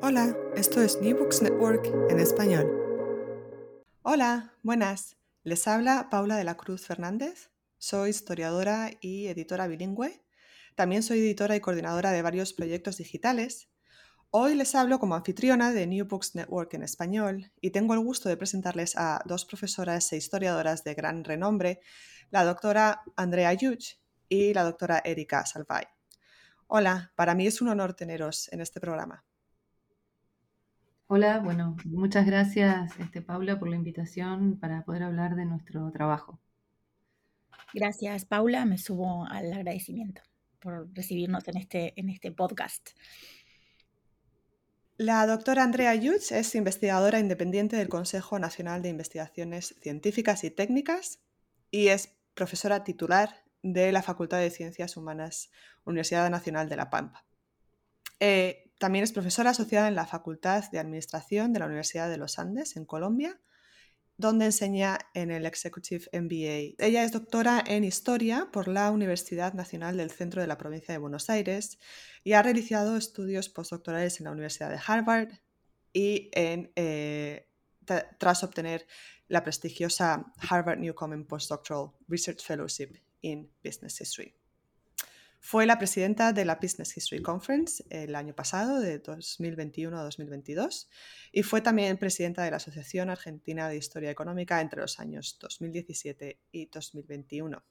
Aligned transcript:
Hola, 0.00 0.36
esto 0.54 0.80
es 0.80 1.00
New 1.00 1.18
Books 1.18 1.42
Network 1.42 1.84
en 2.08 2.20
español. 2.20 2.70
Hola, 4.02 4.54
buenas. 4.62 5.16
Les 5.42 5.66
habla 5.66 6.08
Paula 6.08 6.36
de 6.36 6.44
la 6.44 6.56
Cruz 6.56 6.86
Fernández. 6.86 7.50
Soy 7.78 8.10
historiadora 8.10 8.92
y 9.00 9.26
editora 9.26 9.66
bilingüe. 9.66 10.22
También 10.76 11.02
soy 11.02 11.18
editora 11.18 11.56
y 11.56 11.60
coordinadora 11.60 12.12
de 12.12 12.22
varios 12.22 12.52
proyectos 12.52 12.98
digitales. 12.98 13.70
Hoy 14.30 14.54
les 14.54 14.76
hablo 14.76 15.00
como 15.00 15.16
anfitriona 15.16 15.72
de 15.72 15.88
New 15.88 16.06
Books 16.06 16.36
Network 16.36 16.74
en 16.74 16.84
español 16.84 17.50
y 17.60 17.70
tengo 17.70 17.94
el 17.94 18.00
gusto 18.00 18.28
de 18.28 18.36
presentarles 18.36 18.96
a 18.96 19.20
dos 19.24 19.46
profesoras 19.46 20.12
e 20.12 20.16
historiadoras 20.16 20.84
de 20.84 20.94
gran 20.94 21.24
renombre, 21.24 21.80
la 22.30 22.44
doctora 22.44 23.02
Andrea 23.16 23.52
Yuch 23.52 23.96
y 24.28 24.54
la 24.54 24.62
doctora 24.62 25.02
Erika 25.04 25.44
Salvay. 25.44 25.86
Hola, 26.68 27.12
para 27.16 27.34
mí 27.34 27.48
es 27.48 27.60
un 27.60 27.68
honor 27.68 27.94
teneros 27.94 28.48
en 28.52 28.60
este 28.60 28.78
programa. 28.78 29.24
Hola, 31.10 31.38
bueno, 31.38 31.74
muchas 31.86 32.26
gracias, 32.26 32.92
este, 33.00 33.22
Paula, 33.22 33.58
por 33.58 33.70
la 33.70 33.76
invitación 33.76 34.58
para 34.60 34.84
poder 34.84 35.04
hablar 35.04 35.36
de 35.36 35.46
nuestro 35.46 35.90
trabajo. 35.90 36.38
Gracias, 37.72 38.26
Paula. 38.26 38.66
Me 38.66 38.76
subo 38.76 39.24
al 39.24 39.50
agradecimiento 39.50 40.20
por 40.60 40.86
recibirnos 40.92 41.48
en 41.48 41.56
este, 41.56 41.98
en 41.98 42.10
este 42.10 42.30
podcast. 42.30 42.90
La 44.98 45.26
doctora 45.26 45.62
Andrea 45.62 45.94
Yutz 45.94 46.30
es 46.30 46.54
investigadora 46.54 47.18
independiente 47.18 47.76
del 47.76 47.88
Consejo 47.88 48.38
Nacional 48.38 48.82
de 48.82 48.90
Investigaciones 48.90 49.76
Científicas 49.80 50.44
y 50.44 50.50
Técnicas 50.50 51.20
y 51.70 51.88
es 51.88 52.18
profesora 52.34 52.84
titular 52.84 53.44
de 53.62 53.92
la 53.92 54.02
Facultad 54.02 54.40
de 54.40 54.50
Ciencias 54.50 54.98
Humanas, 54.98 55.50
Universidad 55.86 56.28
Nacional 56.28 56.68
de 56.68 56.76
La 56.76 56.90
Pampa. 56.90 57.24
Eh, 58.20 58.67
también 58.78 59.02
es 59.02 59.12
profesora 59.12 59.50
asociada 59.50 59.88
en 59.88 59.94
la 59.94 60.06
Facultad 60.06 60.70
de 60.70 60.78
Administración 60.78 61.52
de 61.52 61.58
la 61.58 61.66
Universidad 61.66 62.08
de 62.08 62.16
los 62.16 62.38
Andes, 62.38 62.76
en 62.76 62.84
Colombia, 62.84 63.40
donde 64.16 64.46
enseña 64.46 64.98
en 65.14 65.30
el 65.30 65.46
Executive 65.46 66.06
MBA. 66.12 66.84
Ella 66.84 67.04
es 67.04 67.12
doctora 67.12 67.62
en 67.64 67.84
Historia 67.84 68.48
por 68.52 68.66
la 68.66 68.90
Universidad 68.90 69.52
Nacional 69.54 69.96
del 69.96 70.10
Centro 70.10 70.40
de 70.40 70.48
la 70.48 70.58
Provincia 70.58 70.92
de 70.92 70.98
Buenos 70.98 71.30
Aires 71.30 71.78
y 72.24 72.32
ha 72.32 72.42
realizado 72.42 72.96
estudios 72.96 73.48
postdoctorales 73.48 74.18
en 74.18 74.24
la 74.24 74.32
Universidad 74.32 74.70
de 74.70 74.80
Harvard 74.84 75.28
y 75.92 76.30
en, 76.32 76.72
eh, 76.74 77.48
tras 78.18 78.42
obtener 78.42 78.86
la 79.28 79.42
prestigiosa 79.42 80.32
Harvard 80.48 80.78
Newcomen 80.78 81.24
Postdoctoral 81.24 81.92
Research 82.08 82.44
Fellowship 82.44 82.98
in 83.22 83.50
Business 83.62 84.00
History. 84.00 84.37
Fue 85.40 85.66
la 85.66 85.78
presidenta 85.78 86.32
de 86.32 86.44
la 86.44 86.56
Business 86.56 86.96
History 86.96 87.22
Conference 87.22 87.84
el 87.90 88.14
año 88.16 88.34
pasado, 88.34 88.80
de 88.80 88.98
2021 88.98 89.96
a 89.96 90.02
2022, 90.02 90.90
y 91.32 91.42
fue 91.42 91.60
también 91.60 91.96
presidenta 91.96 92.42
de 92.42 92.50
la 92.50 92.56
Asociación 92.56 93.08
Argentina 93.08 93.68
de 93.68 93.76
Historia 93.76 94.10
Económica 94.10 94.60
entre 94.60 94.80
los 94.80 94.98
años 94.98 95.38
2017 95.40 96.40
y 96.50 96.66
2021. 96.66 97.62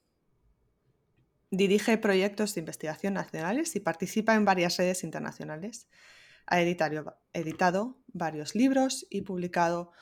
Dirige 1.50 1.98
proyectos 1.98 2.54
de 2.54 2.60
investigación 2.60 3.14
nacionales 3.14 3.76
y 3.76 3.80
participa 3.80 4.34
en 4.34 4.44
varias 4.44 4.76
redes 4.76 5.04
internacionales. 5.04 5.88
Ha 6.46 6.60
editado, 6.60 7.18
editado 7.32 7.98
varios 8.08 8.54
libros 8.54 9.06
y 9.10 9.22
publicado 9.22 9.92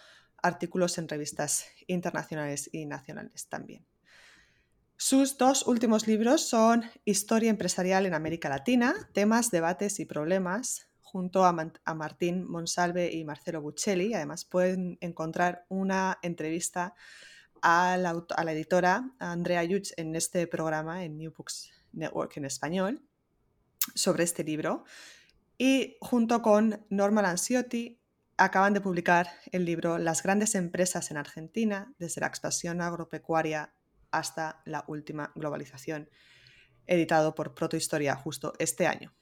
artículos 0.43 0.99
en 0.99 1.09
revistas 1.09 1.67
internacionales 1.87 2.71
y 2.73 2.87
nacionales 2.87 3.49
también. 3.49 3.87
Sus 4.99 5.37
dos 5.37 5.67
últimos 5.67 6.07
libros 6.07 6.49
son 6.49 6.85
Historia 7.05 7.51
empresarial 7.51 8.07
en 8.07 8.15
América 8.15 8.49
Latina, 8.49 8.95
temas, 9.13 9.51
debates 9.51 10.01
y 10.01 10.07
problemas, 10.07 10.89
junto 11.03 11.45
a, 11.45 11.95
Martín 11.95 12.45
Monsalve 12.49 13.13
y 13.13 13.23
Marcelo 13.25 13.61
Buccelli. 13.61 14.15
Además 14.15 14.47
pueden 14.47 14.97
encontrar 15.03 15.67
una 15.69 16.19
entrevista 16.23 16.95
a 17.61 17.99
la, 17.99 18.53
editora 18.53 19.11
Andrea 19.19 19.65
Yuch 19.65 19.93
en 19.99 20.17
este 20.17 20.47
programa, 20.47 21.05
en 21.05 21.19
New 21.19 21.33
Books 21.37 21.71
Network 21.93 22.37
en 22.39 22.47
español, 22.47 23.03
sobre 23.95 24.25
este 24.25 24.45
libro. 24.45 24.85
Y 25.59 25.99
junto 26.01 26.41
con 26.41 26.87
Norma 26.89 27.21
Lanciotti 27.21 28.01
acaban 28.39 28.73
de 28.73 28.81
publicar 28.81 29.29
el 29.53 29.67
libro 29.67 29.99
Las 29.99 30.23
grandes 30.23 30.55
empresas 30.55 31.11
en 31.11 31.19
Argentina, 31.19 31.95
desde 31.99 32.23
la 32.23 32.29
expansión 32.29 32.81
agropecuaria 32.81 33.76
hasta 34.19 34.63
la 34.65 34.85
última 34.89 35.33
globalización, 35.35 36.09
editado 36.87 37.35
por 37.35 37.55
Protohistoria 37.55 38.15
justo 38.17 38.53
este 38.59 38.87
año. 38.87 39.15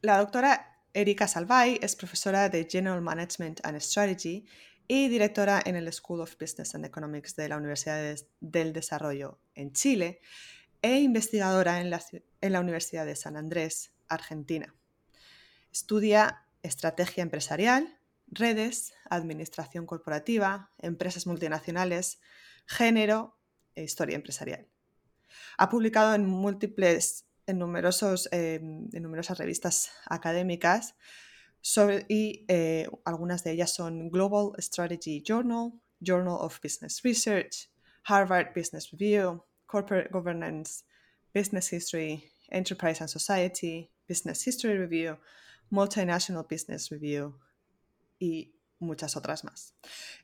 La 0.00 0.18
doctora 0.18 0.84
Erika 0.92 1.28
Salvay 1.28 1.78
es 1.82 1.96
profesora 1.96 2.48
de 2.48 2.66
General 2.68 3.00
Management 3.00 3.60
and 3.64 3.78
Strategy 3.80 4.46
y 4.88 5.08
directora 5.08 5.62
en 5.64 5.76
el 5.76 5.92
School 5.92 6.20
of 6.20 6.36
Business 6.38 6.74
and 6.74 6.84
Economics 6.84 7.36
de 7.36 7.48
la 7.48 7.56
Universidad 7.56 8.16
del 8.40 8.72
Desarrollo 8.72 9.38
en 9.54 9.72
Chile 9.72 10.20
e 10.82 10.98
investigadora 10.98 11.80
en 11.80 11.90
la, 11.90 12.02
en 12.40 12.52
la 12.52 12.60
Universidad 12.60 13.06
de 13.06 13.14
San 13.14 13.36
Andrés, 13.36 13.92
Argentina. 14.08 14.74
Estudia 15.72 16.44
estrategia 16.62 17.22
empresarial, 17.22 17.98
redes, 18.26 18.92
administración 19.08 19.86
corporativa, 19.86 20.70
empresas 20.78 21.26
multinacionales, 21.26 22.20
género 22.66 23.39
historia 23.82 24.16
empresarial. 24.16 24.66
Ha 25.58 25.68
publicado 25.68 26.14
en 26.14 26.26
múltiples, 26.26 27.26
en, 27.46 27.58
numerosos, 27.58 28.28
em, 28.32 28.88
en 28.92 29.02
numerosas 29.02 29.38
revistas 29.38 29.90
académicas 30.06 30.94
y 32.08 32.44
eh, 32.48 32.88
algunas 33.04 33.44
de 33.44 33.52
ellas 33.52 33.72
son 33.74 34.10
Global 34.10 34.52
Strategy 34.58 35.22
Journal, 35.22 35.72
Journal 36.00 36.38
of 36.40 36.58
Business 36.62 37.02
Research, 37.02 37.70
Harvard 38.04 38.54
Business 38.54 38.90
Review, 38.92 39.42
Corporate 39.66 40.08
Governance, 40.10 40.84
Business 41.34 41.72
History, 41.72 42.24
Enterprise 42.50 43.00
and 43.00 43.10
Society, 43.10 43.90
Business 44.08 44.46
History 44.46 44.76
Review, 44.76 45.18
Multinational 45.70 46.46
Business 46.48 46.90
Review 46.90 47.38
y 48.18 48.54
muchas 48.80 49.16
otras 49.16 49.44
más. 49.44 49.74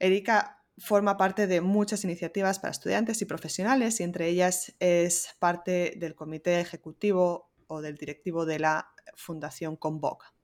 Erika 0.00 0.64
forma 0.78 1.16
parte 1.16 1.46
de 1.46 1.60
muchas 1.60 2.04
iniciativas 2.04 2.58
para 2.58 2.72
estudiantes 2.72 3.22
y 3.22 3.24
profesionales 3.24 4.00
y 4.00 4.02
entre 4.02 4.28
ellas 4.28 4.74
es 4.78 5.28
parte 5.38 5.94
del 5.96 6.14
comité 6.14 6.60
ejecutivo 6.60 7.50
o 7.66 7.80
del 7.80 7.96
directivo 7.96 8.44
de 8.44 8.58
la 8.58 8.92
Fundación 9.16 9.76
Convoca. 9.76 10.34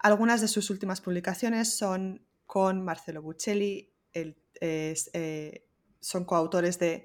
Algunas 0.00 0.40
de 0.40 0.48
sus 0.48 0.70
últimas 0.70 1.00
publicaciones 1.00 1.76
son 1.76 2.24
con 2.46 2.84
Marcelo 2.84 3.22
Buccelli, 3.22 3.92
eh, 4.12 5.64
son 6.00 6.24
coautores 6.24 6.78
de 6.78 7.04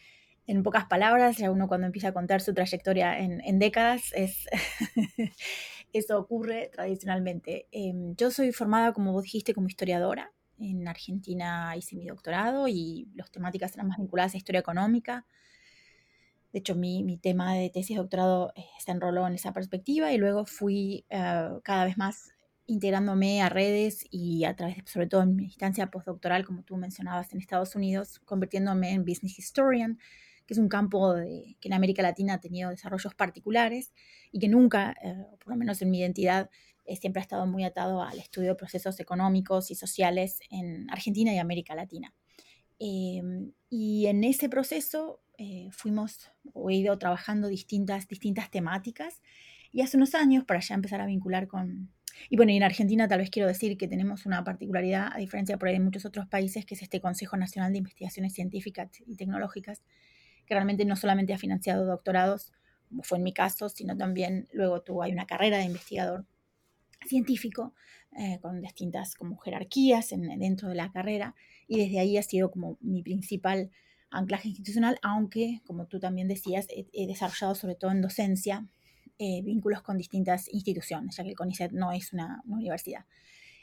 pocas 0.64 0.86
palabras. 0.86 1.36
Ya 1.36 1.50
uno 1.50 1.68
cuando 1.68 1.86
empieza 1.86 2.08
a 2.08 2.14
contar 2.14 2.40
su 2.40 2.54
trayectoria 2.54 3.18
en 3.18 3.58
décadas, 3.58 4.04
es 4.14 4.46
eso 5.92 6.18
ocurre 6.18 6.70
tradicionalmente. 6.72 7.68
Em, 7.70 8.14
yo 8.16 8.30
soy 8.30 8.52
formada, 8.52 8.92
como 8.92 9.12
vos 9.12 9.24
dijiste, 9.24 9.54
como 9.54 9.68
historiadora. 9.68 10.32
En 10.58 10.86
Argentina 10.88 11.74
hice 11.76 11.96
mi 11.96 12.06
doctorado 12.06 12.68
y 12.68 13.08
las 13.14 13.30
temáticas 13.30 13.74
eran 13.74 13.88
más 13.88 13.98
vinculadas 13.98 14.34
a 14.34 14.36
historia 14.36 14.60
económica. 14.60 15.26
De 16.52 16.58
hecho, 16.58 16.74
mi, 16.74 17.02
mi 17.02 17.16
tema 17.16 17.54
de 17.54 17.70
tesis 17.70 17.96
de 17.96 18.02
doctorado 18.02 18.52
eh, 18.56 18.64
se 18.78 18.90
enroló 18.90 19.26
en 19.26 19.34
esa 19.34 19.52
perspectiva 19.52 20.12
y 20.12 20.18
luego 20.18 20.44
fui 20.44 21.06
eh, 21.08 21.48
cada 21.64 21.84
vez 21.84 21.96
más 21.96 22.32
integrándome 22.66 23.42
a 23.42 23.48
redes 23.48 24.06
y 24.10 24.44
a 24.44 24.54
través, 24.54 24.76
de, 24.76 24.82
sobre 24.86 25.06
todo 25.06 25.22
en 25.22 25.36
mi 25.36 25.44
instancia 25.44 25.90
postdoctoral, 25.90 26.44
como 26.44 26.62
tú 26.62 26.76
mencionabas 26.76 27.32
en 27.32 27.40
Estados 27.40 27.74
Unidos, 27.74 28.20
convirtiéndome 28.20 28.92
en 28.92 29.04
business 29.04 29.38
historian, 29.38 29.98
que 30.52 30.54
es 30.54 30.58
un 30.58 30.68
campo 30.68 31.14
que 31.14 31.68
en 31.68 31.72
América 31.72 32.02
Latina 32.02 32.34
ha 32.34 32.40
tenido 32.40 32.68
desarrollos 32.68 33.14
particulares 33.14 33.94
y 34.32 34.38
que 34.38 34.48
nunca, 34.48 34.94
eh, 35.02 35.24
por 35.38 35.48
lo 35.48 35.56
menos 35.56 35.80
en 35.80 35.90
mi 35.90 36.00
identidad, 36.00 36.50
eh, 36.84 36.96
siempre 36.96 37.20
ha 37.20 37.22
estado 37.22 37.46
muy 37.46 37.64
atado 37.64 38.02
al 38.02 38.18
estudio 38.18 38.50
de 38.50 38.54
procesos 38.56 39.00
económicos 39.00 39.70
y 39.70 39.74
sociales 39.74 40.40
en 40.50 40.90
Argentina 40.90 41.32
y 41.32 41.38
América 41.38 41.74
Latina. 41.74 42.12
Em, 42.78 43.52
y 43.70 44.06
en 44.06 44.24
ese 44.24 44.50
proceso 44.50 45.22
eh, 45.38 45.68
fuimos 45.70 46.30
o 46.52 46.68
he 46.68 46.74
ido 46.74 46.98
trabajando 46.98 47.48
distintas, 47.48 48.06
distintas 48.06 48.50
temáticas 48.50 49.22
y 49.72 49.80
hace 49.80 49.96
unos 49.96 50.14
años, 50.14 50.44
para 50.44 50.60
ya 50.60 50.74
empezar 50.74 51.00
a 51.00 51.06
vincular 51.06 51.46
con... 51.48 51.90
Y 52.28 52.36
bueno, 52.36 52.52
y 52.52 52.58
en 52.58 52.62
Argentina 52.62 53.08
tal 53.08 53.20
vez 53.20 53.30
quiero 53.30 53.48
decir 53.48 53.78
que 53.78 53.88
tenemos 53.88 54.26
una 54.26 54.44
particularidad, 54.44 55.08
a 55.14 55.18
diferencia 55.18 55.56
por 55.56 55.68
ahí 55.68 55.74
de 55.74 55.80
muchos 55.80 56.04
otros 56.04 56.26
países, 56.26 56.66
que 56.66 56.74
es 56.74 56.82
este 56.82 57.00
Consejo 57.00 57.38
Nacional 57.38 57.72
de 57.72 57.78
Investigaciones 57.78 58.34
Científicas 58.34 58.90
y 59.06 59.16
Tecnológicas, 59.16 59.82
que 60.46 60.54
realmente 60.54 60.84
no 60.84 60.96
solamente 60.96 61.32
ha 61.32 61.38
financiado 61.38 61.86
doctorados, 61.86 62.52
como 62.88 63.02
fue 63.02 63.18
en 63.18 63.24
mi 63.24 63.32
caso, 63.32 63.68
sino 63.68 63.96
también 63.96 64.48
luego 64.52 64.82
tuvo 64.82 65.02
hay 65.02 65.12
una 65.12 65.26
carrera 65.26 65.58
de 65.58 65.64
investigador 65.64 66.26
científico 67.06 67.74
eh, 68.18 68.38
con 68.40 68.60
distintas 68.60 69.14
como 69.14 69.38
jerarquías 69.38 70.12
en, 70.12 70.38
dentro 70.38 70.68
de 70.68 70.74
la 70.74 70.92
carrera 70.92 71.34
y 71.66 71.78
desde 71.78 71.98
ahí 71.98 72.18
ha 72.18 72.22
sido 72.22 72.50
como 72.50 72.76
mi 72.80 73.02
principal 73.02 73.70
anclaje 74.10 74.48
institucional, 74.48 74.98
aunque 75.02 75.62
como 75.66 75.86
tú 75.86 75.98
también 75.98 76.28
decías, 76.28 76.66
he, 76.68 77.06
desarrollado 77.06 77.54
sobre 77.54 77.74
todo 77.74 77.90
en 77.90 78.02
docencia 78.02 78.68
eh, 79.18 79.40
vínculos 79.42 79.82
con 79.82 79.96
distintas 79.96 80.52
instituciones, 80.52 81.16
ya 81.16 81.22
que 81.24 81.30
el 81.30 81.36
CONICET 81.36 81.72
no 81.72 81.92
es 81.92 82.12
una 82.12 82.42
universidad. 82.44 83.06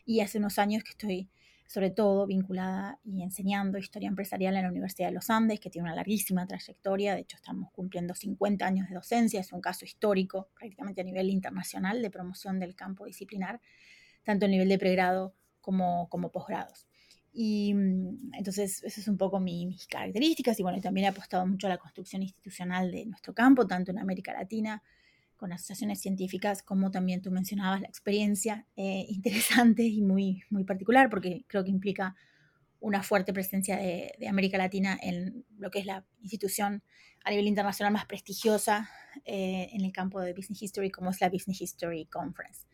Y 0.05 0.21
hace 0.21 0.39
unos 0.39 0.57
años 0.57 0.83
que 0.83 0.91
estoy 0.91 1.29
sobre 1.69 1.91
todo 1.91 2.25
vinculada 2.25 2.99
y 3.03 3.21
enseñando 3.21 3.77
historia 3.77 4.07
empresarial 4.07 4.55
en 4.55 4.63
la 4.63 4.69
Universidad 4.69 5.09
de 5.09 5.13
los 5.13 5.29
Andes, 5.29 5.59
que 5.59 5.69
tiene 5.69 5.87
una 5.87 5.95
larguísima 5.95 6.47
trayectoria, 6.47 7.13
de 7.13 7.21
hecho 7.21 7.35
estamos 7.35 7.71
cumpliendo 7.71 8.15
50 8.15 8.65
años 8.65 8.89
de 8.89 8.95
docencia, 8.95 9.39
es 9.39 9.53
un 9.53 9.61
caso 9.61 9.85
histórico 9.85 10.49
prácticamente 10.55 11.01
a 11.01 11.03
nivel 11.03 11.29
internacional 11.29 12.01
de 12.01 12.09
promoción 12.09 12.59
del 12.59 12.75
campo 12.75 13.05
disciplinar, 13.05 13.61
tanto 14.23 14.47
a 14.47 14.49
nivel 14.49 14.67
de 14.67 14.79
pregrado 14.79 15.35
como, 15.61 16.09
como 16.09 16.31
posgrados. 16.31 16.87
Y 17.31 17.75
mm, 17.75 18.33
entonces, 18.33 18.83
esas 18.83 18.97
es 18.97 19.07
un 19.07 19.19
poco 19.19 19.39
mis 19.39 19.85
características. 19.85 20.59
Y 20.59 20.63
bueno, 20.63 20.81
también 20.81 21.05
he 21.05 21.09
apostado 21.09 21.45
mucho 21.45 21.67
a 21.67 21.69
la 21.69 21.77
construcción 21.77 22.23
institucional 22.23 22.91
de 22.91 23.05
nuestro 23.05 23.35
campo, 23.35 23.67
tanto 23.67 23.91
en 23.91 23.99
América 23.99 24.33
Latina 24.33 24.81
con 25.39 25.53
asociaciones 25.53 26.01
científicas, 26.01 26.61
como 26.61 26.91
también 26.91 27.21
tú 27.21 27.31
mencionabas, 27.31 27.79
la 27.79 27.87
experiencia 27.87 28.67
eh, 28.75 29.05
interesante 29.09 29.83
y 29.83 30.01
muy, 30.01 30.43
muy 30.49 30.65
particular, 30.65 31.09
porque 31.09 31.45
creo 31.47 31.63
que 31.63 31.71
implica 31.71 32.15
una 32.81 33.03
fuerte 33.03 33.33
presencia 33.33 33.77
de, 33.77 34.11
América 34.27 34.57
Latina 34.57 34.97
en 35.01 35.45
lo 35.57 35.71
que 35.71 35.79
es 35.79 35.85
la 35.85 36.05
institución 36.21 36.83
a 37.23 37.31
nivel 37.31 37.47
internacional 37.47 37.91
más 37.91 38.05
prestigiosa 38.05 38.89
eh, 39.25 39.69
en 39.73 39.83
el 39.83 39.91
campo 39.91 40.21
de 40.21 40.33
Business 40.33 40.61
History, 40.61 40.91
como 40.91 41.09
es 41.09 41.19
la 41.19 41.29
Business 41.29 41.61
History 41.61 42.05
Conference. 42.05 42.67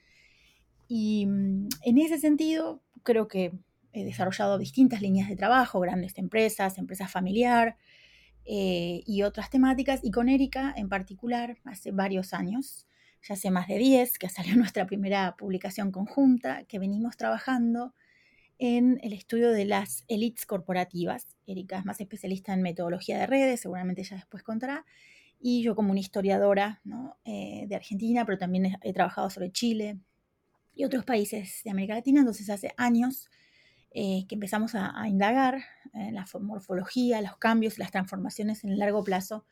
Y 0.88 1.26
mm, 1.26 1.70
en 1.84 1.98
ese 1.98 2.20
sentido, 2.20 2.84
creo 3.04 3.28
que 3.28 3.52
he 3.94 4.04
desarrollado 4.04 4.58
distintas 4.58 5.02
líneas 5.02 5.30
de 5.30 5.36
trabajo, 5.36 5.80
grandes 5.80 6.18
empresas, 6.18 6.78
empresas 6.78 7.12
familiar, 7.12 7.78
eh, 8.46 9.04
y 9.06 9.24
otras 9.24 9.50
temáticas. 9.50 10.00
Y 10.04 10.12
con 10.12 10.30
Erika 10.30 10.74
en 10.76 10.90
particular, 10.90 11.58
hace 11.64 11.92
varios 11.92 12.34
años, 12.34 12.86
ya 13.28 13.34
hace 13.34 13.50
más 13.50 13.68
de 13.68 13.78
10, 13.78 14.18
que 14.20 14.30
salió 14.30 14.56
nuestra 14.58 14.86
primera 14.86 15.36
publicación 15.38 15.92
conjunta, 15.92 16.64
que 16.66 16.80
venimos 16.80 17.18
trabajando 17.18 17.94
en 18.58 19.00
el 19.04 19.14
estudio 19.14 19.52
de 19.52 19.66
las 19.66 20.06
elites 20.08 20.46
corporativas. 20.46 21.36
Erika 21.46 21.80
es 21.80 21.86
más 21.86 22.00
especialista 22.00 22.54
en 22.54 22.62
metodología 22.62 23.18
de 23.18 23.28
redes, 23.28 23.62
seguramente 23.62 24.02
ella 24.02 24.18
después 24.18 24.44
contará. 24.44 24.86
Y 25.40 25.62
yo 25.62 25.76
como 25.76 25.92
una 25.92 26.00
historiadora 26.00 26.82
eh, 27.26 27.66
de 27.68 27.76
Argentina, 27.76 28.26
pero 28.26 28.38
también 28.38 28.78
he, 28.82 28.94
trabajado 28.94 29.30
sobre 29.30 29.52
Chile 29.52 30.00
y 30.74 30.86
otros 30.86 31.04
países 31.04 31.62
de 31.64 31.72
América 31.72 31.96
Latina. 31.96 32.22
Entonces 32.22 32.50
hace 32.50 32.74
años 32.78 33.30
eh, 33.98 34.26
que 34.28 34.36
empezamos 34.36 34.76
a, 34.76 35.08
indagar 35.08 35.64
en 35.94 36.16
la 36.16 36.26
morfología, 36.42 37.22
los 37.22 37.38
cambios, 37.38 37.78
las 37.78 37.92
transformaciones 37.92 38.66
en 38.66 38.72
el 38.72 38.78
largo 38.78 39.06
plazo 39.06 39.46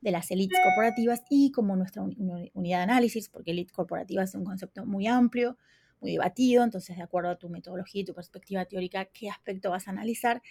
de 0.00 0.10
las 0.10 0.32
élites 0.32 0.58
corporativas 0.64 1.22
y 1.30 1.52
como 1.52 1.76
nuestra 1.76 2.02
unidad 2.02 2.78
de 2.78 2.82
análisis, 2.82 3.28
porque 3.28 3.52
élite 3.52 3.72
corporativa 3.72 4.24
es 4.24 4.34
un 4.34 4.42
concepto 4.42 4.84
muy 4.84 5.06
amplio, 5.06 5.58
muy 6.00 6.10
debatido, 6.10 6.64
entonces 6.64 6.96
de 6.96 7.04
acuerdo 7.04 7.30
a 7.30 7.38
tu 7.38 7.48
metodología 7.48 8.02
y 8.02 8.04
tu 8.04 8.14
perspectiva 8.14 8.64
teórica, 8.64 9.04
qué 9.04 9.30
aspecto 9.30 9.70
vas 9.70 9.86
a 9.86 9.92
analizar, 9.92 10.42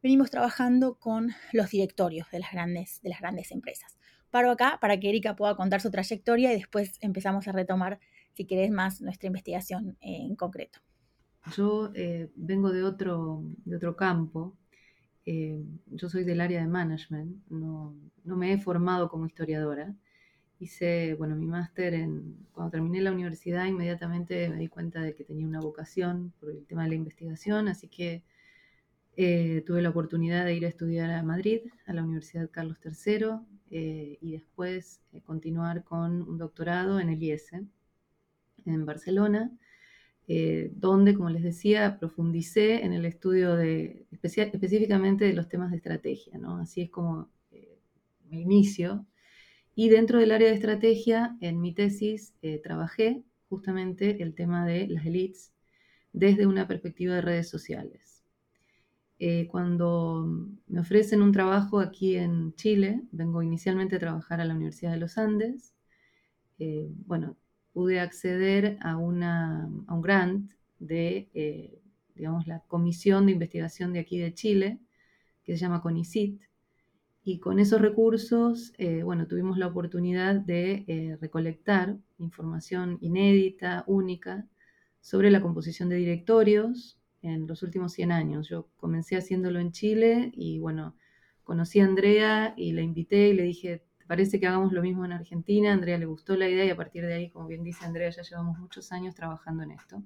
venimos 0.00 0.30
trabajando 0.30 0.94
con 1.00 1.32
los 1.52 1.70
directorios 1.70 2.30
de 2.30 2.38
las 2.38 2.52
grandes, 2.52 3.02
de 3.02 3.08
las 3.08 3.18
grandes 3.18 3.50
empresas. 3.50 3.98
Paro 4.30 4.48
acá 4.52 4.78
para 4.80 5.00
que 5.00 5.08
Erika 5.08 5.34
pueda 5.34 5.56
contar 5.56 5.80
su 5.80 5.90
trayectoria 5.90 6.52
y 6.52 6.54
después 6.54 6.98
empezamos 7.00 7.48
a 7.48 7.52
retomar, 7.52 7.98
si 8.34 8.44
querés, 8.44 8.70
más 8.70 9.00
nuestra 9.00 9.26
investigación 9.26 9.98
en 10.00 10.36
concreto. 10.36 10.78
Yo 11.50 11.90
eh, 11.94 12.30
vengo 12.36 12.72
de 12.72 12.84
otro, 12.84 13.42
de 13.64 13.76
otro 13.76 13.96
campo. 13.96 14.56
Eh, 15.26 15.64
yo 15.86 16.08
soy 16.08 16.24
del 16.24 16.40
área 16.40 16.60
de 16.60 16.68
management. 16.68 17.36
No, 17.48 17.94
no, 18.24 18.36
me 18.36 18.52
he 18.52 18.58
formado 18.58 19.08
como 19.08 19.26
historiadora. 19.26 19.94
Hice, 20.60 21.14
bueno, 21.14 21.34
mi 21.34 21.46
máster 21.46 21.94
en... 21.94 22.46
Cuando 22.52 22.70
terminé 22.70 23.00
la 23.00 23.12
universidad, 23.12 23.66
inmediatamente 23.66 24.48
me 24.48 24.56
di 24.58 24.68
cuenta 24.68 25.00
de 25.00 25.14
que 25.14 25.24
tenía 25.24 25.46
una 25.46 25.60
vocación 25.60 26.32
por 26.38 26.50
el 26.50 26.64
tema 26.66 26.84
de 26.84 26.90
la 26.90 26.94
investigación, 26.94 27.68
así 27.68 27.88
que 27.88 28.22
eh, 29.16 29.62
tuve 29.66 29.82
la 29.82 29.90
oportunidad 29.90 30.44
de 30.44 30.54
ir 30.54 30.64
a 30.64 30.68
estudiar 30.68 31.10
a 31.10 31.22
Madrid, 31.22 31.62
a 31.86 31.92
la 31.92 32.04
Universidad 32.04 32.50
Carlos 32.50 32.78
III, 32.84 33.40
y 33.74 34.32
después 34.32 35.00
continuar 35.24 35.82
con 35.82 36.20
un 36.22 36.36
doctorado 36.36 37.00
en 37.00 37.08
el 37.08 37.22
IESE, 37.22 37.64
en 38.66 38.84
Barcelona 38.84 39.50
eh, 40.34 40.70
donde, 40.74 41.14
como 41.14 41.28
les 41.28 41.42
decía, 41.42 41.98
profundicé 41.98 42.84
en 42.86 42.94
el 42.94 43.04
estudio 43.04 43.54
de, 43.54 44.06
específicamente 44.10 45.26
de 45.26 45.34
los 45.34 45.50
temas 45.50 45.70
de 45.70 45.76
estrategia. 45.76 46.40
Así 46.58 46.80
es 46.80 46.90
como 46.90 47.28
mi 48.30 48.40
inicio. 48.40 49.04
Y 49.74 49.90
dentro 49.90 50.18
del 50.18 50.30
área 50.30 50.48
de 50.48 50.54
estrategia, 50.54 51.36
en 51.42 51.60
mi 51.60 51.74
tesis, 51.74 52.34
eh, 52.40 52.58
trabajé 52.62 53.22
justamente 53.50 54.22
el 54.22 54.34
tema 54.34 54.64
de 54.64 54.88
las 54.88 55.04
elites 55.04 55.52
desde 56.14 56.46
una 56.46 56.66
perspectiva 56.66 57.16
de 57.16 57.20
redes 57.20 57.50
sociales. 57.50 58.24
Eh, 59.18 59.48
cuando 59.48 60.26
me 60.66 60.80
ofrecen 60.80 61.20
un 61.20 61.32
trabajo 61.32 61.78
aquí 61.78 62.16
en 62.16 62.54
Chile, 62.54 63.02
vengo 63.12 63.42
inicialmente 63.42 63.96
a 63.96 63.98
trabajar 63.98 64.40
a 64.40 64.46
la 64.46 64.54
Universidad 64.54 64.92
de 64.92 64.96
los 64.96 65.18
Andes, 65.18 65.74
eh, 66.58 66.88
bueno, 67.04 67.36
pude 67.72 68.00
acceder 68.00 68.78
a, 68.80 68.96
una, 68.96 69.68
a 69.86 69.94
un 69.94 70.02
grant 70.02 70.52
de, 70.78 71.28
eh, 71.34 71.80
digamos, 72.14 72.46
la 72.46 72.60
Comisión 72.60 73.26
de 73.26 73.32
Investigación 73.32 73.92
de 73.92 74.00
aquí 74.00 74.18
de 74.18 74.34
Chile, 74.34 74.78
que 75.44 75.52
se 75.52 75.58
llama 75.58 75.82
CONICIT, 75.82 76.40
y 77.24 77.38
con 77.38 77.60
esos 77.60 77.80
recursos, 77.80 78.72
bueno, 79.04 79.28
tuvimos 79.28 79.56
la 79.56 79.68
oportunidad 79.68 80.34
de 80.34 81.16
recolectar 81.20 81.96
información 82.18 82.98
inédita, 83.00 83.84
única, 83.86 84.48
sobre 85.02 85.30
la 85.30 85.42
composición 85.42 85.88
de 85.88 85.96
directorios 85.96 86.98
en 87.22 87.46
los 87.46 87.62
últimos 87.62 87.92
100 87.92 88.12
años. 88.12 88.48
Yo 88.48 88.68
comencé 88.76 89.16
haciéndolo 89.16 89.58
en 89.60 89.72
Chile 89.72 90.32
y 90.34 90.58
bueno, 90.58 90.96
conocí 91.44 91.80
a 91.80 91.84
Andrea 91.84 92.54
y 92.56 92.72
la 92.72 92.82
invité 92.82 93.28
y 93.28 93.34
le 93.34 93.42
dije, 93.42 93.78
¿te 93.78 93.84
parece 94.12 94.38
que 94.38 94.46
hagamos 94.46 94.74
lo 94.74 94.82
mismo 94.82 95.06
en 95.06 95.12
Argentina? 95.12 95.70
A 95.70 95.72
Andrea 95.72 95.96
le 95.96 96.04
gustó 96.04 96.36
la 96.36 96.46
idea 96.46 96.66
y 96.66 96.68
a 96.68 96.76
partir 96.76 97.06
de 97.06 97.14
ahí, 97.14 97.30
como 97.30 97.46
bien 97.46 97.64
dice 97.64 97.86
Andrea, 97.86 98.10
ya 98.10 98.20
llevamos 98.20 98.58
muchos 98.58 98.92
años 98.92 99.14
trabajando 99.14 99.62
en 99.62 99.70
esto. 99.70 100.02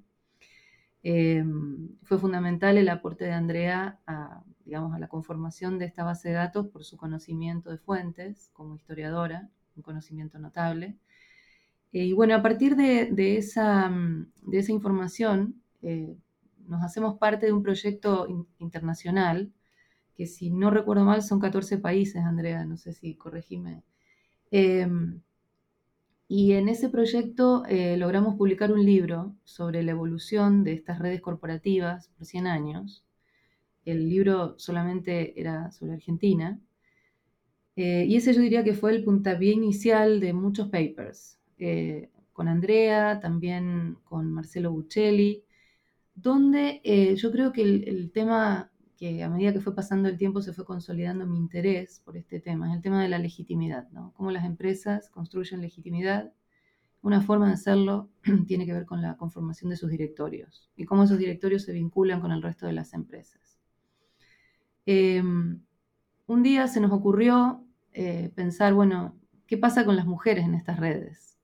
Em, 1.03 1.89
fue 2.03 2.17
fundamental 2.17 2.77
el 2.77 2.87
aporte 2.87 3.25
de 3.25 3.33
Andrea 3.33 3.99
a, 4.07 4.45
digamos, 4.63 4.95
a 4.95 4.99
la 4.99 5.09
conformación 5.09 5.77
de 5.77 5.83
esta 5.83 6.05
base 6.05 6.29
de 6.29 6.35
datos 6.35 6.67
por 6.69 6.85
su 6.85 6.95
conocimiento 6.95 7.69
de 7.69 7.79
fuentes 7.79 8.49
como 8.53 8.75
historiadora, 8.77 9.49
un 9.75 9.83
conocimiento 9.83 10.39
notable. 10.39 10.95
Eh, 11.91 12.05
y 12.05 12.13
bueno, 12.13 12.33
a 12.33 12.41
partir 12.41 12.77
de, 12.77 13.35
esa, 13.37 13.89
mm, 13.89 14.31
esa, 14.53 14.71
información, 14.71 15.61
eh, 15.81 16.15
nos 16.65 16.81
hacemos 16.81 17.17
parte 17.17 17.47
de 17.47 17.51
un 17.51 17.61
proyecto 17.61 18.25
internacional, 18.59 19.51
que 20.15 20.27
si 20.27 20.49
no 20.49 20.69
recuerdo 20.69 21.03
mal 21.03 21.21
son 21.23 21.41
14 21.41 21.77
países, 21.77 22.23
Andrea, 22.23 22.63
no 22.63 22.77
sé 22.77 22.93
si 22.93 23.15
corregime. 23.15 23.83
Em, 24.51 25.21
y 26.27 26.53
en 26.53 26.69
ese 26.69 26.89
proyecto 26.89 27.63
eh, 27.67 27.97
logramos 27.97 28.35
publicar 28.35 28.71
un 28.71 28.85
libro 28.85 29.35
sobre 29.43 29.83
la 29.83 29.91
evolución 29.91 30.63
de 30.63 30.73
estas 30.73 30.99
redes 30.99 31.21
corporativas 31.21 32.09
por 32.09 32.25
100 32.25 32.47
años. 32.47 33.05
El 33.85 34.09
libro 34.09 34.55
solamente 34.59 35.39
era 35.39 35.71
sobre 35.71 35.93
Argentina. 35.93 36.59
y 37.75 38.15
ese 38.15 38.33
yo 38.33 38.41
diría 38.41 38.63
que 38.63 38.73
fue 38.73 38.91
el 38.95 39.03
puntapié 39.03 39.53
inicial 39.53 40.19
de 40.19 40.33
muchos 40.33 40.69
papers. 40.69 41.37
Eh, 41.59 42.09
con 42.37 42.47
Andrea, 42.47 43.19
también 43.19 43.97
con 44.03 44.31
Marcelo 44.31 44.71
Buccelli, 44.71 45.43
donde 46.13 46.81
eh, 46.83 47.15
yo 47.15 47.31
creo 47.31 47.51
que 47.51 47.63
el, 47.63 48.11
tema 48.13 48.71
que 48.97 49.23
a 49.23 49.29
medida 49.29 49.53
que 49.53 49.61
fue 49.61 49.75
pasando 49.75 50.09
el 50.09 50.17
tiempo 50.17 50.41
se 50.41 50.53
fue 50.53 50.65
consolidando 50.65 51.27
mi 51.27 51.37
interés 51.37 52.01
por 52.03 52.17
este 52.17 52.39
tema, 52.39 52.69
es 52.69 52.75
el 52.75 52.81
tema 52.81 53.01
de 53.01 53.09
la 53.09 53.19
legitimidad, 53.19 53.87
¿no? 53.91 54.11
Cómo 54.15 54.31
las 54.31 54.43
empresas 54.43 55.09
construyen 55.09 55.61
legitimidad. 55.61 56.33
Una 57.01 57.21
forma 57.21 57.47
de 57.47 57.53
hacerlo 57.53 58.09
tiene 58.47 58.65
que 58.65 58.73
ver 58.73 58.85
con 58.85 59.01
la 59.01 59.15
conformación 59.15 59.69
de 59.69 59.77
sus 59.77 59.91
directorios 59.91 60.69
y 60.75 60.85
cómo 60.85 61.03
esos 61.03 61.19
directorios 61.19 61.63
se 61.63 61.73
vinculan 61.73 62.19
con 62.19 62.31
el 62.31 62.41
resto 62.41 62.65
de 62.65 62.73
las 62.73 62.93
empresas. 62.93 63.59
Em, 64.85 65.61
un 66.25 66.43
día 66.43 66.67
se 66.67 66.79
nos 66.79 66.91
ocurrió 66.91 67.63
eh, 67.93 68.31
pensar, 68.35 68.73
bueno, 68.73 69.15
¿qué 69.45 69.57
pasa 69.57 69.85
con 69.85 69.95
las 69.95 70.07
mujeres 70.07 70.45
en 70.45 70.55
estas 70.55 70.79
redes? 70.79 71.37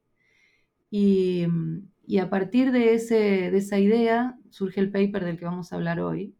Y, 0.89 1.45
a 2.19 2.29
partir 2.29 2.71
de, 2.71 2.93
esa 2.93 3.79
idea 3.79 4.37
surge 4.49 4.79
el 4.79 4.91
paper 4.91 5.25
del 5.25 5.37
que 5.37 5.45
vamos 5.45 5.71
a 5.71 5.75
hablar 5.75 5.99
hoy, 5.99 6.35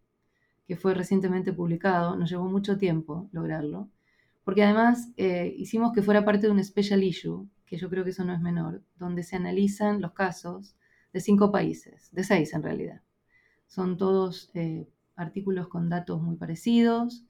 que 0.68 0.76
fue 0.78 0.94
recientemente 0.94 1.54
publicado, 1.54 2.16
nos 2.16 2.30
llevó 2.30 2.46
mucho 2.46 2.78
tiempo 2.78 3.30
lograrlo, 3.32 3.90
porque 4.44 4.64
además 4.64 5.10
eh, 5.18 5.54
hicimos 5.58 5.94
que 5.94 6.02
fuera 6.02 6.26
parte 6.26 6.48
de 6.48 6.54
un 6.54 6.64
special 6.64 7.04
issue, 7.04 7.48
que 7.66 7.78
yo 7.78 7.90
creo 7.90 8.04
que 8.04 8.12
eso 8.12 8.24
no 8.26 8.34
es 8.34 8.42
menor, 8.42 8.84
donde 8.98 9.24
se 9.24 9.36
analizan 9.36 10.02
los 10.02 10.14
casos 10.14 10.76
de 11.12 11.22
cinco 11.22 11.52
países, 11.52 12.10
de 12.12 12.24
seis 12.24 12.54
en 12.54 12.64
realidad. 12.64 13.02
Son 13.68 13.98
todos 13.98 14.52
eh, 14.54 14.88
artículos 15.16 15.68
con 15.68 15.90
datos 15.90 16.22
muy 16.22 16.36
parecidos, 16.36 17.26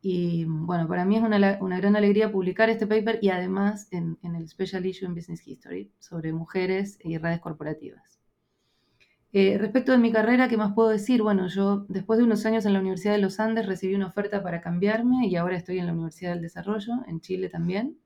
y 0.00 0.44
bueno, 0.44 0.86
para 0.86 1.04
mí 1.04 1.16
es 1.16 1.22
una, 1.22 1.38
gran 1.58 1.96
alegría 1.96 2.30
publicar 2.30 2.70
este 2.70 2.86
paper 2.86 3.18
y 3.20 3.30
además 3.30 3.88
en, 3.90 4.16
el 4.22 4.48
Special 4.48 4.86
Issue 4.86 5.06
in 5.06 5.14
Business 5.14 5.46
History 5.46 5.92
sobre 5.98 6.32
mujeres 6.32 6.98
y 7.02 7.18
redes 7.18 7.40
corporativas. 7.40 8.17
Eh, 9.32 9.58
respecto 9.58 9.92
de 9.92 9.98
mi 9.98 10.10
carrera, 10.10 10.48
¿qué 10.48 10.56
más 10.56 10.72
puedo 10.74 10.88
decir? 10.88 11.22
Bueno, 11.22 11.48
yo 11.48 11.84
después 11.88 12.18
de 12.18 12.24
unos 12.24 12.46
años 12.46 12.64
en 12.64 12.72
la 12.72 12.80
Universidad 12.80 13.12
de 13.12 13.20
los 13.20 13.40
Andes 13.40 13.66
recibí 13.66 13.94
una 13.94 14.06
oferta 14.06 14.42
para 14.42 14.60
cambiarme 14.60 15.26
y 15.26 15.36
ahora 15.36 15.56
estoy 15.56 15.78
en 15.78 15.86
la 15.86 15.92
Universidad 15.92 16.32
del 16.32 16.42
Desarrollo, 16.42 16.92
en 17.06 17.20
Chile 17.20 17.48
también. 17.48 17.98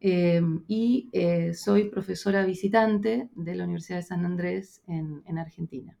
Eh, 0.00 0.42
y 0.68 1.08
eh, 1.12 1.54
soy 1.54 1.88
profesora 1.88 2.44
visitante 2.44 3.28
de 3.34 3.54
la 3.54 3.64
Universidad 3.64 3.98
de 3.98 4.02
San 4.02 4.24
Andrés 4.24 4.82
en, 4.86 5.22
en 5.26 5.38
Argentina. 5.38 5.96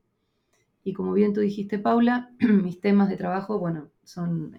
Y 0.82 0.92
como 0.92 1.12
bien 1.12 1.32
tú 1.32 1.40
dijiste, 1.40 1.78
Paula, 1.78 2.30
mis 2.40 2.80
temas 2.80 3.08
de 3.08 3.16
trabajo, 3.16 3.58
bueno, 3.58 3.90
son 4.02 4.58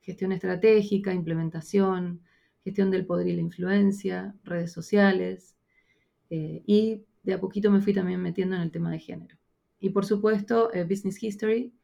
gestión 0.00 0.32
estratégica, 0.32 1.12
implementación, 1.12 2.20
gestión 2.62 2.90
del 2.90 3.06
poder 3.06 3.28
y 3.28 3.34
la 3.34 3.42
influencia, 3.42 4.34
redes 4.44 4.72
sociales, 4.72 5.56
eh, 6.30 6.62
y 6.66 7.04
de 7.24 7.34
a 7.34 7.40
poquito 7.40 7.70
me 7.70 7.80
fui 7.80 7.92
también 7.92 8.20
metiendo 8.20 8.54
en 8.54 8.62
el 8.62 8.70
tema 8.70 8.90
de 8.90 9.00
género. 9.00 9.36
Y 9.80 9.90
por 9.90 10.06
supuesto, 10.06 10.72
eh, 10.72 10.84
Business 10.84 11.22
History, 11.22 11.74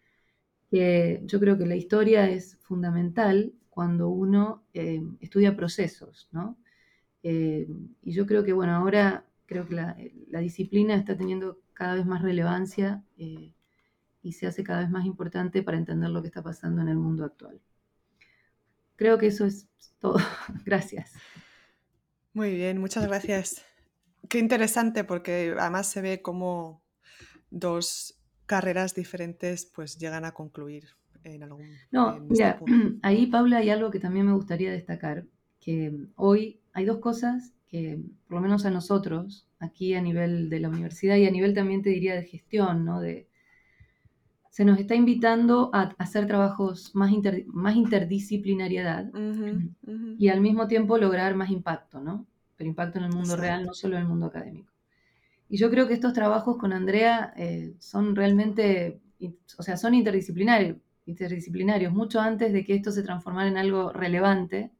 que 0.71 1.21
yo 1.25 1.41
creo 1.41 1.59
que 1.59 1.67
la 1.67 1.77
historia 1.77 2.31
es 2.31 2.57
fundamental 2.61 3.53
cuando 3.69 4.09
uno 4.09 4.63
eh, 4.73 5.03
estudia 5.21 5.57
procesos, 5.57 6.29
¿no? 6.33 6.57
y 7.23 8.13
yo 8.13 8.25
creo 8.25 8.45
que, 8.45 8.55
bueno, 8.55 8.75
ahora 8.75 9.27
creo 9.45 9.69
que 9.69 9.75
la, 9.75 9.95
la, 10.29 10.41
disciplina 10.41 10.95
está 10.95 11.19
teniendo 11.19 11.59
cada 11.75 11.97
vez 11.97 12.07
más 12.07 12.23
relevancia 12.23 13.05
y 13.19 14.33
se 14.33 14.47
hace 14.47 14.65
cada 14.65 14.81
vez 14.81 14.89
más 14.89 15.05
importante 15.05 15.63
para 15.63 15.77
entender 15.77 16.09
lo 16.09 16.23
que 16.23 16.29
está 16.29 16.43
pasando 16.43 16.81
en 16.81 16.89
el 16.89 16.97
mundo 16.97 17.27
actual. 17.27 17.61
Creo 18.97 19.19
que 19.19 19.27
eso 19.27 19.47
es 19.47 19.69
todo. 19.99 20.19
Gracias. 20.65 21.15
Muy 22.33 22.55
bien, 22.55 22.79
muchas 22.79 23.07
gracias. 23.07 23.70
Qué 24.29 24.39
interesante 24.39 25.05
porque 25.05 25.55
además 25.59 25.91
se 25.91 26.01
ve 26.01 26.23
cómo 26.23 26.83
dos 27.51 28.19
carreras 28.47 28.95
diferentes 28.95 29.67
pues 29.67 29.99
llegan 29.99 30.25
a 30.25 30.33
concluir 30.33 30.89
en 31.25 31.43
algún 31.43 31.69
No, 31.91 32.15
este 32.15 32.27
mira, 32.29 32.61
ahí 33.03 33.27
Paula 33.27 33.59
hay 33.59 33.71
algo 33.71 33.91
que 33.91 34.01
también 34.01 34.27
me 34.27 34.33
gustaría 34.33 34.73
destacar, 34.73 35.25
que 35.61 35.95
hoy 36.17 36.61
hay 36.73 36.85
dos 36.85 36.99
cosas 36.99 37.53
que 37.69 38.01
por 38.27 38.37
lo 38.37 38.41
menos 38.41 38.67
a 38.67 38.71
nosotros, 38.71 39.47
aquí 39.61 39.95
a 39.95 40.03
nivel 40.03 40.51
de 40.51 40.59
la 40.59 40.69
universidad 40.69 41.17
y 41.17 41.27
a 41.27 41.31
nivel 41.31 41.55
también 41.55 41.83
te 41.83 41.91
diría 41.91 42.15
de 42.15 42.25
gestión, 42.25 42.85
¿no? 42.85 43.01
De, 43.01 43.29
se 44.51 44.65
nos 44.65 44.81
está 44.81 44.97
invitando 44.97 45.71
a 45.73 45.95
hacer 45.99 46.27
trabajos 46.27 46.93
más, 46.95 47.13
más 47.47 47.77
interdisciplinariedad 47.77 49.13
y 50.19 50.29
al 50.29 50.41
mismo 50.41 50.67
tiempo 50.67 50.99
lograr 50.99 51.37
más 51.37 51.51
impacto, 51.51 52.01
¿no? 52.01 52.27
Pero 52.61 52.69
impacto 52.69 52.99
en 52.99 53.07
el 53.07 53.13
mundo 53.13 53.37
real, 53.37 53.65
no 53.65 53.73
solo 53.73 53.97
en 53.97 54.03
el 54.03 54.09
mundo 54.09 54.27
académico. 54.27 54.71
Y 55.49 55.57
yo 55.57 55.71
creo 55.71 55.89
que 55.89 55.95
estos 55.95 56.13
trabajos 56.13 56.59
con 56.59 56.75
Andrea 56.75 57.33
eh, 57.39 57.73
son 57.79 58.15
realmente, 58.15 59.01
o 59.57 59.63
sea, 59.63 59.79
son 59.79 59.95
interdisciplinarios, 59.95 60.77
interdisciplinarios, 61.07 61.91
mucho 61.91 62.21
antes 62.21 62.53
de 62.53 62.63
que 62.63 62.75
esto 62.75 62.93
se 62.93 63.03
transformara 63.03 63.49
en 63.49 63.57
algo 63.57 63.95
relevante. 63.95 64.73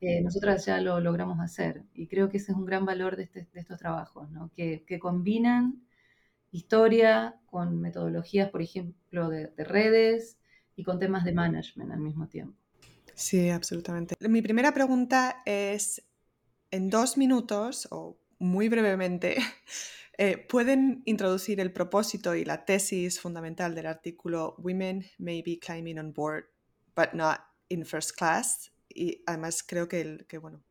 Eh, 0.00 0.22
nosotras 0.22 0.64
ya 0.64 0.80
lo 0.80 1.00
logramos 1.00 1.40
hacer 1.40 1.82
y 1.92 2.06
creo 2.06 2.28
que 2.30 2.36
ese 2.36 2.52
es 2.52 2.56
un 2.56 2.66
gran 2.66 2.86
valor 2.86 3.16
de, 3.16 3.24
este, 3.24 3.48
estos 3.54 3.80
trabajos, 3.80 4.30
¿no? 4.30 4.48
que, 4.54 4.84
que 4.86 5.00
combinan 5.00 5.82
historia, 6.52 7.34
con 7.46 7.80
metodologías, 7.80 8.48
por 8.50 8.62
ejemplo, 8.62 9.28
de, 9.28 9.50
redes 9.56 10.38
y 10.76 10.84
con 10.84 11.00
temas 11.00 11.24
de 11.24 11.32
management 11.32 11.90
al 11.90 12.00
mismo 12.00 12.28
tiempo. 12.28 12.56
Sí, 13.14 13.50
absolutamente. 13.50 14.14
Mi 14.20 14.42
primera 14.42 14.72
pregunta 14.72 15.42
es, 15.44 16.07
en 16.70 16.90
dos 16.90 17.16
minutos 17.16 17.88
o 17.90 18.18
muy 18.38 18.68
brevemente, 18.68 19.36
eh, 20.18 20.38
¿pueden 20.38 21.02
introducir 21.04 21.60
el 21.60 21.72
propósito 21.72 22.34
y 22.34 22.44
la 22.44 22.64
tesis 22.64 23.20
fundamental 23.20 23.74
del 23.74 23.86
artículo 23.86 24.54
Women 24.58 25.04
may 25.18 25.42
be 25.42 25.58
climbing 25.58 25.98
on 25.98 26.12
board, 26.12 26.44
but 26.94 27.12
not 27.12 27.40
in 27.68 27.84
first 27.84 28.16
class? 28.16 28.72
Y 28.88 29.22
además 29.26 29.62
creo 29.62 29.88
que, 29.88 30.00
el, 30.00 30.26
que 30.26 30.38
bueno, 30.38 30.62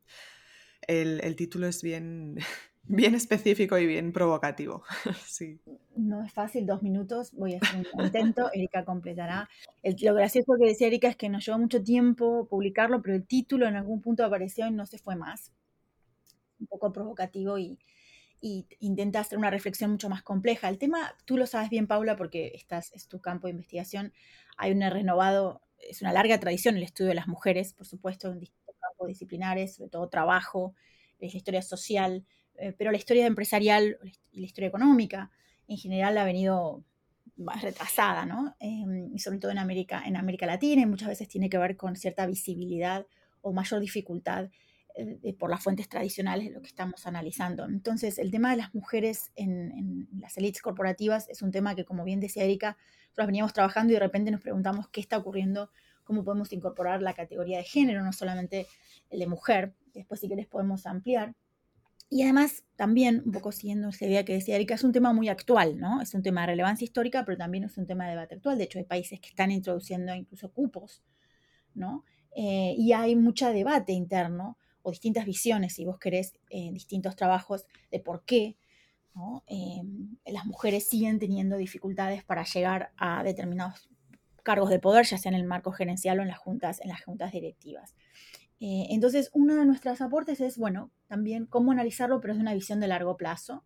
el, 0.87 1.21
el 1.23 1.35
título 1.35 1.67
es 1.67 1.81
bien 1.81 2.37
Bien 2.89 3.15
específico 3.15 3.77
y 3.77 3.85
bien 3.85 4.13
provocativo. 4.13 4.83
sí. 5.25 5.59
No 5.97 6.23
es 6.23 6.31
fácil, 6.31 6.65
dos 6.65 6.81
minutos, 6.81 7.33
voy 7.33 7.55
a 7.55 7.59
hacer 7.61 7.85
un 7.93 8.05
intento, 8.05 8.49
Erika 8.53 8.85
completará. 8.85 9.49
lo 9.83 10.13
gracioso 10.13 10.53
que 10.57 10.67
decía 10.67 10.87
Erika 10.87 11.09
es 11.09 11.17
que 11.17 11.27
nos 11.27 11.45
llevó 11.45 11.59
mucho 11.59 11.83
tiempo 11.83 12.47
publicarlo, 12.49 13.01
pero 13.01 13.15
el 13.15 13.27
título 13.27 13.67
en 13.67 13.75
algún 13.75 14.01
punto 14.01 14.23
apareció 14.23 14.67
y 14.67 14.71
no 14.71 14.85
se 14.85 14.99
fue 14.99 15.17
más. 15.17 15.51
Un 16.59 16.67
poco 16.67 16.91
provocativo 16.91 17.57
y, 17.57 17.77
intenta 18.79 19.19
hacer 19.19 19.37
una 19.37 19.49
reflexión 19.49 19.91
mucho 19.91 20.09
más 20.09 20.21
compleja. 20.21 20.69
El 20.69 20.77
tema, 20.77 21.15
tú 21.25 21.37
lo 21.37 21.47
sabes 21.47 21.69
bien, 21.69 21.87
Paula, 21.87 22.15
porque 22.15 22.51
estás, 22.53 22.93
es 22.93 23.07
tu 23.07 23.19
campo 23.19 23.47
de 23.47 23.51
investigación. 23.51 24.13
Hay 24.57 24.71
un 24.71 24.81
renovado, 24.81 25.61
es 25.79 26.01
una 26.01 26.13
larga 26.13 26.39
tradición 26.39 26.77
el 26.77 26.83
estudio 26.83 27.09
de 27.09 27.15
las 27.15 27.27
mujeres, 27.27 27.73
por 27.73 27.87
supuesto, 27.87 28.31
en 28.31 28.39
distintos 28.39 28.75
campos 28.79 29.07
disciplinares, 29.07 29.75
sobre 29.75 29.89
todo 29.89 30.07
trabajo, 30.07 30.75
la 31.19 31.27
historia 31.27 31.63
social, 31.63 32.25
eh, 32.55 32.73
pero 32.77 32.91
la 32.91 32.97
historia 32.97 33.25
empresarial 33.25 33.97
y 34.31 34.39
la 34.39 34.45
historia 34.45 34.67
económica 34.67 35.31
en 35.67 35.77
general 35.77 36.17
ha 36.17 36.23
venido 36.23 36.83
más 37.37 37.61
retrasada, 37.61 38.25
¿no? 38.25 38.55
Em, 38.59 39.13
y 39.13 39.19
sobre 39.19 39.39
todo 39.39 39.51
en 39.51 39.59
América, 39.59 40.03
en 40.05 40.17
América 40.17 40.45
Latina, 40.45 40.81
y 40.81 40.85
muchas 40.85 41.09
veces 41.09 41.27
tiene 41.27 41.49
que 41.49 41.57
ver 41.57 41.77
con 41.77 41.95
cierta 41.95 42.25
visibilidad 42.25 43.05
o 43.41 43.53
mayor 43.53 43.79
dificultad 43.79 44.49
eh, 44.99 45.33
por 45.37 45.51
las 45.51 45.61
fuentes 45.61 45.87
tradicionales 45.87 46.47
de 46.47 46.53
lo 46.55 46.61
que 46.61 46.69
estamos 46.69 47.05
analizando. 47.05 47.65
Entonces, 47.65 48.17
el 48.17 48.31
tema 48.31 48.49
de 48.49 48.57
las 48.57 48.73
mujeres 48.73 49.31
en, 49.35 49.71
en, 49.71 50.07
las 50.19 50.35
élites 50.37 50.63
corporativas 50.63 51.29
es 51.29 51.43
un 51.43 51.51
tema 51.51 51.75
que, 51.75 51.85
como 51.85 52.03
bien 52.03 52.19
decía 52.19 52.43
Erika, 52.43 52.77
nosotros 53.09 53.27
veníamos 53.27 53.53
trabajando 53.53 53.91
y 53.91 53.93
de 53.93 53.99
repente 53.99 54.31
nos 54.31 54.41
preguntamos 54.41 54.89
qué 54.89 54.99
está 54.99 55.19
ocurriendo, 55.19 55.69
cómo 56.03 56.23
podemos 56.23 56.51
incorporar 56.51 57.03
la 57.03 57.13
categoría 57.13 57.59
de 57.59 57.63
género, 57.63 58.03
no 58.03 58.11
solamente 58.11 58.65
el 59.11 59.19
de 59.19 59.27
mujer. 59.27 59.75
Después, 59.93 60.19
si 60.19 60.27
querés, 60.27 60.47
podemos 60.47 60.87
ampliar. 60.87 61.35
Y 62.09 62.23
además, 62.23 62.63
también, 62.75 63.21
un 63.23 63.31
poco 63.31 63.51
siguiendo 63.51 63.89
esa 63.89 64.07
idea 64.07 64.25
que 64.25 64.33
decía 64.33 64.55
Erika, 64.55 64.73
es 64.73 64.83
un 64.83 64.93
tema 64.93 65.13
muy 65.13 65.29
actual, 65.29 65.77
¿no? 65.77 66.01
Es 66.01 66.15
un 66.15 66.23
tema 66.23 66.41
de 66.41 66.47
relevancia 66.47 66.85
histórica, 66.85 67.23
pero 67.23 67.37
también 67.37 67.65
es 67.65 67.77
un 67.77 67.85
tema 67.85 68.05
de 68.05 68.11
debate 68.11 68.33
actual. 68.33 68.57
De 68.57 68.63
hecho, 68.63 68.79
hay 68.79 68.85
países 68.85 69.19
que 69.19 69.29
están 69.29 69.51
introduciendo 69.51 70.15
incluso 70.15 70.51
cupos, 70.51 71.03
¿no? 71.75 72.03
Eh, 72.35 72.73
y 72.75 72.93
hay 72.93 73.15
mucho 73.15 73.51
debate 73.53 73.93
interno 73.93 74.57
o 74.87 74.91
distintas 74.91 75.25
visiones, 75.25 75.73
si 75.73 75.85
vos 75.85 75.99
querés, 75.99 76.33
distintos 76.49 77.15
trabajos 77.15 77.65
de 77.91 77.99
por 77.99 78.23
qué 78.23 78.57
eh, 79.47 79.81
las 80.25 80.45
mujeres 80.45 80.87
siguen 80.87 81.19
teniendo 81.19 81.57
dificultades 81.57 82.23
para 82.23 82.43
llegar 82.43 82.91
a 82.97 83.23
determinados 83.23 83.89
cargos 84.43 84.69
de 84.69 84.79
poder, 84.79 85.05
ya 85.05 85.17
sea 85.17 85.29
en 85.29 85.35
el 85.35 85.45
marco 85.45 85.71
gerencial 85.71 86.19
o 86.19 86.21
en 86.21 86.27
las 86.27 86.37
juntas, 86.37 86.79
en 86.81 86.89
las 86.89 87.03
juntas 87.03 87.31
directivas. 87.31 87.95
Eh, 88.59 88.87
entonces, 88.89 89.29
uno 89.33 89.55
de 89.55 89.65
nuestros 89.65 90.01
aportes 90.01 90.39
es, 90.39 90.57
bueno, 90.57 90.91
también 91.07 91.45
cómo 91.45 91.71
analizarlo, 91.71 92.21
pero 92.21 92.33
es 92.33 92.39
una 92.39 92.53
visión 92.53 92.79
de 92.79 92.87
largo 92.87 93.17
plazo. 93.17 93.63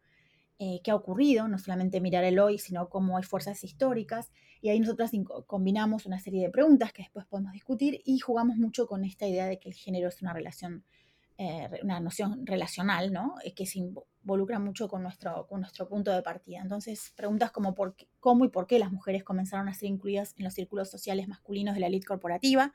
Eh, 0.57 0.79
qué 0.83 0.91
ha 0.91 0.95
ocurrido, 0.95 1.47
no 1.47 1.57
solamente 1.57 2.01
mirar 2.01 2.23
el 2.23 2.39
hoy, 2.39 2.59
sino 2.59 2.87
cómo 2.87 3.17
hay 3.17 3.23
fuerzas 3.23 3.63
históricas. 3.63 4.31
Y 4.61 4.69
ahí 4.69 4.79
nosotros 4.79 5.11
combinamos 5.47 6.05
una 6.05 6.19
serie 6.19 6.43
de 6.43 6.49
preguntas 6.51 6.93
que 6.93 7.03
después 7.03 7.25
podemos 7.25 7.51
discutir 7.51 8.01
y 8.05 8.19
jugamos 8.19 8.57
mucho 8.57 8.85
con 8.85 9.03
esta 9.03 9.27
idea 9.27 9.47
de 9.47 9.59
que 9.59 9.69
el 9.69 9.75
género 9.75 10.07
es 10.09 10.21
una 10.21 10.33
relación, 10.33 10.83
eh, 11.43 11.67
una 11.81 11.99
noción 11.99 12.45
relacional, 12.45 13.11
¿no? 13.11 13.33
que 13.55 13.65
se 13.65 13.79
involucra 13.79 14.59
mucho 14.59 14.87
con 14.87 15.01
nuestro, 15.01 15.47
con 15.47 15.61
nuestro 15.61 15.89
punto 15.89 16.11
de 16.11 16.21
partida. 16.21 16.59
Entonces, 16.61 17.13
preguntas 17.15 17.49
como 17.49 17.73
por 17.73 17.95
cómo 18.19 18.45
y 18.45 18.49
por 18.49 18.67
qué 18.67 18.77
las 18.77 18.91
mujeres 18.91 19.23
comenzaron 19.23 19.67
a 19.67 19.73
ser 19.73 19.89
incluidas 19.89 20.35
en 20.37 20.43
los 20.43 20.53
círculos 20.53 20.91
sociales 20.91 21.27
masculinos 21.27 21.73
de 21.73 21.79
la 21.81 21.87
élite 21.87 22.05
corporativa, 22.05 22.73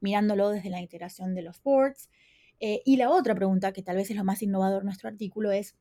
mirándolo 0.00 0.48
desde 0.48 0.70
la 0.70 0.80
integración 0.80 1.34
de 1.34 1.42
los 1.42 1.62
boards. 1.62 2.08
Eh, 2.58 2.80
y 2.86 2.96
la 2.96 3.10
otra 3.10 3.34
pregunta, 3.34 3.74
que 3.74 3.82
tal 3.82 3.96
vez 3.96 4.10
es 4.10 4.16
lo 4.16 4.24
más 4.24 4.40
innovador 4.42 4.80
en 4.80 4.86
nuestro 4.86 5.10
artículo, 5.10 5.52
es, 5.52 5.76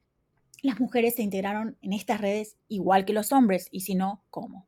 ¿las 0.62 0.78
mujeres 0.82 1.16
se 1.16 1.22
integraron 1.22 1.78
en 1.82 1.94
estas 1.94 2.20
redes 2.20 2.58
igual 2.68 3.06
que 3.06 3.14
los 3.14 3.32
hombres? 3.32 3.70
Y 3.72 3.80
si 3.80 3.96
no, 3.96 4.26
¿cómo? 4.30 4.68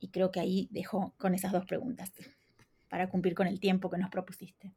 Y 0.00 0.08
creo 0.08 0.30
que 0.30 0.40
ahí 0.40 0.68
dejo 0.70 1.12
con 1.18 1.34
esas 1.34 1.52
dos 1.52 1.66
preguntas 1.66 2.14
para 2.88 3.10
cumplir 3.10 3.34
con 3.34 3.46
el 3.46 3.60
tiempo 3.60 3.90
que 3.90 3.98
nos 3.98 4.08
propusiste. 4.08 4.72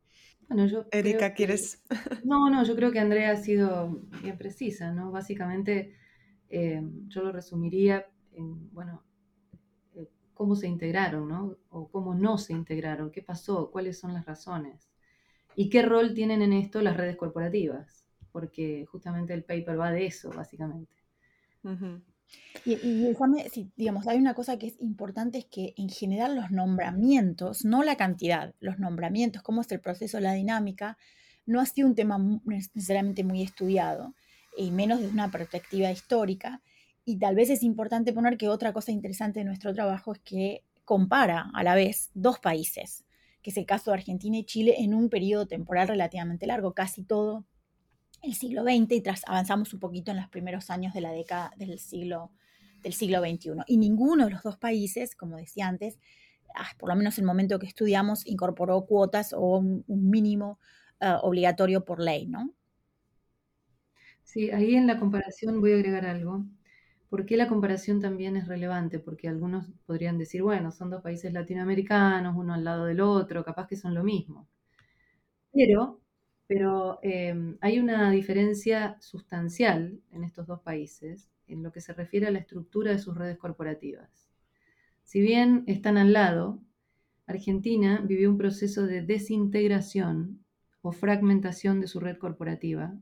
Bueno, 0.48 0.66
yo 0.68 0.86
Erika, 0.92 1.34
¿quieres? 1.34 1.84
No, 2.26 2.50
no, 2.50 2.64
yo 2.64 2.76
creo 2.76 2.92
que 2.92 3.00
Andrea 3.00 3.32
ha 3.32 3.38
sido 3.38 4.02
bien 4.22 4.38
precisa, 4.38 4.92
¿no? 4.92 5.12
Básicamente, 5.12 5.94
eh, 6.50 6.82
yo 7.08 7.22
lo 7.22 7.32
resumiría 7.32 8.06
en, 8.34 8.72
bueno, 8.74 9.04
cómo 10.38 10.56
se 10.56 10.68
integraron, 10.68 11.28
¿no? 11.28 11.58
O 11.70 11.90
cómo 11.90 12.14
no 12.14 12.38
se 12.38 12.54
integraron, 12.54 13.12
qué 13.12 13.24
pasó, 13.24 13.72
cuáles 13.72 14.00
son 14.00 14.14
las 14.14 14.26
razones. 14.26 14.88
Y 15.56 15.70
qué 15.70 15.82
rol 15.82 16.14
tienen 16.14 16.44
en 16.44 16.54
esto 16.54 16.82
las 16.82 16.96
redes 16.96 17.18
corporativas, 17.18 18.06
porque 18.32 18.86
justamente 18.86 19.34
el 19.34 19.44
paper 19.44 19.80
va 19.80 19.92
de 19.92 20.06
eso, 20.06 20.30
básicamente. 20.30 20.94
Y, 22.66 22.74
y 22.74 23.14
digamos, 23.76 24.08
hay 24.08 24.18
una 24.18 24.34
cosa 24.34 24.58
que 24.58 24.68
es 24.68 24.76
importante, 24.82 25.38
es 25.38 25.46
que 25.46 25.74
en 25.78 25.90
general 25.90 26.36
los 26.36 26.52
nombramientos, 26.52 27.64
no 27.64 27.84
la 27.84 27.96
cantidad, 27.96 28.54
los 28.60 28.80
nombramientos, 28.80 29.42
cómo 29.42 29.62
es 29.62 29.72
el 29.72 29.80
proceso, 29.80 30.20
la 30.20 30.34
dinámica, 30.34 30.98
no 31.46 31.62
ha 31.62 31.66
sido 31.66 31.88
un 31.88 31.96
tema 31.96 32.20
necesariamente 32.44 33.24
muy 33.24 33.42
estudiado, 33.42 34.14
y 34.58 34.72
menos 34.72 35.00
desde 35.00 35.14
una 35.14 35.32
perspectiva 35.32 35.92
histórica, 35.92 36.62
y 37.06 37.18
tal 37.20 37.36
vez 37.36 37.50
es 37.50 37.64
importante 37.64 38.12
poner 38.12 38.38
que 38.38 38.50
otra 38.50 38.74
cosa 38.74 38.92
interesante 38.92 39.40
de 39.40 39.46
nuestro 39.46 39.74
trabajo 39.74 40.12
es 40.12 40.20
que 40.20 40.64
compara 40.84 41.50
a 41.54 41.64
la 41.64 41.76
vez 41.76 42.12
dos 42.14 42.40
países, 42.40 43.06
que 43.42 43.52
es 43.52 43.58
el 43.58 43.66
caso 43.66 43.92
de 43.92 43.98
Argentina 43.98 44.38
y 44.38 44.44
Chile, 44.44 44.76
en 44.80 44.94
un 44.94 45.10
periodo 45.10 45.48
temporal 45.48 45.88
relativamente 45.88 46.48
largo, 46.48 46.74
casi 46.74 47.04
todo 47.04 47.46
el 48.22 48.34
siglo 48.34 48.64
XX, 48.64 48.92
y 48.92 49.02
tras 49.02 49.22
avanzamos 49.28 49.74
un 49.74 49.80
poquito 49.80 50.12
en 50.12 50.18
los 50.18 50.28
primeros 50.30 50.70
años 50.70 50.94
de 50.94 51.02
la 51.02 51.12
década 51.12 51.52
del 51.58 51.80
siglo, 51.80 52.32
del 52.82 52.94
siglo 52.94 53.20
XXI. 53.20 53.64
Y 53.68 53.78
ninguno 53.78 54.26
de 54.26 54.32
los 54.32 54.44
dos 54.44 54.58
países, 54.58 55.16
como 55.16 55.38
decía 55.38 55.68
antes, 55.68 56.00
ah, 56.56 56.70
por 56.78 56.90
lo 56.90 56.96
menos 56.96 57.18
en 57.18 57.24
el 57.24 57.28
momento 57.28 57.60
que 57.60 57.68
estudiamos, 57.68 58.26
incorporó 58.26 58.86
cuotas 58.86 59.34
o 59.34 59.58
un, 59.58 59.86
mínimo 59.88 60.60
ah, 61.00 61.20
obligatorio 61.24 61.86
por 61.86 62.00
ley, 62.00 62.28
¿no? 62.28 62.54
Sí, 64.24 64.52
ahí 64.52 64.76
en 64.76 64.88
la 64.88 65.00
comparación 65.00 65.62
voy 65.62 65.72
a 65.72 65.76
agregar 65.76 66.06
algo. 66.06 66.46
¿Por 67.10 67.26
qué 67.26 67.38
la 67.38 67.48
comparación 67.48 68.02
también 68.02 68.36
es 68.36 68.48
relevante? 68.48 69.00
Porque 69.00 69.30
algunos 69.30 69.68
podrían 69.86 70.18
decir, 70.18 70.44
bueno, 70.44 70.72
son 70.72 70.90
dos 70.90 71.02
países 71.02 71.32
latinoamericanos, 71.32 72.36
uno 72.36 72.54
al 72.54 72.66
lado 72.66 72.86
del 72.86 73.00
otro, 73.00 73.46
capaz 73.46 73.68
que 73.68 73.78
son 73.78 73.94
lo 73.94 74.04
mismo. 74.04 74.48
Pero, 75.54 76.00
pero 76.48 77.00
em, 77.04 77.58
hay 77.62 77.80
una 77.80 78.10
diferencia 78.12 78.98
sustancial 79.02 80.00
en 80.12 80.24
estos 80.24 80.48
dos 80.48 80.62
países 80.62 81.30
en 81.48 81.64
lo 81.64 81.72
que 81.72 81.82
se 81.82 81.94
refiere 81.94 82.28
a 82.28 82.32
la 82.32 82.40
estructura 82.40 82.92
de 82.92 83.00
sus 83.00 83.16
redes 83.16 83.38
corporativas. 83.38 84.30
Si 85.04 85.22
bien 85.22 85.64
están 85.68 85.98
al 85.98 86.14
lado, 86.14 86.60
Argentina 87.26 88.02
vivió 88.06 88.30
un 88.30 88.38
proceso 88.38 88.88
de 88.88 89.02
desintegración 89.02 90.40
o 90.82 90.92
fragmentación 90.92 91.82
de 91.82 91.88
su 91.88 92.00
red 92.00 92.18
corporativa 92.18 92.94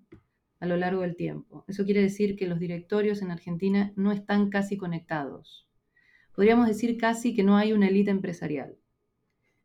a 0.59 0.65
lo 0.65 0.77
largo 0.77 1.01
del 1.01 1.15
tiempo. 1.15 1.63
Eso 1.67 1.85
quiere 1.85 2.01
decir 2.01 2.35
que 2.35 2.47
los 2.47 2.59
directorios 2.59 3.21
en 3.21 3.31
Argentina 3.31 3.93
no 3.95 4.11
están 4.11 4.49
casi 4.49 4.77
conectados. 4.77 5.67
Podríamos 6.33 6.67
decir 6.67 6.97
casi 6.97 7.35
que 7.35 7.43
no 7.43 7.57
hay 7.57 7.73
una 7.73 7.87
élite 7.87 8.11
empresarial. 8.11 8.75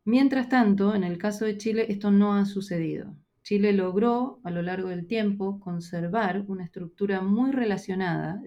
Mientras 0.05 0.49
tanto, 0.49 0.95
en 0.95 1.03
el 1.03 1.17
caso 1.17 1.45
de 1.45 1.57
Chile, 1.57 1.87
esto 1.89 2.11
no 2.11 2.33
ha 2.35 2.45
sucedido. 2.45 3.15
Chile 3.43 3.73
logró 3.73 4.39
a 4.43 4.51
lo 4.51 4.61
largo 4.61 4.89
del 4.89 5.07
tiempo 5.07 5.59
conservar 5.59 6.43
una 6.47 6.63
estructura 6.63 7.21
muy 7.21 7.51
relacionada 7.51 8.41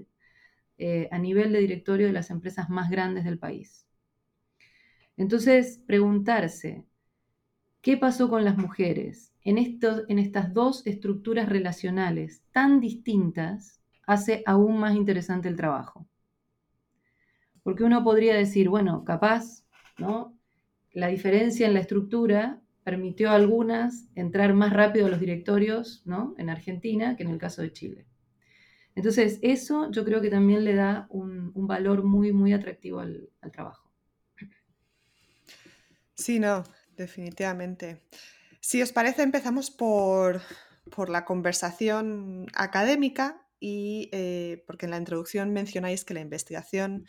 eh, 0.79 1.09
a 1.11 1.19
nivel 1.19 1.53
de 1.53 1.61
directorio 1.61 2.07
de 2.07 2.13
las 2.13 2.31
empresas 2.31 2.69
más 2.69 2.91
grandes 2.91 3.25
del 3.25 3.39
país. 3.39 3.87
Entonces, 5.17 5.81
preguntarse, 5.87 6.85
¿qué 7.81 7.97
pasó 7.97 8.29
con 8.29 8.45
las 8.45 8.57
mujeres? 8.57 9.35
en, 9.45 9.59
en 9.59 10.19
estas 10.19 10.53
dos 10.53 10.87
estructuras 10.87 11.49
relacionales 11.49 12.43
tan 12.51 12.81
distintas 12.81 13.81
hace 14.07 14.43
aún 14.47 14.79
más 14.79 14.97
interesante 14.97 15.49
el 15.49 15.57
trabajo. 15.57 16.07
Porque 17.63 17.85
uno 17.85 18.03
podría 18.03 18.35
decir, 18.35 18.69
bueno, 18.69 19.05
capaz, 19.05 19.65
¿no? 19.99 20.37
La 20.93 21.09
diferencia 21.09 21.67
en 21.67 21.75
la 21.75 21.81
estructura 21.81 22.61
permitió 22.85 23.31
a 23.31 23.35
algunas 23.35 24.07
entrar 24.15 24.53
más 24.55 24.73
rápido 24.73 25.07
a 25.07 25.09
los 25.09 25.19
directorios, 25.19 26.03
¿no? 26.05 26.35
En 26.39 26.51
Argentina 26.51 27.17
que 27.17 27.23
en 27.23 27.31
el 27.31 27.39
caso 27.39 27.63
de 27.63 27.73
Chile. 27.73 28.07
Entonces, 28.95 29.39
eso 29.43 29.91
yo 29.91 30.05
creo 30.05 30.21
que 30.21 30.31
también 30.31 30.65
le 30.65 30.75
da 30.75 31.07
un, 31.11 31.53
valor 31.55 32.05
muy, 32.05 32.33
muy 32.33 32.53
atractivo 32.53 33.01
al, 33.01 33.31
trabajo. 33.53 33.91
Sí, 36.15 36.39
no, 36.39 36.63
definitivamente. 36.97 38.03
Si 38.61 38.81
os 38.81 38.93
parece, 38.93 39.23
empezamos 39.23 39.71
por, 39.71 40.41
la 41.09 41.25
conversación 41.25 42.47
académica 42.55 43.49
y 43.59 44.11
eh, 44.13 44.63
porque 44.67 44.87
en 44.87 44.91
la 44.91 44.99
introducción 44.99 45.53
mencionáis 45.53 46.05
que 46.05 46.15
la 46.15 46.21
investigación 46.21 47.07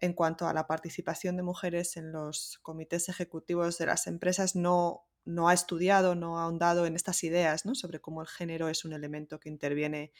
en 0.00 0.14
cuanto 0.14 0.48
a 0.48 0.54
la 0.54 0.66
participación 0.66 1.36
de 1.36 1.42
mujeres 1.42 1.96
en 1.96 2.10
los 2.10 2.58
comités 2.62 3.08
ejecutivos 3.08 3.78
de 3.78 3.86
las 3.86 4.06
empresas 4.06 4.56
no, 4.56 5.09
no 5.34 5.48
ha 5.48 5.54
estudiado, 5.54 6.14
no 6.14 6.38
ha 6.38 6.44
ahondado 6.44 6.86
en 6.86 6.96
estas 6.96 7.22
ideas 7.24 7.62
sobre 7.74 8.00
cómo 8.00 8.20
el 8.20 8.28
género 8.28 8.68
es 8.68 8.84
un 8.84 8.92
elemento 8.92 9.40
que 9.40 9.48
interviene 9.48 10.12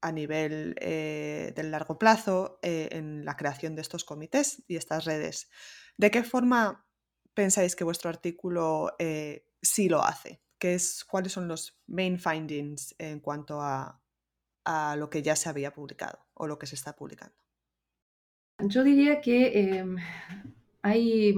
a 0.00 0.12
nivel 0.12 0.76
eh, 0.80 1.52
del 1.56 1.70
largo 1.70 1.98
plazo 1.98 2.58
eh, 2.62 2.88
en 2.92 3.24
la 3.24 3.36
creación 3.36 3.74
de 3.74 3.82
estos 3.82 4.04
comités 4.04 4.62
y 4.68 4.76
estas 4.76 5.04
redes. 5.04 5.50
¿De 5.96 6.10
qué 6.10 6.22
forma 6.22 6.86
pensáis 7.34 7.74
que 7.74 7.84
vuestro 7.84 8.10
artículo 8.10 8.96
sí 9.60 9.88
lo 9.88 10.04
hace? 10.04 10.40
¿Qué 10.58 10.74
es, 10.74 11.04
¿Cuáles 11.04 11.32
son 11.32 11.48
los 11.48 11.80
main 11.86 12.18
findings 12.18 12.94
en 12.98 13.20
cuanto 13.20 13.60
a, 13.60 14.00
a 14.64 14.96
lo 14.96 15.08
que 15.08 15.22
ya 15.22 15.34
se 15.34 15.48
había 15.48 15.72
publicado 15.72 16.26
o 16.34 16.46
lo 16.46 16.58
que 16.58 16.66
se 16.66 16.74
está 16.74 16.94
publicando? 16.94 17.36
Yo 18.60 18.82
diría 18.82 19.20
que 19.20 19.78
em, 19.78 19.96
hay, 20.82 21.34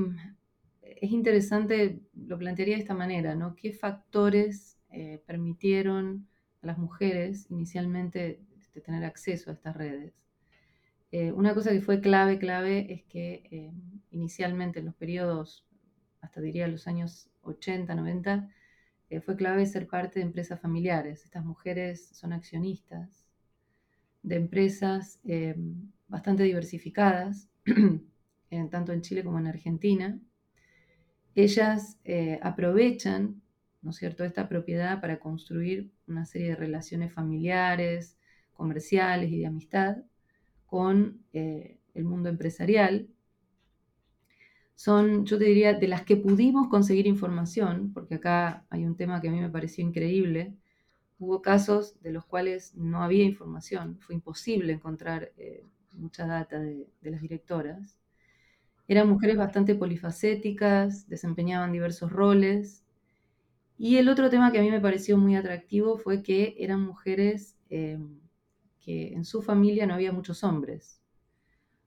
es 1.01 1.11
interesante, 1.13 2.01
lo 2.15 2.39
plantearía 2.39 2.77
de 2.77 2.83
esta 2.83 2.95
manera, 2.95 3.35
¿no? 3.35 3.57
¿Qué 3.57 3.73
factores 3.73 4.79
eh, 4.91 5.23
permitieron 5.27 6.29
a 6.63 6.67
las 6.67 6.79
mujeres 6.79 7.47
inicialmente 7.51 8.41
este, 8.59 8.81
tener 8.81 9.05
acceso 9.05 9.51
a 9.51 9.55
estas 9.55 9.77
redes? 9.77 10.13
Eh, 11.11 11.33
una 11.33 11.55
cosa 11.55 11.71
que 11.71 11.81
fue 11.81 12.01
clave, 12.01 12.39
clave, 12.39 12.93
es 12.93 13.03
que 13.05 13.43
em, 13.51 14.01
inicialmente 14.11 14.81
en 14.81 14.87
los 14.87 14.95
periodos, 14.95 15.67
hasta 16.21 16.41
diría 16.41 16.69
los 16.69 16.87
años 16.87 17.31
80, 17.43 17.95
90, 17.95 18.49
eh, 19.09 19.21
fue 19.21 19.37
clave 19.37 19.67
ser 19.67 19.89
parte 19.89 20.21
de 20.21 20.27
empresas 20.27 20.61
familiares. 20.61 21.25
Estas 21.25 21.45
mujeres 21.45 22.11
son 22.13 22.33
accionistas 22.35 23.27
de 24.23 24.37
empresas 24.37 25.19
em, 25.25 25.91
bastante 26.09 26.43
diversificadas, 26.43 27.49
tanto 28.71 28.93
en 28.93 29.01
Chile 29.01 29.25
como 29.25 29.39
en 29.39 29.47
Argentina. 29.47 30.21
Ellas 31.42 31.98
eh, 32.05 32.38
aprovechan, 32.42 33.40
¿no 33.83 33.90
es 33.90 33.96
cierto?, 33.96 34.24
esta 34.24 34.48
propiedad 34.48 35.00
para 35.00 35.18
construir 35.18 35.90
una 36.07 36.26
serie 36.26 36.48
de 36.48 36.57
relaciones 36.57 37.12
familiares, 37.12 38.18
comerciales 38.53 39.31
y 39.31 39.38
de 39.38 39.46
amistad 39.46 39.98
con 40.66 41.22
eh, 41.33 41.79
el 41.94 42.05
mundo 42.05 42.29
empresarial. 42.29 43.09
Son, 44.74 45.26
yo 45.26 45.38
te 45.38 45.44
diría, 45.44 45.74
de 45.74 45.88
las 45.88 46.03
que 46.03 46.16
pudimos 46.16 46.68
conseguir 46.68 47.07
información, 47.07 47.92
porque 47.92 48.14
acá 48.16 48.64
hay 48.70 48.85
un 48.85 48.96
tema 48.96 49.20
que 49.20 49.29
a 49.29 49.33
mí 49.33 49.40
me 49.40 49.50
pareció 49.50 49.85
increíble, 49.85 50.55
hubo 51.18 51.42
casos 51.42 52.00
de 52.03 52.12
los 52.12 52.24
cuales 52.24 52.74
no 52.74 53.03
había 53.03 53.24
información, 53.24 53.98
fue 54.00 54.14
imposible 54.14 54.72
encontrar 54.72 55.33
eh, 55.37 55.66
mucha 55.92 56.26
data 56.26 56.59
de, 56.59 56.88
las 57.03 57.20
directoras. 57.20 58.00
Eran 58.90 59.09
mujeres 59.09 59.37
bastante 59.37 59.76
polifacéticas, 59.76 61.09
desempeñaban 61.09 61.70
diversos 61.70 62.11
roles. 62.11 62.85
Y 63.79 63.98
el 63.98 64.09
otro 64.09 64.31
tema 64.31 64.50
que 64.50 64.59
a 64.59 64.62
mí 64.62 64.68
me 64.68 64.81
pareció 64.81 65.16
muy 65.16 65.37
atractivo 65.37 65.96
fue 65.96 66.24
que 66.24 66.57
eran 66.59 66.81
mujeres 66.81 67.57
eh, 67.68 68.00
que 68.81 69.12
en 69.12 69.24
su 69.24 69.42
familia 69.42 69.87
no 69.87 69.94
había 69.94 70.11
muchos 70.11 70.42
hombres, 70.42 71.00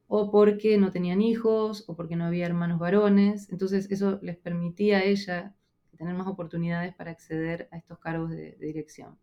o 0.08 0.32
porque 0.32 0.78
no 0.78 0.94
tenían 0.94 1.22
hijos, 1.22 1.84
o 1.90 1.96
porque 1.98 2.16
no 2.16 2.24
había 2.24 2.46
hermanos 2.46 2.80
varones. 2.80 3.50
Entonces 3.52 3.92
eso 3.92 4.18
les 4.22 4.38
permitía 4.38 5.00
a 5.00 5.04
ella 5.04 5.54
tener 5.98 6.16
más 6.16 6.28
oportunidades 6.28 6.96
para 6.96 7.12
acceder 7.12 7.68
a 7.74 7.78
estos 7.80 8.00
cargos 8.00 8.30
de 8.30 8.56
dirección. 8.62 9.18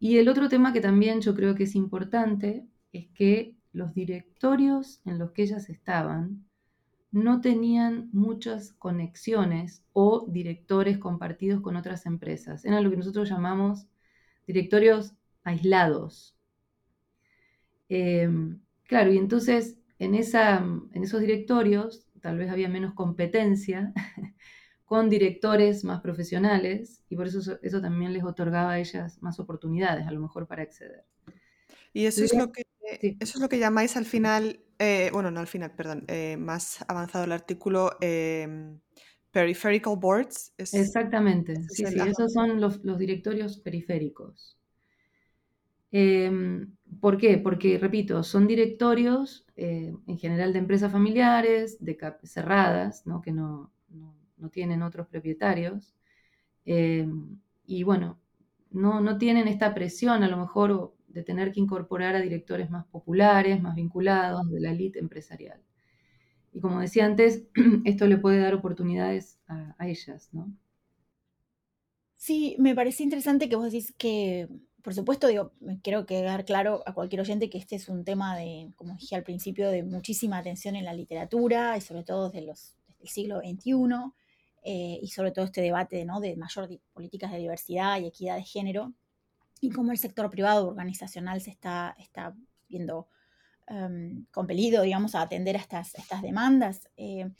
Y 0.00 0.16
el 0.16 0.30
otro 0.30 0.48
tema 0.48 0.72
que 0.72 0.80
también 0.80 1.20
yo 1.20 1.34
creo 1.34 1.54
que 1.54 1.64
es 1.64 1.74
importante 1.74 2.66
es 2.94 3.06
que 3.08 3.54
los 3.76 3.92
directorios 3.92 5.02
en 5.04 5.18
los 5.18 5.32
que 5.32 5.42
ellas 5.42 5.68
estaban 5.68 6.46
no 7.12 7.42
tenían 7.42 8.08
muchas 8.12 8.72
conexiones 8.72 9.84
o 9.92 10.26
directores 10.28 10.96
compartidos 10.98 11.60
con 11.60 11.76
otras 11.76 12.06
empresas. 12.06 12.64
Eran 12.64 12.82
lo 12.82 12.90
que 12.90 12.96
nosotros 12.96 13.28
llamamos 13.28 13.86
directorios 14.46 15.12
aislados. 15.44 16.34
Em, 17.90 18.60
claro, 18.84 19.12
y 19.12 19.18
entonces 19.18 19.76
en, 19.98 20.14
esa, 20.14 20.58
en 20.92 21.02
esos 21.02 21.20
directorios 21.20 22.06
tal 22.22 22.38
vez 22.38 22.50
había 22.50 22.68
menos 22.70 22.94
competencia 22.94 23.92
con 24.86 25.10
directores 25.10 25.84
más 25.84 26.00
profesionales 26.00 27.04
y 27.10 27.16
por 27.16 27.26
eso 27.26 27.58
eso 27.62 27.80
también 27.82 28.14
les 28.14 28.24
otorgaba 28.24 28.72
a 28.72 28.78
ellas 28.78 29.22
más 29.22 29.38
oportunidades, 29.38 30.06
a 30.06 30.12
lo 30.12 30.20
mejor 30.20 30.46
para 30.46 30.62
acceder. 30.62 31.04
Y 31.92 32.06
eso 32.06 32.24
es 32.24 32.34
lo 32.34 32.52
que, 32.52 32.62
eso 33.00 33.38
es 33.38 33.40
lo 33.40 33.48
que 33.48 33.58
llamáis 33.58 33.96
al 33.96 34.04
final, 34.04 34.60
eh, 34.78 35.10
bueno, 35.12 35.30
no 35.30 35.40
al 35.40 35.46
final, 35.46 35.72
perdón, 35.74 36.04
eh, 36.08 36.36
más 36.36 36.84
avanzado 36.88 37.24
el 37.24 37.32
artículo, 37.32 37.92
em, 38.00 38.78
peripheral 39.30 39.96
boards. 39.98 40.52
Exactamente, 40.58 41.54
sí, 41.68 41.84
sí, 41.86 41.98
esos 42.06 42.32
son 42.32 42.60
los, 42.60 42.82
directorios 42.98 43.58
periféricos. 43.58 44.56
Em, 45.92 46.74
¿Por 47.00 47.16
qué? 47.16 47.38
Porque, 47.38 47.78
repito, 47.78 48.22
son 48.22 48.46
directorios 48.46 49.46
eh, 49.56 49.94
en 50.06 50.18
general 50.18 50.52
de 50.52 50.58
empresas 50.58 50.92
familiares, 50.92 51.78
de 51.84 51.96
cerradas, 52.24 53.06
¿no? 53.06 53.22
que 53.22 53.32
no, 53.32 53.70
no 54.36 54.50
tienen 54.50 54.82
otros 54.82 55.06
propietarios. 55.06 55.94
Eh, 56.64 57.06
y 57.66 57.82
bueno, 57.82 58.18
no, 58.70 59.00
no, 59.00 59.18
tienen 59.18 59.48
esta 59.48 59.74
presión 59.74 60.22
a 60.22 60.28
lo 60.28 60.36
mejor 60.36 60.94
de 61.16 61.22
tener 61.22 61.50
que 61.50 61.60
incorporar 61.60 62.14
a 62.14 62.20
directores 62.20 62.68
más 62.68 62.84
populares, 62.88 63.62
más 63.62 63.74
vinculados 63.74 64.50
de 64.50 64.60
la 64.60 64.70
élite 64.70 64.98
empresarial. 64.98 65.58
Y 66.52 66.60
como 66.60 66.80
decía 66.80 67.06
antes, 67.06 67.44
esto 67.86 68.06
le 68.06 68.18
puede 68.18 68.38
dar 68.38 68.52
oportunidades 68.52 69.38
a, 69.48 69.74
ellas, 69.86 70.28
¿no? 70.32 70.52
Sí, 72.16 72.54
me 72.58 72.74
parece 72.74 73.02
interesante 73.02 73.48
que 73.48 73.56
vos 73.56 73.72
decís 73.72 73.94
que, 73.96 74.46
por 74.82 74.92
supuesto, 74.92 75.28
digo, 75.28 75.52
quiero 75.82 76.04
quedar 76.04 76.44
claro 76.44 76.82
a 76.84 76.92
cualquier 76.92 77.22
oyente 77.22 77.48
que 77.48 77.56
este 77.56 77.76
es 77.76 77.88
un 77.88 78.04
tema 78.04 78.36
de, 78.36 78.70
como 78.76 78.94
dije 78.96 79.16
al 79.16 79.22
principio, 79.22 79.70
de 79.70 79.84
muchísima 79.84 80.36
atención 80.36 80.76
en 80.76 80.84
la 80.84 80.92
literatura 80.92 81.78
y 81.78 81.80
sobre 81.80 82.04
todo 82.04 82.28
desde, 82.28 82.46
los, 82.46 82.76
el 83.00 83.08
siglo 83.08 83.38
XXI. 83.38 84.12
Eh, 84.68 84.98
y 85.00 85.08
sobre 85.08 85.30
todo 85.30 85.44
este 85.46 85.62
debate 85.62 86.04
¿no? 86.04 86.20
de 86.20 86.36
mayor 86.36 86.68
políticas 86.92 87.30
de 87.30 87.38
diversidad 87.38 88.00
y 88.00 88.06
equidad 88.06 88.34
de 88.34 88.42
género, 88.42 88.92
y 89.60 89.70
cómo 89.70 89.92
el 89.92 89.98
sector 89.98 90.30
privado 90.30 90.68
organizacional 90.68 91.40
se 91.40 91.50
está, 91.50 91.94
está 91.98 92.34
viendo 92.68 93.08
em, 93.66 94.26
compelido, 94.30 94.82
digamos, 94.82 95.14
a 95.14 95.22
atender 95.22 95.56
a 95.56 95.60
estas, 95.60 95.94
estas 95.94 96.22
demandas. 96.22 96.88
Eh, 96.96 97.30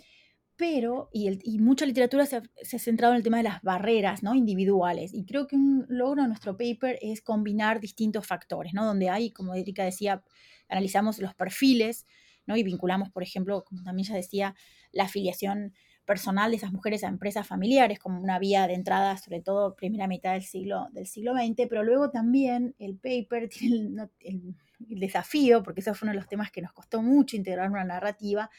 pero, 0.57 1.11
y, 1.12 1.59
mucha 1.59 1.85
literatura 1.85 2.24
se 2.24 2.37
ha, 2.37 2.42
se 2.62 2.76
ha, 2.76 2.79
centrado 2.79 3.12
en 3.12 3.18
el 3.18 3.22
tema 3.22 3.37
de 3.37 3.42
las 3.42 3.61
barreras 3.62 4.22
¿no? 4.22 4.35
individuales. 4.35 5.12
Y 5.12 5.26
creo 5.26 5.46
que 5.46 5.57
un 5.57 5.85
logro 5.88 6.22
de 6.22 6.29
nuestro 6.29 6.57
paper 6.57 6.98
es 7.02 7.20
combinar 7.20 7.79
distintos 7.79 8.26
factores, 8.26 8.72
¿no? 8.72 8.87
donde 8.87 9.11
hay, 9.11 9.31
como 9.31 9.55
Erika 9.55 9.85
decía, 9.85 10.24
analizamos 10.68 11.18
los 11.18 11.35
perfiles 11.35 12.07
¿no? 12.46 12.57
y 12.57 12.62
vinculamos, 12.62 13.11
por 13.11 13.22
ejemplo, 13.22 13.64
como 13.64 13.83
también 13.83 14.09
ya 14.09 14.14
decía, 14.14 14.55
la 14.92 15.05
afiliación 15.05 15.74
personal 16.07 16.53
de 16.53 16.57
esas 16.57 16.73
mujeres 16.73 17.05
a 17.05 17.09
empresas 17.09 17.47
familiares 17.47 17.99
como 17.99 18.21
una 18.21 18.38
vía 18.38 18.66
de 18.66 18.75
entrada, 18.75 19.19
sobre 19.19 19.42
todo 19.42 19.75
primera 19.75 20.07
mitad 20.07 20.33
del 20.33 20.45
siglo, 20.45 20.87
del 20.92 21.07
siglo 21.07 21.35
XX, 21.35 21.66
pero 21.69 21.83
luego 21.83 22.11
también 22.11 22.75
el 22.79 22.97
paper 22.97 23.49
tiene 23.51 24.09
el, 24.21 24.55
desafío, 24.79 25.62
porque 25.62 25.81
eso 25.81 25.95
fue 25.95 26.07
uno 26.07 26.12
de 26.12 26.19
los 26.19 26.29
temas 26.29 26.51
que 26.51 26.62
nos 26.62 26.73
costó 26.73 27.03
mucho 27.03 27.37
integrar 27.37 27.71
una 27.71 27.85
narrativa, 27.85 28.51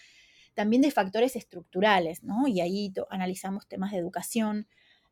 también 0.53 0.81
de 0.81 0.91
factores 0.91 1.35
estructurales, 1.35 2.23
¿no? 2.23 2.47
Y 2.47 2.59
ahí 2.59 2.91
analizamos 3.09 3.67
temas 3.67 3.91
de 3.91 3.99
educación, 3.99 4.67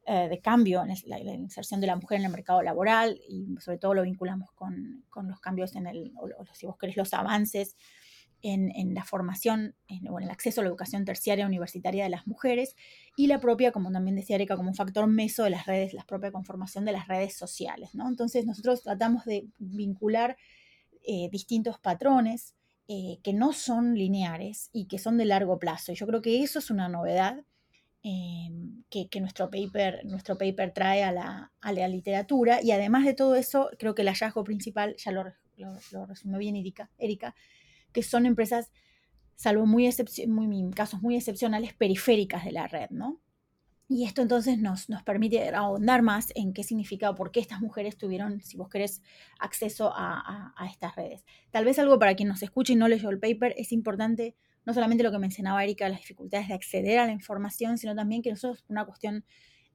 eh, 0.08 0.28
de 0.30 0.39
cambio 0.39 0.84
en 0.84 0.95
la, 1.06 1.19
inserción 1.19 1.80
de 1.80 1.88
la 1.88 1.95
mujer 1.95 2.19
en 2.19 2.26
el 2.26 2.32
mercado 2.32 2.62
laboral 2.62 3.19
y 3.28 3.48
sobre 3.60 3.78
todo 3.78 3.93
lo 3.93 4.02
vinculamos 4.02 4.52
con, 4.52 5.04
los 5.24 5.39
cambios 5.39 5.76
en 5.76 5.88
el, 5.88 6.12
o, 6.17 6.28
los 6.28 7.13
avances 7.13 7.76
en, 8.53 8.93
la 8.93 9.03
formación 9.03 9.75
o 10.10 10.19
en 10.19 10.25
el 10.25 10.29
acceso 10.29 10.62
a 10.62 10.63
la 10.63 10.69
educación 10.69 11.03
terciaria 11.03 11.47
universitaria 11.47 12.03
de 12.03 12.10
las 12.10 12.27
mujeres 12.27 12.75
y 13.17 13.27
la 13.27 13.39
propia, 13.39 13.71
como 13.71 13.91
también 13.91 14.15
decía 14.15 14.36
Erika, 14.36 14.55
como 14.55 14.69
un 14.69 14.75
factor 14.75 15.08
meso 15.08 15.43
de 15.43 15.49
las 15.49 15.65
redes, 15.65 15.93
la 15.93 16.05
propia 16.05 16.31
conformación 16.31 16.86
de 16.86 16.91
las 16.91 17.08
redes 17.08 17.34
sociales. 17.36 17.91
Entonces 17.93 18.45
nosotros 18.45 18.84
tratamos 18.84 19.25
de 19.25 19.47
vincular 19.58 20.38
eh, 21.08 21.29
distintos 21.31 21.79
patrones 21.79 22.53
eh, 22.88 23.17
que 23.23 23.34
no 23.34 23.51
son 23.51 23.95
lineares 23.95 24.69
y 24.71 24.86
que 24.86 24.99
son 24.99 25.17
de 25.17 25.25
largo 25.25 25.58
plazo. 25.58 25.91
Y 25.91 25.95
yo 25.95 26.05
creo 26.05 26.21
que 26.21 26.43
eso 26.43 26.60
es 26.60 26.69
una 26.69 26.88
novedad 26.88 27.43
eh, 28.03 28.49
que, 28.91 29.19
nuestro, 29.19 29.49
paper, 29.49 30.05
nuestro 30.05 30.38
paper 30.38 30.71
trae 30.71 31.03
a 31.03 31.12
la, 31.12 31.51
a 31.62 31.73
la, 31.73 31.88
literatura. 31.88 32.62
Y 32.62 32.69
además 32.71 33.05
de 33.05 33.15
todo 33.15 33.36
eso, 33.36 33.71
creo 33.79 33.95
que 33.95 34.03
el 34.03 34.10
hallazgo 34.10 34.43
principal, 34.43 34.95
ya 34.97 35.12
lo, 35.12 35.23
lo, 35.58 36.05
resumió 36.05 36.38
bien 36.38 36.55
Erika 36.55 37.36
que 37.95 38.03
son 38.03 38.25
empresas, 38.25 38.73
salvo 39.36 39.65
muy, 39.65 39.89
muy 40.27 40.71
casos 40.71 41.01
muy 41.01 41.15
excepcionales, 41.15 41.73
periféricas 41.73 42.43
de 42.43 42.51
la 42.51 42.67
red, 42.67 42.89
¿no? 42.89 43.21
Y 43.88 44.03
esto 44.03 44.21
entonces 44.21 44.58
nos, 44.58 44.89
nos 44.89 45.01
permite 45.03 45.47
ahondar 45.55 46.01
más 46.01 46.34
en 46.36 46.51
qué 46.53 46.63
significa 46.63 47.15
por 47.15 47.31
qué 47.31 47.39
estas 47.39 47.62
mujeres 47.62 47.97
tuvieron, 47.97 48.41
si 48.41 48.58
vos 48.58 48.67
querés, 48.67 49.01
acceso 49.39 49.93
a, 49.95 50.53
estas 50.69 50.95
redes. 50.95 51.23
Tal 51.51 51.63
vez 51.63 51.79
algo 51.79 51.97
para 51.97 52.15
quien 52.15 52.27
nos 52.27 52.43
escuche 52.43 52.73
y 52.73 52.75
no 52.75 52.89
leyó 52.89 53.10
el 53.10 53.19
paper, 53.19 53.53
es 53.58 53.71
importante 53.71 54.36
no 54.65 54.73
solamente 54.73 55.03
lo 55.03 55.12
que 55.12 55.19
mencionaba 55.19 55.63
Erika, 55.63 55.88
las 55.88 55.99
dificultades 55.99 56.49
de 56.49 56.55
acceder 56.55 56.99
a 56.99 57.05
la 57.05 57.13
información, 57.13 57.77
sino 57.77 57.95
también 57.95 58.21
que 58.21 58.31
nosotros, 58.31 58.65
una 58.67 58.84
cuestión 58.84 59.23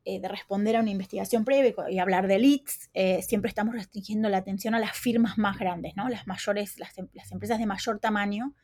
de 0.05 0.29
responder 0.29 0.77
a 0.77 0.81
una 0.81 0.91
investigación 0.91 1.45
previa 1.45 1.75
y 1.91 1.99
hablar 1.99 2.27
de 2.27 2.39
leads, 2.39 2.91
siempre 3.27 3.49
estamos 3.49 3.75
restringiendo 3.75 4.29
la 4.29 4.39
atención 4.39 4.75
a 4.75 4.79
las 4.79 4.97
firmas 4.97 5.39
más 5.39 5.59
grandes, 5.59 5.95
¿no? 5.97 6.09
Las 6.09 6.27
mayores, 6.27 6.79
las, 6.79 6.97
em, 6.99 7.09
las 7.13 7.31
empresas 7.33 7.59
de 7.59 7.67
mayor 7.67 7.99
tamaño 7.99 8.55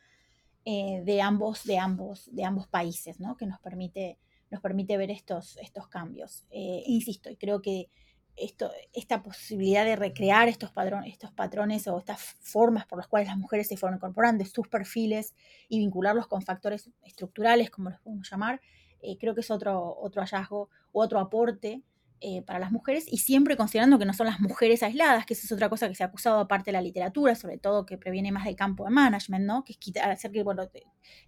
de, 0.65 1.21
ambos, 1.23 1.65
de, 1.65 1.79
ambos, 1.79 2.29
de 2.35 2.45
ambos 2.45 2.67
países, 2.67 3.21
¿no? 3.21 3.37
Que 3.37 3.47
nos 3.47 3.61
permite, 3.61 4.19
nos 4.51 4.61
permite 4.61 4.97
ver 4.97 5.11
estos, 5.11 5.57
estos 5.59 5.89
cambios. 5.89 6.47
insisto, 6.51 7.31
y 7.31 7.37
creo 7.37 7.63
que 7.63 7.89
esto, 8.37 8.71
esta 8.93 9.23
posibilidad 9.23 9.85
de 9.85 9.97
recrear 9.97 10.49
estos, 10.49 10.71
estos 11.07 11.33
patrones 11.33 11.89
o 11.89 11.99
estas 11.99 12.21
formas 12.41 12.87
por 12.87 12.99
las 12.99 13.09
cuales 13.09 13.29
las 13.29 13.39
mujeres 13.39 13.67
se 13.69 13.77
fueron 13.77 13.97
incorporando, 13.97 14.45
sus 14.45 14.69
perfiles 14.69 15.35
y 15.69 15.79
vincularlos 15.79 16.27
con 16.27 16.43
factores 16.43 16.91
estructurales, 17.03 17.71
como 17.71 17.91
los 17.91 18.01
podemos 18.01 18.31
llamar, 18.31 18.61
eh, 19.03 19.17
creo 19.19 19.35
que 19.35 19.41
es 19.41 19.51
otro, 19.51 19.97
otro 20.01 20.23
hallazgo 20.23 20.69
otro 20.93 21.19
aporte 21.19 21.83
eh, 22.23 22.41
para 22.41 22.59
las 22.59 22.73
mujeres 22.73 23.05
y 23.13 23.19
siempre 23.19 23.59
considerando 23.59 23.99
que 23.99 24.07
no 24.07 24.15
son 24.15 24.27
las 24.27 24.41
mujeres 24.41 24.83
aisladas, 24.83 25.27
que 25.27 25.35
esa 25.35 25.45
es 25.45 25.53
otra 25.53 25.69
cosa 25.69 25.87
que 25.87 25.95
se 25.95 26.03
ha 26.03 26.07
acusado 26.07 26.41
aparte 26.41 26.71
de 26.71 26.73
la 26.73 26.81
literatura, 26.81 27.35
sobre 27.35 27.59
todo 27.59 27.85
que 27.85 27.99
previene 27.99 28.33
más 28.33 28.47
del 28.47 28.57
campo 28.57 28.85
de 28.85 28.91
management, 28.91 29.45
¿no? 29.45 29.65
que 29.65 29.75
es 29.75 29.79
quitar, 29.79 30.11
hacer 30.11 30.33
que 30.33 30.43
bueno, 30.43 30.67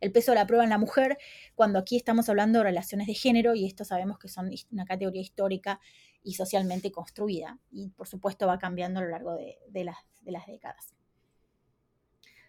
el 0.01 0.13
peso 0.13 0.33
de 0.33 0.37
la 0.37 0.47
prueba 0.47 0.65
en 0.65 0.71
la 0.71 0.79
mujer, 0.79 1.19
cuando 1.55 1.79
aquí 1.79 1.97
estamos 1.99 2.31
hablando 2.31 2.61
de 2.61 2.65
relaciones 2.65 3.07
de 3.07 3.13
género 3.13 3.55
y 3.55 3.67
esto 3.67 3.85
sabemos 3.85 4.19
que 4.19 4.29
son 4.29 4.51
una 4.73 4.87
categoría 4.87 5.21
histórica 5.21 5.79
y 6.23 6.33
socialmente 6.33 6.91
construida 6.91 7.59
y 7.71 7.91
por 7.91 8.09
supuesto 8.09 8.47
va 8.47 8.59
cambiando 8.59 9.01
a 9.01 9.03
lo 9.03 9.11
largo 9.11 9.35
de, 9.35 9.85
las, 9.85 9.99
de 10.23 10.33
las, 10.33 10.47
décadas. 10.47 10.95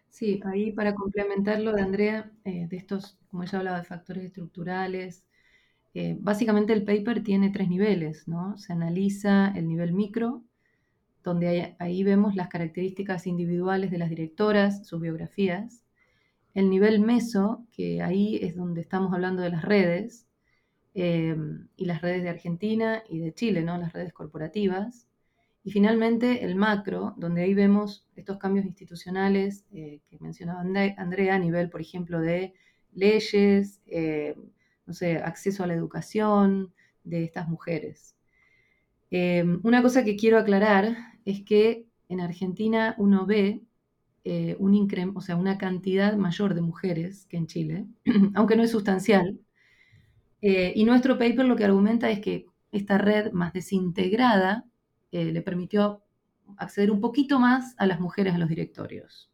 Sí, 0.10 0.42
ahí 0.46 0.72
para 0.72 0.96
complementar 0.96 1.60
lo 1.62 1.72
de 1.74 1.82
Andrea, 1.82 2.32
eh, 2.44 2.68
de 2.68 2.78
estos, 2.78 3.18
como 3.30 3.44
ella 3.44 3.60
hablaba 3.60 3.78
de 3.80 3.86
factores 3.86 4.26
estructurales, 4.26 5.24
eh, 5.96 6.18
básicamente 6.20 6.74
el 6.74 6.86
paper 6.86 7.24
tiene 7.24 7.52
tres 7.52 7.70
niveles, 7.70 8.28
¿no? 8.28 8.58
Se 8.58 8.74
analiza 8.74 9.50
el 9.56 9.68
nivel 9.68 9.94
micro, 9.94 10.44
donde 11.24 11.76
ahí 11.80 12.04
vemos 12.04 12.36
las 12.36 12.50
características 12.50 13.28
individuales 13.28 13.92
de 13.92 14.00
las 14.00 14.10
directoras, 14.12 14.88
sus 14.88 15.02
biografías. 15.02 15.84
El 16.56 16.70
nivel 16.72 17.02
meso, 17.02 17.68
que 17.74 18.04
ahí 18.04 18.38
es 18.44 18.56
donde 18.56 18.82
estamos 18.82 19.14
hablando 19.14 19.44
de 19.44 19.52
las 19.52 19.64
redes, 19.66 20.28
eh, 20.96 21.38
y 21.78 21.86
las 21.86 22.02
redes 22.04 22.24
de 22.24 22.30
Argentina 22.32 23.04
y 23.10 23.20
de 23.20 23.34
Chile, 23.36 23.64
¿no? 23.64 23.78
Las 23.80 23.94
redes 23.94 24.14
corporativas. 24.14 25.09
Y 25.64 25.72
finalmente 25.72 26.44
el 26.46 26.56
macro, 26.56 27.14
donde 27.18 27.44
ahí 27.44 27.54
vemos 27.54 28.06
estos 28.16 28.38
cambios 28.38 28.66
institucionales 28.66 29.66
eh, 29.72 30.00
que 30.10 30.18
mencionaba 30.20 30.62
Andrea 30.62 31.36
a 31.36 31.40
nivel, 31.40 31.70
por 31.70 31.82
ejemplo, 31.82 32.20
de 32.22 32.54
leyes, 32.94 33.82
no 34.86 34.94
sé, 34.94 35.18
acceso 35.18 35.64
a 35.64 35.68
la 35.68 35.76
educación 35.76 36.74
de 37.04 37.24
estas 37.24 37.48
mujeres. 37.48 38.16
Eh, 39.12 39.44
una 39.64 39.82
cosa 39.82 40.04
que 40.04 40.16
quiero 40.16 40.38
aclarar 40.38 40.96
es 41.26 41.42
que 41.44 41.86
en 42.10 42.22
Argentina 42.22 42.96
uno 42.98 43.26
ve 43.26 43.62
eh, 44.24 44.56
un 44.60 44.88
o 45.16 45.22
sea, 45.22 45.36
una 45.36 45.58
cantidad 45.58 46.16
mayor 46.16 46.54
de 46.54 46.62
mujeres 46.62 47.26
que 47.28 47.38
en 47.38 47.48
Chile, 47.48 47.86
aunque 48.36 48.56
no 48.56 48.64
es 48.64 48.72
sustancial. 48.72 49.40
Eh, 50.42 50.74
y 50.76 50.86
nuestro 50.86 51.18
paper 51.18 51.46
lo 51.46 51.56
que 51.56 51.66
argumenta 51.66 52.10
es 52.10 52.20
que 52.20 52.46
esta 52.72 52.98
red 52.98 53.32
más 53.32 53.54
desintegrada 53.54 54.66
le 55.12 55.42
permitió 55.42 56.04
acceder 56.58 56.92
un 56.92 57.02
poquito 57.02 57.40
más 57.40 57.76
a 57.78 57.86
las 57.86 58.00
mujeres 58.00 58.34
a 58.34 58.38
los 58.38 58.50
directorios. 58.50 59.32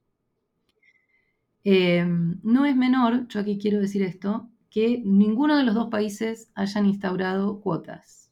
no 1.63 2.65
es 2.65 2.75
menor, 2.75 3.27
yo 3.27 3.39
aquí 3.39 3.57
quiero 3.57 3.79
decir 3.79 4.03
esto, 4.03 4.49
que 4.69 5.01
ninguno 5.05 5.57
de 5.57 5.63
los 5.63 5.73
dos 5.73 5.89
países 5.89 6.51
hayan 6.53 6.85
instaurado 6.85 7.61
cuotas. 7.61 8.29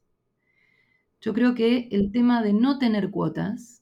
Yo 1.21 1.33
creo 1.33 1.55
que 1.55 1.87
el 1.89 2.11
tema 2.11 2.43
de 2.43 2.51
no 2.51 2.79
tener 2.79 3.09
cuotas 3.11 3.81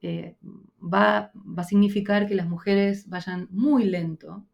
eh, 0.00 0.38
va, 0.82 1.30
a 1.58 1.64
significar 1.64 2.26
que 2.26 2.34
las 2.34 2.48
mujeres 2.48 3.06
vayan 3.10 3.48
muy 3.50 3.84
lento 3.84 4.46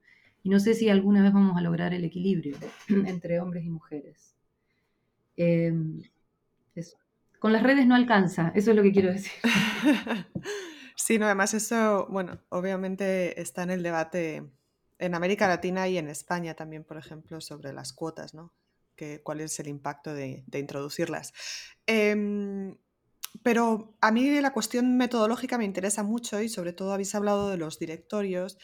y 0.43 0.49
no 0.49 0.59
sé 0.59 0.75
si 0.75 0.89
alguna 0.89 1.23
vez 1.23 1.33
vamos 1.33 1.57
a 1.57 1.61
lograr 1.61 1.95
el 1.95 2.05
equilibrio 2.05 2.57
entre 3.07 3.39
hombres 3.41 3.65
y 3.65 3.71
mujeres. 3.71 4.35
Em, 5.37 6.03
Con 7.39 7.53
las 7.53 7.63
redes 7.63 7.87
no 7.87 7.95
alcanza, 7.95 8.53
eso 8.55 8.71
es 8.71 8.77
lo 8.77 8.83
que 8.83 8.93
quiero 8.93 9.13
decir. 9.13 9.33
Sí, 10.99 11.19
no, 11.19 11.27
además 11.27 11.53
eso, 11.53 12.07
bueno, 12.09 12.41
obviamente 12.49 13.41
está 13.41 13.63
en 13.63 13.71
el 13.71 13.83
debate 13.83 14.51
en 14.99 15.15
América 15.15 15.47
Latina 15.47 15.87
y 15.89 15.99
en 15.99 16.09
España 16.09 16.55
también, 16.55 16.85
por 16.85 16.97
ejemplo, 16.97 17.41
sobre 17.43 17.73
las 17.75 17.93
cuotas, 17.93 18.33
¿no? 18.33 18.55
¿Cuál 19.23 19.43
es 19.43 19.61
el 19.61 19.69
impacto 19.69 20.15
de, 20.15 20.45
introducirlas? 20.55 21.35
Em, 21.87 22.79
pero 23.43 23.99
a 24.01 24.11
mí 24.11 24.41
la 24.41 24.55
cuestión 24.55 24.97
metodológica 24.97 25.59
me 25.59 25.67
interesa 25.67 26.03
mucho 26.03 26.41
y 26.41 26.49
sobre 26.49 26.73
todo 26.73 26.95
habéis 26.95 27.15
hablado 27.15 27.51
de 27.51 27.59
los 27.59 27.79
directorios. 27.79 28.57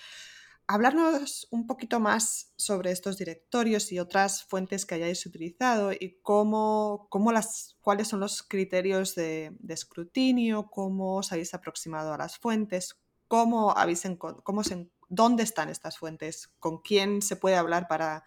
Hablarnos 0.72 1.48
un 1.50 1.66
poquito 1.66 2.00
más 2.00 2.54
sobre 2.56 2.92
estos 2.92 3.18
directorios 3.18 3.92
y 3.92 3.98
otras 3.98 4.44
fuentes 4.44 4.86
que 4.86 4.94
hayáis 4.94 5.26
utilizado 5.26 5.92
y 5.92 6.18
cómo, 6.22 7.08
cómo 7.10 7.30
las, 7.30 7.76
cuáles 7.82 8.08
son 8.08 8.20
los 8.20 8.42
criterios 8.42 9.14
de, 9.14 9.54
escrutinio, 9.68 10.70
cómo 10.70 11.18
os 11.18 11.30
habéis 11.30 11.52
aproximado 11.52 12.14
a 12.14 12.16
las 12.16 12.38
fuentes, 12.38 12.96
cómo, 13.28 13.76
habéis, 13.76 14.04
cómo 14.18 14.64
se 14.64 14.88
dónde 15.10 15.42
están 15.42 15.68
estas 15.68 15.98
fuentes, 15.98 16.48
con 16.58 16.80
quién 16.80 17.20
se 17.20 17.36
puede 17.36 17.56
hablar 17.56 17.86
para, 17.86 18.24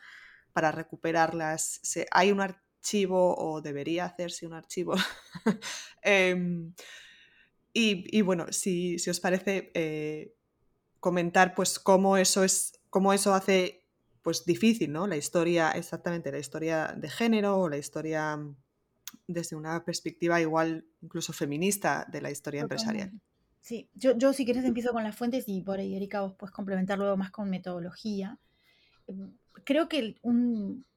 para 0.53 0.71
recuperarlas, 0.71 1.81
hay 2.12 2.31
un 2.31 2.41
archivo 2.41 3.36
o 3.39 3.60
debería 3.60 4.05
hacerse 4.05 4.45
un 4.45 4.53
archivo. 4.53 4.93
Em, 6.03 6.75
y, 7.73 8.21
bueno, 8.21 8.45
si, 8.51 8.97
os 9.10 9.19
parece 9.19 9.71
eh, 9.73 10.36
comentar 11.05 11.53
pues 11.53 11.77
cómo 11.77 12.17
eso 12.17 12.43
es, 12.43 12.79
cómo 12.89 13.13
eso 13.13 13.35
hace 13.35 13.85
pues 14.23 14.43
difícil, 14.43 14.91
¿no? 14.91 15.05
La 15.05 15.17
historia, 15.17 15.69
exactamente, 15.73 16.31
la 16.31 16.39
historia 16.39 16.95
de 16.97 17.09
género 17.11 17.59
o 17.59 17.69
la 17.69 17.77
historia 17.77 18.39
desde 19.27 19.55
una 19.55 19.85
perspectiva 19.85 20.41
igual 20.41 20.83
incluso 21.03 21.31
feminista 21.31 22.07
de 22.11 22.21
la 22.23 22.31
historia 22.31 22.61
empresarial. 22.61 23.11
Sí, 23.61 23.87
yo, 23.93 24.17
yo 24.17 24.33
si 24.33 24.45
quieres 24.45 24.65
empiezo 24.65 24.93
con 24.93 25.03
las 25.03 25.15
fuentes 25.15 25.43
y 25.47 25.61
por 25.61 25.77
ahí 25.77 25.95
Erika 25.95 26.21
vos 26.21 26.33
puedes 26.33 26.55
complementar 26.55 26.97
luego 26.97 27.15
más 27.17 27.29
con 27.29 27.51
metodología. 27.51 28.39
Em, 29.05 29.37
creo 29.63 29.87
que 29.87 30.15
un, 30.23 30.87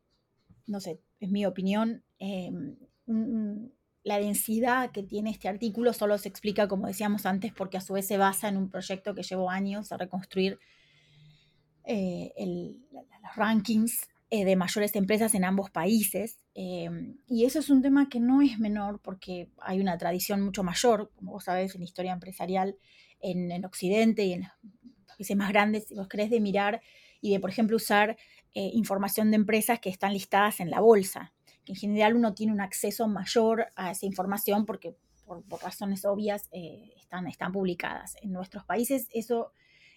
no 0.66 0.80
sé, 0.80 1.02
es 1.20 1.30
mi 1.30 1.44
opinión, 1.44 2.02
em, 2.18 2.78
la 4.04 4.18
densidad 4.18 4.90
que 4.90 5.02
tiene 5.02 5.30
este 5.30 5.48
artículo 5.48 5.92
solo 5.92 6.18
se 6.18 6.28
explica, 6.28 6.68
como 6.68 6.86
decíamos 6.86 7.26
antes, 7.26 7.52
porque 7.52 7.76
a 7.76 7.80
su 7.80 7.94
vez 7.94 8.06
se 8.06 8.16
basa 8.16 8.48
en 8.48 8.56
un 8.56 8.70
proyecto 8.70 9.14
que 9.14 9.22
llevó 9.22 9.50
años 9.50 9.92
a 9.92 9.96
reconstruir 9.96 10.58
eh, 11.84 12.32
los 13.22 13.36
rankings 13.36 14.08
eh, 14.30 14.44
de 14.44 14.56
mayores 14.56 14.94
empresas 14.94 15.34
en 15.34 15.44
ambos 15.44 15.70
países. 15.70 16.38
Em, 16.54 17.16
y 17.26 17.46
eso 17.46 17.60
es 17.60 17.70
un 17.70 17.80
tema 17.80 18.10
que 18.10 18.20
no 18.20 18.42
es 18.42 18.58
menor 18.58 19.00
porque 19.00 19.48
hay 19.58 19.80
una 19.80 19.96
tradición 19.96 20.42
mucho 20.42 20.62
mayor, 20.62 21.10
como 21.16 21.32
vos 21.32 21.44
sabés, 21.44 21.74
en 21.74 21.82
historia 21.82 22.12
empresarial 22.12 22.76
en, 23.20 23.64
Occidente 23.64 24.24
y 24.24 24.34
en 24.34 24.42
los 24.42 25.16
países 25.16 25.36
más 25.36 25.48
grandes, 25.48 25.88
si 25.88 25.94
vos 25.94 26.08
querés, 26.08 26.28
de 26.28 26.40
mirar 26.40 26.82
y 27.22 27.32
de, 27.32 27.40
por 27.40 27.48
ejemplo, 27.48 27.76
usar 27.76 28.18
eh, 28.54 28.70
información 28.74 29.30
de 29.30 29.36
empresas 29.36 29.80
que 29.80 29.88
están 29.88 30.12
listadas 30.12 30.60
en 30.60 30.70
la 30.70 30.80
bolsa. 30.80 31.32
En 31.68 31.76
general 31.76 32.16
uno 32.16 32.34
tiene 32.34 32.52
un 32.52 32.60
acceso 32.60 33.06
mayor 33.08 33.68
a 33.76 33.90
esa 33.90 34.06
información 34.06 34.66
porque 34.66 34.96
por, 35.24 35.42
razones 35.62 36.04
obvias 36.04 36.48
eh, 36.52 36.92
están, 36.96 37.26
están 37.26 37.52
publicadas. 37.52 38.16
En 38.22 38.32
nuestros 38.32 38.64
países 38.64 39.08
eso 39.12 39.52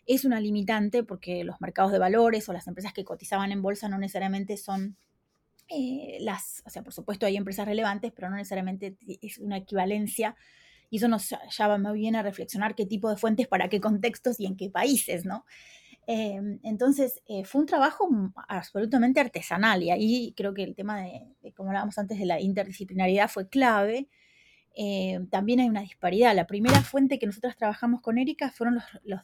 es 0.05 0.25
una 0.25 0.39
limitante 0.39 1.03
porque 1.03 1.43
los 1.43 1.61
mercados 1.61 1.91
de 1.91 1.99
valores 1.99 2.47
o 2.49 2.53
las 2.53 2.67
empresas 2.67 2.93
que 2.93 3.05
cotizaban 3.05 3.51
en 3.51 3.61
bolsa 3.61 3.87
no 3.87 3.97
necesariamente 3.97 4.57
son 4.57 4.97
eh, 5.73 6.17
las, 6.19 6.61
o 6.65 6.69
sea, 6.69 6.83
por 6.83 6.93
supuesto 6.93 7.25
hay 7.25 7.37
empresas 7.37 7.65
relevantes, 7.65 8.11
pero 8.11 8.29
no 8.29 8.35
necesariamente 8.35 8.97
es 9.21 9.37
una 9.37 9.57
equivalencia. 9.57 10.35
Y 10.89 10.97
eso 10.97 11.07
nos 11.07 11.33
lleva 11.57 11.77
muy 11.77 11.97
bien 11.97 12.17
a 12.17 12.23
reflexionar 12.23 12.75
qué 12.75 12.85
tipo 12.85 13.09
de 13.09 13.15
fuentes, 13.15 13.47
para 13.47 13.69
qué 13.69 13.79
contextos 13.79 14.39
y 14.41 14.45
en 14.45 14.57
qué 14.57 14.69
países, 14.69 15.25
¿no? 15.25 15.45
Em, 16.07 16.59
entonces, 16.63 17.21
eh, 17.27 17.45
fue 17.45 17.61
un 17.61 17.67
trabajo 17.67 18.09
absolutamente 18.47 19.19
artesanal 19.19 19.83
y 19.83 19.91
ahí 19.91 20.33
creo 20.35 20.53
que 20.53 20.63
el 20.63 20.75
tema 20.75 21.01
de, 21.01 21.53
como 21.55 21.69
hablábamos 21.69 21.97
antes, 21.97 22.19
de 22.19 22.25
la 22.25 22.41
interdisciplinaridad 22.41 23.29
fue 23.29 23.47
clave. 23.49 24.09
Eh, 24.75 25.19
también 25.29 25.59
hay 25.59 25.69
una 25.69 25.81
disparidad. 25.81 26.35
La 26.35 26.47
primera 26.47 26.81
fuente 26.81 27.19
que 27.19 27.27
nosotros 27.27 27.55
trabajamos 27.57 28.01
con 28.01 28.17
Erika 28.17 28.51
fueron 28.51 28.75
los, 28.75 28.85
los 29.03 29.21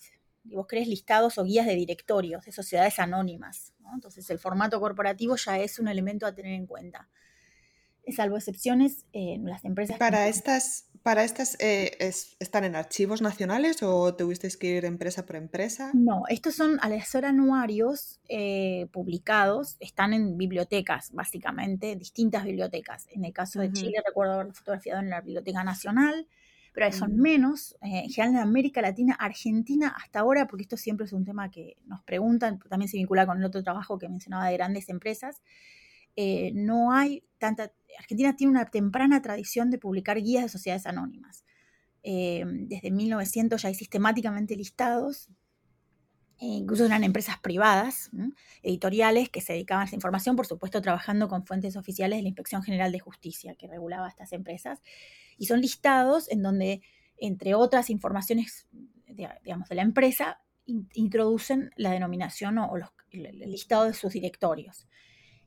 vos 0.56 0.68
crees 0.68 0.88
listados 0.88 1.38
o 1.38 1.44
guías 1.44 1.66
de 1.66 1.76
directorios 1.76 2.46
de 2.46 2.52
sociedades 2.52 3.00
anónimas. 3.00 3.74
Entonces 3.94 4.30
el 4.30 4.40
formato 4.40 4.80
corporativo 4.80 5.36
ya 5.36 5.60
es 5.60 5.80
un 5.80 5.88
elemento 5.88 6.26
a 6.26 6.34
tener 6.34 6.54
en 6.54 6.66
cuenta. 6.66 7.10
Salvo 8.14 8.38
excepciones, 8.38 9.06
eh, 9.14 9.38
las 9.44 9.66
empresas... 9.66 9.98
Para 9.98 10.28
estas, 10.28 10.90
para 11.04 11.24
estas 11.24 11.58
eh, 11.60 11.98
¿están 12.40 12.64
en 12.64 12.76
archivos 12.76 13.22
nacionales 13.22 13.82
o 13.84 14.16
tuvisteis 14.16 14.58
que 14.58 14.68
ir 14.68 14.86
empresa 14.86 15.26
por 15.26 15.36
empresa? 15.36 15.92
No, 15.94 16.24
estos 16.30 16.56
son 16.56 16.80
al 16.82 17.02
ser 17.04 17.26
anuarios 17.26 18.20
eh, 18.30 18.88
publicados, 18.92 19.78
están 19.80 20.14
en 20.14 20.38
bibliotecas, 20.38 21.12
básicamente, 21.14 21.96
distintas 21.96 22.44
bibliotecas. 22.44 23.08
En 23.12 23.26
el 23.26 23.34
caso 23.34 23.60
de 23.60 23.72
Chile, 23.72 24.02
recuerdo 24.06 24.34
haberlo 24.34 24.54
fotografiado 24.54 25.00
en 25.00 25.10
la 25.10 25.22
Biblioteca 25.22 25.64
Nacional, 25.64 26.28
pero 26.74 26.92
son 26.92 27.18
menos, 27.18 27.76
en 27.82 28.08
general 28.12 28.36
en 28.36 28.42
América 28.42 28.82
Latina, 28.82 29.16
Argentina 29.20 29.96
hasta 29.98 30.20
ahora, 30.20 30.46
porque 30.46 30.62
esto 30.62 30.78
siempre 30.78 31.08
es 31.08 31.12
un 31.12 31.26
tema 31.26 31.50
que 31.50 31.76
nos 31.88 32.04
preguntan, 32.04 32.60
también 32.70 32.88
se 32.88 32.98
vincula 32.98 33.26
con 33.26 33.40
el 33.40 33.46
otro 33.46 33.64
trabajo 33.64 33.98
que 33.98 34.08
mencionaba 34.08 34.46
de 34.46 34.54
grandes 34.54 34.88
empresas, 34.90 35.42
eh, 36.18 36.52
no 36.54 36.92
hay 36.92 37.24
tanta... 37.38 37.72
Argentina 37.98 38.36
tiene 38.36 38.52
una 38.52 38.66
temprana 38.66 39.22
tradición 39.22 39.70
de 39.70 39.78
publicar 39.78 40.22
guías 40.22 40.44
de 40.44 40.50
sociedades 40.50 40.86
anónimas. 40.86 41.46
Eh, 42.04 42.44
desde 42.46 42.92
1900 42.92 43.62
ya 43.62 43.70
hay 43.70 43.76
sistemáticamente 43.76 44.56
listados, 44.56 45.30
e 46.40 46.46
incluso 46.46 46.86
eran 46.86 47.04
empresas 47.04 47.40
privadas, 47.40 48.12
editoriales, 48.62 49.30
que 49.30 49.42
se 49.42 49.54
dedicaban 49.54 49.84
a 49.84 49.86
esa 49.86 49.96
información, 49.96 50.36
por 50.36 50.46
supuesto 50.46 50.82
trabajando 50.82 51.28
con 51.28 51.46
fuentes 51.46 51.76
oficiales 51.76 52.18
de 52.18 52.24
la 52.24 52.30
Inspección 52.30 52.62
General 52.62 52.92
de 52.92 53.00
Justicia, 53.00 53.56
que 53.56 53.68
regulaba 53.68 54.08
estas 54.08 54.34
empresas, 54.34 54.82
y 55.38 55.48
son 55.48 55.62
listados 55.62 56.30
en 56.30 56.44
donde, 56.44 56.82
entre 57.18 57.56
otras 57.56 57.90
informaciones, 57.90 58.68
digamos, 59.44 59.68
de 59.70 59.76
la 59.76 59.82
empresa, 59.82 60.40
introducen 60.94 61.72
la 61.76 61.92
denominación 61.92 62.60
o, 62.60 62.72
el 63.10 63.40
listado 63.52 63.86
de 63.86 63.94
sus 63.94 64.14
directorios. 64.14 64.88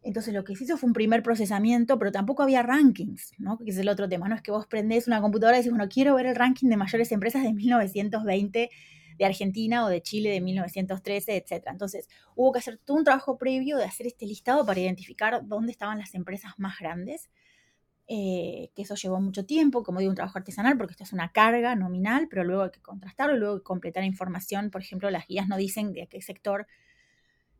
Entonces 0.02 0.32
lo 0.32 0.44
que 0.44 0.56
se 0.56 0.64
hizo 0.64 0.78
fue 0.78 0.86
un 0.88 0.94
primer 0.94 1.22
procesamiento, 1.22 1.98
pero 1.98 2.10
tampoco 2.10 2.42
había 2.42 2.62
rankings, 2.62 3.32
¿no? 3.38 3.58
Que 3.58 3.70
es 3.70 3.76
el 3.76 3.88
otro 3.88 4.08
tema, 4.08 4.28
no 4.28 4.34
es 4.34 4.42
que 4.42 4.50
vos 4.50 4.66
prendés 4.66 5.06
una 5.06 5.20
computadora 5.20 5.58
y 5.58 5.60
decís, 5.60 5.72
bueno, 5.72 5.88
quiero 5.88 6.14
ver 6.14 6.26
el 6.26 6.34
ranking 6.34 6.68
de 6.68 6.76
mayores 6.76 7.12
empresas 7.12 7.42
de 7.42 7.52
1920 7.52 8.70
de 9.18 9.26
Argentina 9.26 9.84
o 9.84 9.88
de 9.88 10.00
Chile 10.00 10.30
de 10.30 10.40
1913, 10.40 11.36
etc. 11.36 11.66
Entonces 11.66 12.08
hubo 12.34 12.52
que 12.52 12.60
hacer 12.60 12.78
todo 12.78 12.96
un 12.96 13.04
trabajo 13.04 13.36
previo 13.36 13.76
de 13.76 13.84
hacer 13.84 14.06
este 14.06 14.24
listado 14.24 14.64
para 14.64 14.80
identificar 14.80 15.46
dónde 15.46 15.72
estaban 15.72 15.98
las 15.98 16.14
empresas 16.14 16.54
más 16.56 16.78
grandes, 16.78 17.28
eh, 18.08 18.70
que 18.74 18.82
eso 18.82 18.94
llevó 18.94 19.20
mucho 19.20 19.44
tiempo, 19.44 19.82
como 19.82 20.00
digo, 20.00 20.10
un 20.10 20.16
trabajo 20.16 20.38
artesanal, 20.38 20.78
porque 20.78 20.92
esto 20.92 21.04
es 21.04 21.12
una 21.12 21.30
carga 21.32 21.76
nominal, 21.76 22.28
pero 22.28 22.44
luego 22.44 22.62
hay 22.62 22.70
que 22.70 22.80
contrastarlo, 22.80 23.36
luego 23.36 23.54
hay 23.56 23.60
que 23.60 23.64
completar 23.64 24.04
información, 24.04 24.70
por 24.70 24.80
ejemplo, 24.80 25.10
las 25.10 25.28
guías 25.28 25.46
no 25.46 25.58
dicen 25.58 25.92
de 25.92 26.06
qué 26.08 26.22
sector 26.22 26.66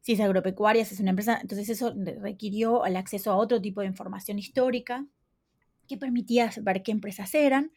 si 0.00 0.12
es 0.12 0.20
agropecuaria, 0.20 0.84
si 0.84 0.94
es 0.94 1.00
una 1.00 1.10
empresa, 1.10 1.38
entonces 1.40 1.68
eso 1.68 1.94
requirió 2.20 2.84
el 2.86 2.96
acceso 2.96 3.30
a 3.30 3.36
otro 3.36 3.60
tipo 3.60 3.80
de 3.80 3.86
información 3.86 4.38
histórica 4.38 5.06
que 5.86 5.96
permitía 5.96 6.50
ver 6.62 6.82
qué 6.82 6.92
empresas 6.92 7.34
eran. 7.34 7.72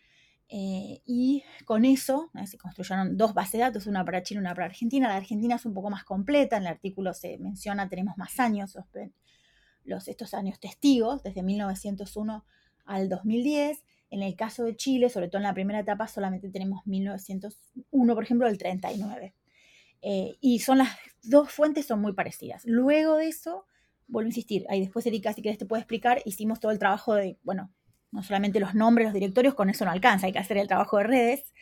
Eh, 0.49 1.01
y 1.05 1.43
con 1.65 1.83
eso 1.83 2.29
eh, 2.39 2.45
se 2.45 2.57
construyeron 2.57 3.17
dos 3.17 3.33
bases 3.33 3.53
de 3.53 3.59
datos, 3.59 3.88
una 3.88 4.05
para 4.05 4.21
Chile 4.21 4.38
y 4.38 4.41
una 4.41 4.53
para 4.53 4.67
Argentina. 4.67 5.07
La 5.07 5.15
Argentina 5.15 5.55
es 5.55 5.65
un 5.65 5.73
poco 5.73 5.89
más 5.89 6.03
completa, 6.03 6.57
en 6.57 6.63
el 6.63 6.67
artículo 6.67 7.13
se 7.13 7.38
menciona, 7.39 7.89
tenemos 7.89 8.17
más 8.17 8.39
años, 8.39 8.77
los, 9.83 10.07
estos 10.07 10.33
años 10.33 10.59
testigos, 10.59 11.23
desde 11.23 11.43
1901 11.43 12.45
al 12.86 13.09
2010. 13.09 13.83
En 14.12 14.21
el 14.21 14.36
caso 14.36 14.63
de 14.63 14.75
Chile, 14.75 15.09
sobre 15.09 15.27
todo 15.27 15.39
en 15.39 15.47
la 15.47 15.55
primera 15.55 15.79
etapa, 15.79 16.07
solamente 16.07 16.49
tenemos 16.49 16.86
1901, 16.86 18.13
por 18.13 18.23
ejemplo, 18.23 18.47
del 18.47 18.59
39. 18.59 19.33
Eh, 20.03 20.37
y 20.41 20.59
son 20.59 20.79
las 20.79 20.89
dos 21.23 21.49
fuentes 21.49 21.85
son 21.85 22.01
muy 22.01 22.13
parecidas. 22.13 22.63
Luego 22.65 23.15
de 23.15 23.29
eso, 23.29 23.65
vuelvo 24.07 24.27
a 24.27 24.29
insistir, 24.29 24.65
ahí 24.69 24.81
después 24.81 25.05
Erika, 25.05 25.31
si 25.31 25.41
quieres 25.41 25.57
te 25.57 25.65
puede 25.65 25.81
explicar, 25.81 26.21
hicimos 26.25 26.59
todo 26.59 26.71
el 26.71 26.79
trabajo 26.79 27.15
de, 27.15 27.39
bueno, 27.43 27.71
no 28.11 28.21
solamente 28.21 28.59
los 28.59 28.75
nombres, 28.75 29.05
los 29.05 29.13
directorios, 29.13 29.55
con 29.55 29.69
eso 29.69 29.85
no 29.85 29.91
alcanza, 29.91 30.27
hay 30.27 30.33
que 30.33 30.39
hacer 30.39 30.57
el 30.57 30.67
trabajo 30.67 30.97
de 30.97 31.05
redes, 31.05 31.53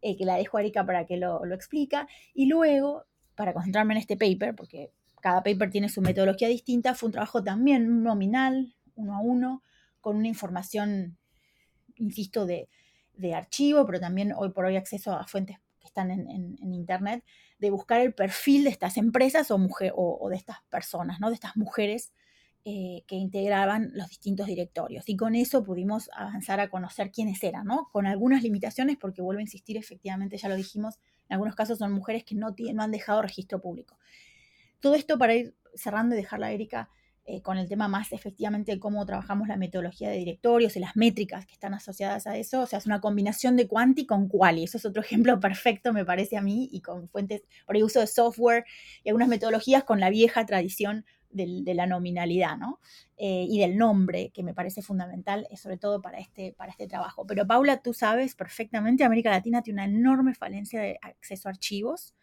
eh, 0.00 0.16
que 0.16 0.24
la 0.24 0.36
dejo 0.36 0.56
a 0.56 0.62
Erika 0.62 0.84
para 0.86 1.04
que 1.04 1.18
lo, 1.18 1.44
lo 1.44 1.54
explica. 1.54 2.08
Y 2.32 2.46
luego, 2.46 3.04
para 3.34 3.52
concentrarme 3.52 3.94
en 3.94 4.00
este 4.00 4.16
paper, 4.16 4.54
porque 4.56 4.90
cada 5.20 5.42
paper 5.42 5.70
tiene 5.70 5.88
su 5.90 6.00
metodología 6.00 6.48
distinta, 6.48 6.94
fue 6.94 7.08
un 7.08 7.12
trabajo 7.12 7.44
también 7.44 8.02
nominal, 8.02 8.74
uno 8.94 9.14
a 9.14 9.20
uno, 9.20 9.62
con 10.00 10.16
una 10.16 10.28
información, 10.28 11.18
insisto, 11.96 12.46
de, 12.46 12.68
de 13.14 13.34
archivo, 13.34 13.84
pero 13.86 14.00
también 14.00 14.32
hoy 14.36 14.50
por 14.50 14.64
hoy 14.64 14.76
acceso 14.76 15.12
a 15.12 15.26
fuentes 15.26 15.58
que 15.84 15.88
están 15.88 16.10
en, 16.10 16.72
Internet, 16.72 17.22
de 17.58 17.70
buscar 17.70 18.00
el 18.00 18.14
perfil 18.14 18.64
de 18.64 18.70
estas 18.70 18.96
empresas 18.96 19.50
o, 19.50 19.58
mujer, 19.58 19.92
o, 19.94 20.26
de 20.30 20.36
estas 20.36 20.62
personas, 20.70 21.20
¿no? 21.20 21.28
de 21.28 21.34
estas 21.34 21.56
mujeres 21.56 22.14
eh, 22.64 23.04
que 23.06 23.16
integraban 23.16 23.90
los 23.92 24.08
distintos 24.08 24.46
directorios. 24.46 25.06
Y 25.08 25.16
con 25.16 25.34
eso 25.34 25.62
pudimos 25.62 26.08
avanzar 26.14 26.58
a 26.58 26.70
conocer 26.70 27.12
quiénes 27.12 27.42
eran, 27.44 27.66
¿no? 27.66 27.90
con 27.92 28.06
algunas 28.06 28.42
limitaciones, 28.42 28.96
porque 28.96 29.20
vuelvo 29.20 29.40
a 29.40 29.42
insistir, 29.42 29.76
efectivamente, 29.76 30.38
ya 30.38 30.48
lo 30.48 30.56
dijimos, 30.56 30.98
en 31.28 31.34
algunos 31.34 31.54
casos 31.54 31.78
son 31.78 31.92
mujeres 31.92 32.24
que 32.24 32.34
no, 32.34 32.54
no 32.72 32.82
han 32.82 32.90
dejado 32.90 33.20
registro 33.20 33.60
público. 33.60 33.98
Todo 34.80 34.94
esto 34.94 35.18
para 35.18 35.34
ir 35.34 35.54
cerrando 35.74 36.14
y 36.14 36.18
dejarla 36.18 36.46
a 36.46 36.52
Erika 36.52 36.88
eh, 37.26 37.40
con 37.40 37.56
el 37.56 37.68
tema 37.68 37.88
más 37.88 38.12
efectivamente 38.12 38.72
de 38.72 38.78
cómo 38.78 39.06
trabajamos 39.06 39.48
la 39.48 39.56
metodología 39.56 40.10
de 40.10 40.18
directorios 40.18 40.76
y 40.76 40.80
las 40.80 40.94
métricas 40.94 41.46
que 41.46 41.54
están 41.54 41.72
asociadas 41.72 42.26
a 42.26 42.36
eso. 42.36 42.60
O 42.60 42.66
sea, 42.66 42.78
es 42.78 42.86
una 42.86 43.00
combinación 43.00 43.56
de 43.56 43.66
quanti 43.66 44.04
con 44.04 44.28
quali. 44.28 44.64
Eso 44.64 44.76
es 44.76 44.84
otro 44.84 45.02
ejemplo 45.02 45.40
perfecto, 45.40 45.92
me 45.92 46.04
parece 46.04 46.36
a 46.36 46.42
mí, 46.42 46.68
y 46.70 46.80
con 46.80 47.08
fuentes, 47.08 47.42
por 47.66 47.76
el 47.76 47.84
uso 47.84 48.00
de 48.00 48.06
software 48.06 48.64
y 49.02 49.08
algunas 49.08 49.28
metodologías 49.28 49.84
con 49.84 50.00
la 50.00 50.10
vieja 50.10 50.44
tradición 50.44 51.04
de 51.34 51.74
la 51.74 51.86
nominalidad, 51.86 52.56
¿no? 52.56 52.78
Eh, 53.16 53.46
y 53.48 53.58
del 53.58 53.76
nombre, 53.76 54.30
que 54.32 54.42
me 54.42 54.54
parece 54.54 54.82
fundamental, 54.82 55.46
eh, 55.50 55.56
sobre 55.56 55.76
todo 55.76 56.00
para 56.00 56.18
este, 56.18 56.52
para 56.52 56.70
este 56.70 56.86
trabajo. 56.86 57.26
Pero 57.26 57.46
Paula, 57.46 57.82
tú 57.82 57.92
sabes 57.92 58.34
perfectamente, 58.34 59.04
América 59.04 59.30
Latina 59.30 59.62
tiene 59.62 59.82
una 59.82 59.92
enorme 59.92 60.34
falencia 60.34 60.80
de 60.80 60.98
acceso 61.02 61.48
a 61.48 61.52
archivos. 61.52 62.14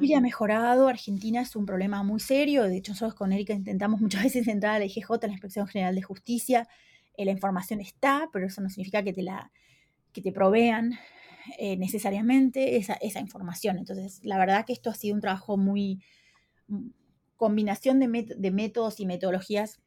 Chile 0.00 0.14
ha 0.14 0.20
mejorado, 0.20 0.88
Argentina 0.88 1.40
es 1.40 1.56
un 1.56 1.66
problema 1.66 2.02
muy 2.02 2.20
serio, 2.20 2.64
de 2.64 2.76
hecho 2.76 2.92
nosotros 2.92 3.14
con 3.14 3.32
Erika 3.32 3.52
intentamos 3.52 4.00
muchas 4.00 4.22
veces 4.24 4.46
entrar 4.48 4.76
a 4.76 4.78
la 4.78 4.84
IGJ, 4.84 5.10
la 5.22 5.32
Inspección 5.32 5.66
General 5.66 5.94
de 5.94 6.02
Justicia, 6.02 6.68
eh, 7.16 7.24
la 7.24 7.32
información 7.32 7.80
está, 7.80 8.28
pero 8.32 8.46
eso 8.46 8.60
no 8.60 8.68
significa 8.68 9.02
que 9.02 9.12
te 9.12 9.22
la 9.22 9.50
que 10.12 10.22
te 10.22 10.30
provean 10.30 10.92
eh, 11.58 11.76
necesariamente 11.76 12.76
esa, 12.76 12.94
esa, 12.94 13.18
información. 13.18 13.78
Entonces, 13.78 14.20
la 14.22 14.38
verdad 14.38 14.64
que 14.64 14.72
esto 14.72 14.90
ha 14.90 14.94
sido 14.94 15.16
un 15.16 15.20
trabajo 15.20 15.56
muy 15.56 16.00
mm, 16.68 16.90
combinación 17.36 17.98
de, 17.98 18.34
de 18.36 18.50
métodos 18.52 19.00
y 19.00 19.06
metodologías 19.06 19.80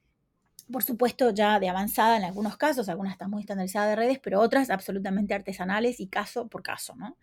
por 0.71 0.83
supuesto 0.83 1.29
ya 1.31 1.59
de 1.59 1.69
avanzada 1.69 2.17
en 2.17 2.23
algunos 2.23 2.57
casos, 2.57 2.89
algunas 2.89 3.13
están 3.13 3.29
muy 3.29 3.41
estandarizadas 3.41 3.89
de 3.89 3.95
redes, 3.95 4.19
pero 4.19 4.41
otras 4.41 4.69
absolutamente 4.69 5.33
artesanales 5.33 5.99
y 5.99 6.07
caso 6.07 6.47
por 6.47 6.61
caso, 6.61 6.95
¿no? 6.95 7.17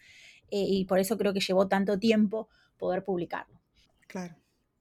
Eh, 0.50 0.64
y 0.68 0.85
por 0.85 0.98
eso 0.98 1.16
creo 1.16 1.33
que 1.33 1.40
llevó 1.40 1.68
tanto 1.68 1.98
tiempo 1.98 2.48
poder 2.78 3.04
publicarlo. 3.04 3.61
Claro. 4.07 4.37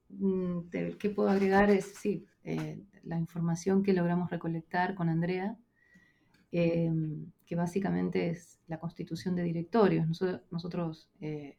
Mm, 0.09 0.69
¿Qué 0.99 1.09
puedo 1.09 1.29
agregar? 1.29 1.71
Es, 1.71 1.95
sí, 1.95 2.25
eh, 2.43 2.79
la 3.03 3.17
información 3.17 3.83
que 3.83 3.93
logramos 3.93 4.29
recolectar 4.29 4.95
con 4.95 5.09
Andrea, 5.09 5.57
em, 6.51 7.31
que 7.45 7.55
básicamente 7.55 8.29
es 8.29 8.59
la 8.67 8.79
constitución 8.79 9.35
de 9.35 9.43
directorios. 9.43 10.07
Nosotros, 10.07 10.41
nosotros 10.51 11.09
eh, 11.19 11.57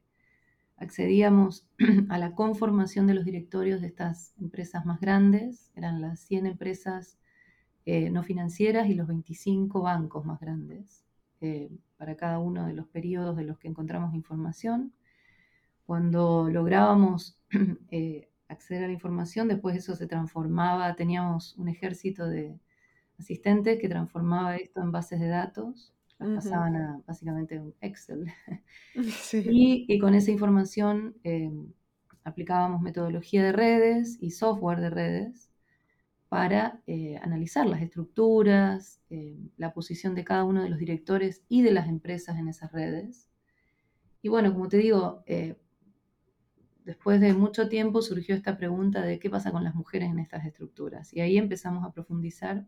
accedíamos 0.77 1.67
a 2.09 2.19
la 2.19 2.35
conformación 2.35 3.07
de 3.07 3.14
los 3.14 3.25
directorios 3.25 3.81
de 3.81 3.88
estas 3.88 4.35
empresas 4.40 4.87
más 4.87 5.01
grandes, 5.01 5.71
eran 5.75 6.01
las 6.01 6.21
100 6.21 6.47
empresas 6.47 7.19
no 7.87 8.23
financieras 8.23 8.88
y 8.88 8.95
los 8.95 9.07
25 9.07 9.83
bancos 9.83 10.25
más 10.25 10.40
grandes. 10.40 11.05
Eh, 11.44 11.68
para 11.98 12.16
cada 12.16 12.38
uno 12.38 12.66
de 12.66 12.72
los 12.72 12.87
periodos 12.87 13.37
de 13.37 13.44
los 13.44 13.59
que 13.59 13.68
encontramos 13.68 14.14
información. 14.14 14.94
Cuando 15.85 16.48
lográbamos 16.50 17.38
eh, 17.90 18.30
acceder 18.48 18.85
a 18.85 18.87
la 18.87 18.94
información, 18.94 19.46
después 19.46 19.76
eso 19.76 19.94
se 19.94 20.07
transformaba, 20.07 20.96
teníamos 20.96 21.54
un 21.59 21.68
ejército 21.68 22.26
de 22.26 22.59
asistentes 23.18 23.78
que 23.78 23.90
transformaba 23.90 24.57
esto 24.57 24.80
en 24.80 24.90
bases 24.90 25.20
de 25.20 25.28
datos, 25.28 25.92
las 26.18 26.44
pasaban 26.44 26.76
a 26.76 27.02
básicamente 27.07 27.61
un 27.61 27.74
Excel. 27.83 28.33
Y, 29.44 29.98
con 29.98 30.14
esa 30.14 30.30
información 30.30 31.14
eh, 31.24 31.52
aplicábamos 32.24 32.80
metodología 32.80 33.44
de 33.44 33.52
redes 33.52 34.16
y 34.18 34.30
software 34.30 34.80
de 34.80 34.88
redes 34.88 35.50
para 36.35 36.83
eh, 36.88 37.16
analizar 37.23 37.64
las 37.64 37.81
estructuras, 37.81 39.01
eh, 39.09 39.38
la 39.57 39.73
posición 39.73 40.16
de 40.16 40.25
cada 40.25 40.42
uno 40.42 40.64
de 40.64 40.68
los 40.68 40.81
directores 40.81 41.44
y 41.49 41.62
de 41.62 41.70
las 41.70 41.87
empresas 41.87 42.37
en 42.40 42.49
esas 42.49 42.73
redes. 42.73 43.31
Y 44.20 44.31
bueno, 44.31 44.53
como 44.53 44.66
te 44.66 44.79
digo, 44.79 45.23
eh, 45.27 45.55
después 46.85 47.20
de 47.20 47.35
mucho 47.35 47.68
tiempo 47.68 48.03
surgió 48.03 48.35
esta 48.35 48.57
pregunta 48.57 49.03
de 49.03 49.20
qué 49.20 49.31
pasa 49.31 49.53
con 49.53 49.62
las 49.62 49.77
mujeres 49.77 50.11
en 50.11 50.18
estas 50.18 50.45
estructuras. 50.45 51.14
Y 51.14 51.20
ahí 51.20 51.39
empezamos 51.39 51.85
a 51.85 51.93
profundizar 51.93 52.66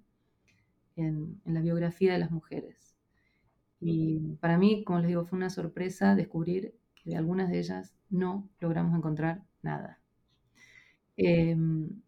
en, 0.95 1.41
la 1.45 1.61
biografía 1.61 2.13
de 2.13 2.21
las 2.21 2.31
mujeres. 2.31 2.95
Y 3.81 4.37
para 4.39 4.59
mí, 4.59 4.85
como 4.85 5.01
les 5.01 5.09
digo, 5.09 5.25
fue 5.25 5.39
una 5.39 5.51
sorpresa 5.51 6.15
descubrir 6.15 6.77
que 6.95 7.11
de 7.11 7.17
algunas 7.17 7.51
de 7.51 7.59
ellas 7.59 7.97
no 8.11 8.49
logramos 8.61 8.97
encontrar 8.97 9.43
nada. 9.61 9.99
Em, 11.17 12.01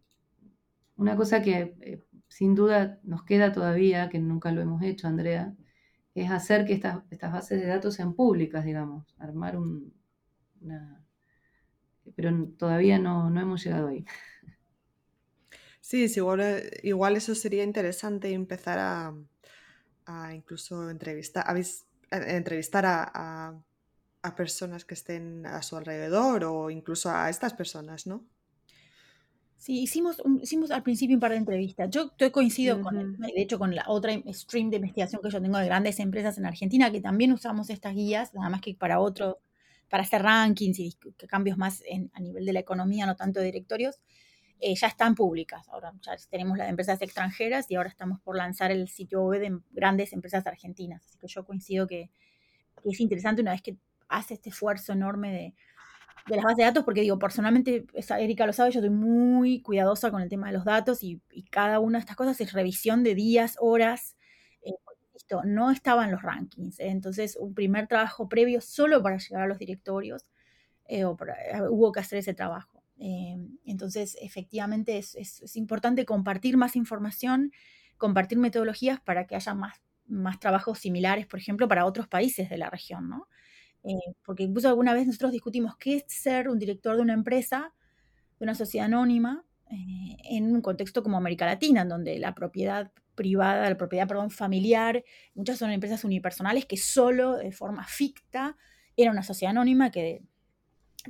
una 0.98 1.16
cosa 1.16 1.42
que, 1.42 1.76
eh, 1.80 2.04
sin 2.28 2.54
duda 2.54 3.00
nos 3.04 3.24
queda 3.24 3.52
todavía, 3.52 4.08
que 4.10 4.18
nunca 4.18 4.52
lo 4.52 4.60
hemos 4.60 4.82
hecho, 4.82 5.08
Andrea, 5.08 5.54
es 6.14 6.30
hacer 6.30 6.66
que 6.66 6.74
estas, 6.74 7.02
estas 7.10 7.32
bases 7.32 7.60
de 7.60 7.66
datos 7.68 7.94
sean 7.94 8.14
públicas, 8.14 8.64
digamos, 8.64 9.14
armar 9.18 9.56
un, 9.56 9.94
una... 10.60 11.02
Pero 12.16 12.48
todavía 12.58 12.98
no, 12.98 13.30
no 13.30 13.40
hemos 13.40 13.64
llegado 13.64 13.88
ahí. 13.88 14.04
Sí, 15.80 16.04
igual, 16.16 16.40
eh, 16.40 16.80
igual 16.82 17.16
eso 17.16 17.34
sería 17.34 17.64
interesante 17.64 18.32
empezar 18.32 18.78
a, 18.78 20.34
incluso 20.34 20.90
entrevistar, 20.90 21.46
a, 21.48 21.56
entrevistar 22.36 22.84
a, 22.86 23.62
personas 24.36 24.84
que 24.84 24.92
estén 24.92 25.46
a 25.46 25.62
su 25.62 25.76
alrededor 25.78 26.44
o 26.44 26.68
incluso 26.68 27.10
a 27.10 27.30
estas 27.30 27.54
personas, 27.54 28.06
¿no? 28.06 28.26
Sí, 29.58 29.82
hicimos, 29.82 30.22
hicimos 30.40 30.70
al 30.70 30.84
principio 30.84 31.16
un 31.16 31.20
par 31.20 31.32
de 31.32 31.38
entrevistas. 31.38 31.90
Yo, 31.90 32.02
estoy 32.12 32.30
coincido 32.30 32.80
con, 32.80 33.18
de 33.18 33.32
hecho, 33.36 33.58
con 33.58 33.74
la 33.74 33.84
otra 33.88 34.12
stream 34.32 34.70
de 34.70 34.76
investigación 34.76 35.20
que 35.20 35.30
yo 35.30 35.42
tengo 35.42 35.58
de 35.58 35.66
grandes 35.66 35.98
empresas 35.98 36.38
en 36.38 36.46
Argentina, 36.46 36.92
que 36.92 37.00
también 37.00 37.32
usamos 37.32 37.68
estas 37.68 37.94
guías, 37.94 38.32
nada 38.34 38.48
más 38.50 38.60
que 38.60 38.76
para 38.76 39.00
otro, 39.00 39.40
para 39.90 40.04
hacer 40.04 40.22
rankings 40.22 40.78
y 40.78 40.96
cambios 41.28 41.58
más 41.58 41.82
a 42.12 42.20
nivel 42.20 42.46
de 42.46 42.52
la 42.52 42.60
economía, 42.60 43.04
no 43.04 43.16
tanto 43.16 43.40
de 43.40 43.46
directorios. 43.46 44.00
Eh, 44.60 44.74
ya 44.76 44.86
están 44.86 45.14
públicas. 45.16 45.68
Ahora 45.68 45.92
ya 46.02 46.16
tenemos 46.30 46.56
las 46.56 46.66
de 46.66 46.70
empresas 46.70 47.02
extranjeras 47.02 47.66
y 47.68 47.74
ahora 47.74 47.88
estamos 47.88 48.20
por 48.20 48.36
lanzar 48.36 48.70
el 48.70 48.88
sitio 48.88 49.22
web 49.22 49.40
de 49.40 49.58
grandes 49.70 50.12
empresas 50.12 50.46
argentinas. 50.46 51.04
Así 51.04 51.18
que 51.18 51.26
yo 51.28 51.44
coincido 51.44 51.86
que, 51.86 52.10
es 52.84 53.00
interesante 53.00 53.42
una 53.42 53.52
vez 53.52 53.62
que 53.62 53.76
hace 54.08 54.34
este 54.34 54.50
esfuerzo 54.50 54.92
enorme 54.92 55.32
de, 55.32 55.54
las 56.36 56.44
bases 56.44 56.56
de 56.58 56.64
datos, 56.64 56.84
porque 56.84 57.00
digo, 57.00 57.18
personalmente, 57.18 57.86
Erika 58.18 58.46
lo 58.46 58.52
sabe, 58.52 58.70
yo 58.70 58.80
soy 58.80 58.90
muy 58.90 59.62
cuidadosa 59.62 60.10
con 60.10 60.22
el 60.22 60.28
tema 60.28 60.48
de 60.48 60.52
los 60.54 60.64
datos 60.64 61.02
y, 61.02 61.20
cada 61.50 61.80
una 61.80 61.98
de 61.98 62.00
estas 62.00 62.16
cosas 62.16 62.40
es 62.40 62.52
revisión 62.52 63.02
de 63.02 63.14
días, 63.14 63.56
horas. 63.60 64.16
Eh, 64.62 64.72
no 65.44 65.70
estaban 65.70 66.10
los 66.10 66.22
rankings. 66.22 66.80
¿eh? 66.80 66.88
entonces, 66.88 67.36
un 67.36 67.54
primer 67.54 67.86
trabajo 67.86 68.28
previo 68.28 68.60
solo 68.60 69.02
para 69.02 69.18
llegar 69.18 69.42
a 69.42 69.46
los 69.46 69.58
directorios, 69.58 70.24
hubo 70.88 71.92
que 71.92 72.00
hacer 72.00 72.18
ese 72.18 72.34
trabajo. 72.34 72.82
Em, 72.98 73.58
entonces, 73.64 74.16
efectivamente, 74.20 74.98
es, 74.98 75.56
importante 75.56 76.04
compartir 76.04 76.56
más 76.56 76.76
información, 76.76 77.52
compartir 77.96 78.38
metodologías 78.38 79.00
para 79.00 79.26
que 79.26 79.36
haya 79.36 79.54
más, 79.54 79.80
más 80.06 80.40
trabajos 80.40 80.78
similares, 80.78 81.26
por 81.26 81.38
ejemplo, 81.38 81.68
para 81.68 81.84
otros 81.86 82.08
países 82.08 82.50
de 82.50 82.58
la 82.58 82.70
región, 82.70 83.08
¿no? 83.08 83.28
Eh, 83.84 84.14
porque 84.24 84.42
incluso 84.42 84.68
alguna 84.68 84.92
vez 84.92 85.06
nosotros 85.06 85.32
discutimos 85.32 85.76
qué 85.76 85.96
es 85.96 86.04
ser 86.08 86.48
un 86.48 86.58
director 86.58 86.96
de 86.96 87.02
una 87.02 87.14
empresa, 87.14 87.72
de 88.38 88.44
una 88.44 88.54
sociedad 88.54 88.86
anónima, 88.86 89.44
eh, 89.70 90.16
en 90.24 90.52
un 90.52 90.60
contexto 90.60 91.02
como 91.02 91.16
América 91.16 91.46
Latina, 91.46 91.82
en 91.82 91.88
donde 91.88 92.18
la 92.18 92.34
propiedad 92.34 92.90
privada, 93.14 93.68
la 93.68 93.76
propiedad, 93.76 94.06
perdón, 94.06 94.30
familiar, 94.30 95.04
muchas 95.34 95.58
son 95.58 95.70
empresas 95.70 96.04
unipersonales 96.04 96.66
que 96.66 96.76
solo 96.76 97.36
de 97.36 97.52
forma 97.52 97.84
ficta 97.84 98.56
era 98.96 99.10
una 99.10 99.22
sociedad 99.22 99.50
anónima 99.50 99.90
que 99.90 100.22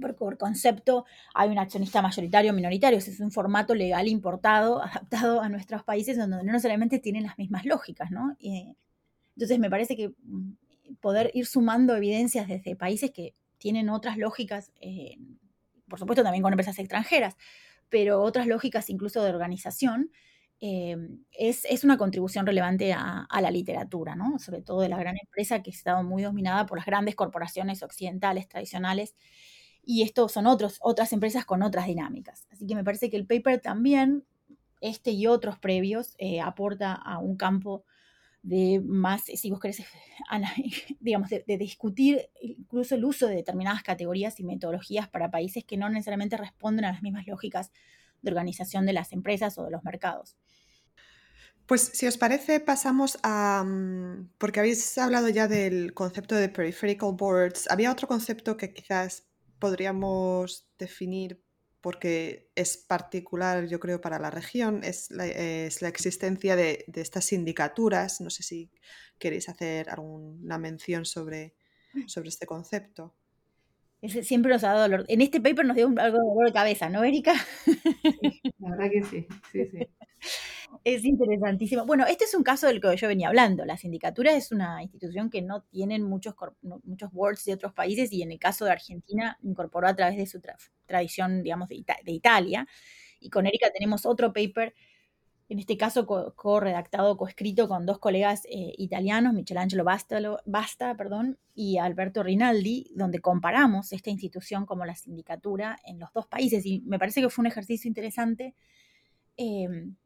por 0.01 0.39
concepto 0.39 1.05
hay 1.35 1.51
un 1.51 1.59
accionista 1.59 2.03
mayoritario 2.03 2.53
minoritario, 2.53 2.99
es 2.99 3.21
un 3.21 3.33
formato 3.33 3.75
legal 3.75 4.07
importado, 4.09 4.83
adaptado 4.83 5.41
a 5.41 5.49
nuestros 5.49 5.83
países 5.83 6.17
donde 6.17 6.37
no 6.39 6.53
necesariamente 6.53 6.99
tienen 6.99 7.25
las 7.25 7.39
mismas 7.39 7.65
lógicas, 7.65 8.11
¿no? 8.11 8.37
entonces 8.41 9.59
me 9.59 9.71
parece 9.71 9.97
que 9.97 10.09
mm, 10.09 10.53
poder 11.01 11.31
ir 11.35 11.47
sumando 11.47 11.95
evidencias 11.97 12.49
desde 12.49 12.77
países 12.77 13.11
que 13.11 13.35
tienen 13.59 13.89
otras 13.89 14.17
lógicas, 14.17 14.73
eh, 14.81 15.17
por 15.89 15.99
supuesto 15.99 16.23
también 16.23 16.43
con 16.43 16.53
empresas 16.53 16.79
extranjeras, 16.79 17.37
pero 17.89 18.23
otras 18.23 18.47
lógicas 18.47 18.91
incluso 18.91 19.23
de 19.23 19.31
organización, 19.31 20.11
eh, 20.61 20.97
es, 21.33 21.85
una 21.85 21.99
contribución 21.99 22.45
relevante 22.45 22.93
a, 22.93 23.29
la 23.41 23.51
literatura, 23.51 24.17
¿no? 24.17 24.39
sobre 24.39 24.61
todo 24.61 24.81
de 24.81 24.89
la 24.89 24.99
gran 24.99 25.17
empresa 25.17 25.63
que 25.63 25.71
ha 25.71 25.75
estado 25.75 26.03
muy 26.03 26.23
dominada 26.23 26.67
por 26.67 26.79
las 26.79 26.87
grandes 26.87 27.15
corporaciones 27.15 27.83
occidentales 27.83 28.49
tradicionales 28.49 29.15
y 29.85 30.03
estos 30.03 30.33
son 30.33 30.47
otros, 30.47 30.79
otras 30.81 31.13
empresas 31.13 31.45
con 31.45 31.63
otras 31.63 31.87
dinámicas. 31.87 32.47
Así 32.51 32.67
que 32.67 32.75
me 32.75 32.85
parece 32.85 33.09
que 33.09 33.17
el 33.17 33.27
paper 33.27 33.61
también, 33.61 34.25
este 34.81 35.13
y 35.13 35.27
otros 35.27 35.59
previos, 35.59 36.15
eh, 36.19 36.41
aporta 36.41 36.93
a 36.93 37.19
un 37.19 37.37
campo 37.37 37.85
de 38.49 38.81
más, 38.81 39.25
si 39.25 39.51
vos 39.51 39.61
querés, 39.61 39.83
digamos, 41.01 41.29
de, 41.29 41.59
discutir 41.59 42.31
incluso 42.41 42.95
el 42.95 43.05
uso 43.05 43.27
de 43.27 43.37
determinadas 43.37 43.83
categorías 43.83 44.41
y 44.41 44.45
metodologías 44.45 45.09
para 45.09 45.31
países 45.31 45.65
que 45.65 45.77
no 45.77 45.89
necesariamente 45.91 46.37
responden 46.37 46.87
a 46.87 46.93
las 46.93 47.03
mismas 47.03 47.27
lógicas 47.27 47.71
de 48.23 48.31
organización 48.31 48.87
de 48.87 48.95
las 48.95 49.13
empresas 49.13 49.59
o 49.59 49.65
de 49.65 49.71
los 49.71 49.85
mercados. 49.85 50.37
Pues 51.67 51.91
si 51.93 52.07
os 52.07 52.17
parece, 52.17 52.61
pasamos 52.61 53.19
a... 53.23 53.63
Mm, 53.63 54.31
porque 54.39 54.61
habéis 54.61 54.97
hablado 54.97 55.29
ya 55.29 55.47
del 55.47 55.93
concepto 55.93 56.35
de 56.35 56.49
peripheral 56.49 56.97
boards. 57.13 57.71
Había 57.71 57.93
otro 57.93 58.09
concepto 58.09 58.57
que 58.57 58.73
quizás 58.73 59.29
podríamos 59.59 60.67
definir 60.79 61.43
porque 61.81 62.51
es 62.55 62.77
particular, 62.77 63.67
yo 63.67 63.79
creo, 63.81 64.01
para 64.01 64.19
la 64.19 64.31
región, 64.31 64.83
es 64.83 65.11
la, 65.11 65.27
existencia 65.89 66.57
de, 66.57 66.85
estas 66.95 67.27
sindicaturas. 67.27 68.21
No 68.21 68.31
sé 68.31 68.43
si 68.43 68.71
queréis 69.19 69.49
hacer 69.49 69.89
alguna 69.91 70.59
mención 70.59 71.05
sobre, 71.05 71.55
sobre 72.07 72.29
este 72.29 72.47
concepto. 72.47 73.15
siempre 74.23 74.53
nos 74.53 74.65
ha 74.65 74.69
dado 74.69 74.83
dolor. 74.83 75.05
En 75.09 75.21
este 75.21 75.41
paper 75.41 75.67
nos 75.67 75.77
dio 75.77 75.87
algo 75.87 76.19
de 76.19 76.25
dolor 76.25 76.47
de 76.47 76.53
cabeza, 76.53 76.89
¿no, 76.89 77.05
Erika? 77.05 77.35
la 78.59 78.71
verdad 78.71 78.91
que 78.91 79.03
sí, 79.05 79.27
sí, 79.53 79.67
sí. 79.71 79.79
Es 80.85 81.05
interesantísimo. 81.05 81.85
Bueno, 81.85 82.07
este 82.07 82.25
es 82.25 82.35
un 82.35 82.43
caso 82.43 82.67
del 82.67 82.81
que 82.81 82.97
yo 82.97 83.09
venía 83.09 83.29
hablando. 83.29 83.65
La 83.65 83.77
sindicatura 83.77 84.33
es 84.33 84.53
una 84.53 84.83
institución 84.83 85.29
que 85.29 85.43
no 85.43 85.63
tienen 85.63 86.03
muchos, 86.03 86.35
muchos 86.63 87.13
boards 87.13 87.45
de 87.45 87.55
otros 87.55 87.73
países 87.73 88.13
y 88.13 88.23
en 88.23 88.33
el 88.33 88.39
caso 88.39 88.65
de 88.65 88.73
Argentina 88.73 89.39
incorporó 89.43 89.89
a 89.89 89.95
través 89.95 90.17
de 90.17 90.27
su 90.27 90.41
tradición, 90.87 91.43
digamos, 91.43 91.69
de, 91.69 91.85
Italia. 92.07 92.67
Y 93.21 93.31
con 93.31 93.47
Erika 93.47 93.71
tenemos 93.71 94.07
otro 94.07 94.33
paper, 94.33 94.75
en 95.49 95.59
este 95.59 95.77
caso 95.77 96.07
co-redactado, 96.07 97.17
co-escrito 97.17 97.69
con 97.69 97.85
dos 97.85 97.99
colegas 97.99 98.45
eh, 98.47 98.75
italianos, 98.79 99.35
Michelangelo 99.35 99.85
Basta, 99.85 100.21
Basta 100.47 100.97
perdón, 100.97 101.39
y 101.55 101.79
Alberto 101.79 102.23
Rinaldi, 102.23 102.93
donde 102.95 103.21
comparamos 103.21 103.93
esta 103.93 104.11
institución 104.11 104.65
como 104.65 104.85
la 104.85 104.95
sindicatura 104.95 105.79
en 105.85 105.99
los 105.99 106.13
dos 106.13 106.27
países. 106.27 106.65
Y 106.65 106.83
me 106.87 106.99
parece 106.99 107.21
que 107.21 107.31
fue 107.31 107.43
un 107.43 107.49
ejercicio 107.49 107.89
interesante. 107.89 108.55
Em, 109.37 109.97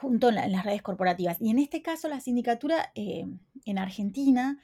junto 0.00 0.30
en, 0.30 0.52
las 0.52 0.64
redes 0.64 0.82
corporativas. 0.82 1.36
Y 1.40 1.50
en 1.50 1.58
este 1.58 1.82
caso 1.82 2.08
la 2.08 2.20
sindicatura 2.20 2.90
eh, 2.94 3.26
en 3.66 3.78
Argentina 3.78 4.58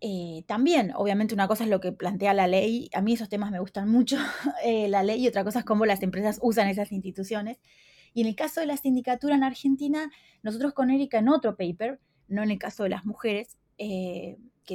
eh, 0.00 0.44
también, 0.46 0.92
obviamente 0.94 1.34
una 1.34 1.48
cosa 1.48 1.64
es 1.64 1.70
lo 1.70 1.80
que 1.80 1.92
plantea 1.92 2.32
la 2.32 2.46
ley, 2.46 2.88
a 2.94 3.02
mí 3.02 3.12
esos 3.12 3.28
temas 3.28 3.50
me 3.50 3.58
gustan 3.58 3.90
mucho, 3.90 4.16
eh, 4.64 4.88
la 4.88 5.02
ley, 5.02 5.22
y 5.22 5.28
otra 5.28 5.44
cosa 5.44 5.58
es 5.58 5.64
cómo 5.64 5.84
las 5.86 6.02
empresas 6.02 6.38
usan 6.40 6.68
esas 6.68 6.92
instituciones. 6.92 7.58
Y 8.14 8.22
en 8.22 8.28
el 8.28 8.36
caso 8.36 8.60
de 8.60 8.66
la 8.66 8.76
sindicatura 8.76 9.34
en 9.34 9.44
Argentina, 9.44 10.10
nosotros 10.42 10.72
con 10.72 10.90
Erika 10.90 11.18
en 11.18 11.28
otro 11.28 11.56
paper, 11.56 12.00
no 12.28 12.42
en 12.42 12.50
el 12.50 12.58
caso 12.58 12.84
de 12.84 12.88
las 12.90 13.04
mujeres, 13.04 13.58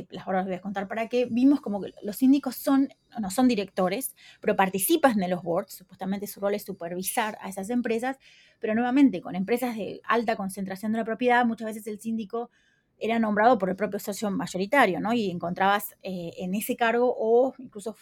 que 0.04 0.08
las 0.16 0.28
ahora 0.28 0.44
voy 0.44 0.54
a 0.54 0.62
contar 0.62 0.88
para 0.88 1.08
qué, 1.08 1.28
vimos 1.30 1.62
como 1.62 1.82
que 1.82 1.94
los 2.04 2.18
síndicos 2.18 2.56
son, 2.56 2.90
no 3.20 3.30
son 3.32 3.48
directores, 3.48 4.16
pero 4.42 4.56
participan 4.56 5.22
en 5.24 5.30
los 5.30 5.42
boards, 5.42 5.74
supuestamente 5.74 6.28
su 6.28 6.40
rol 6.40 6.56
es 6.56 6.64
supervisar 6.64 7.38
a 7.42 7.50
esas 7.50 7.70
empresas, 7.70 8.18
pero 8.60 8.76
nuevamente 8.76 9.22
con 9.22 9.36
empresas 9.36 9.76
de 9.76 10.02
alta 10.04 10.36
concentración 10.36 10.92
de 10.92 10.98
la 10.98 11.06
propiedad, 11.06 11.46
muchas 11.46 11.68
veces 11.68 11.88
el 11.88 12.00
síndico 12.00 12.50
era 12.98 13.20
nombrado 13.20 13.58
por 13.58 13.70
el 13.70 13.76
propio 13.76 14.00
socio 14.00 14.32
mayoritario, 14.32 15.00
¿no? 15.00 15.14
Y 15.14 15.30
encontrabas 15.30 15.96
eh, 16.02 16.32
en 16.38 16.56
ese 16.56 16.76
cargo 16.76 17.14
o 17.18 17.54
incluso 17.60 17.96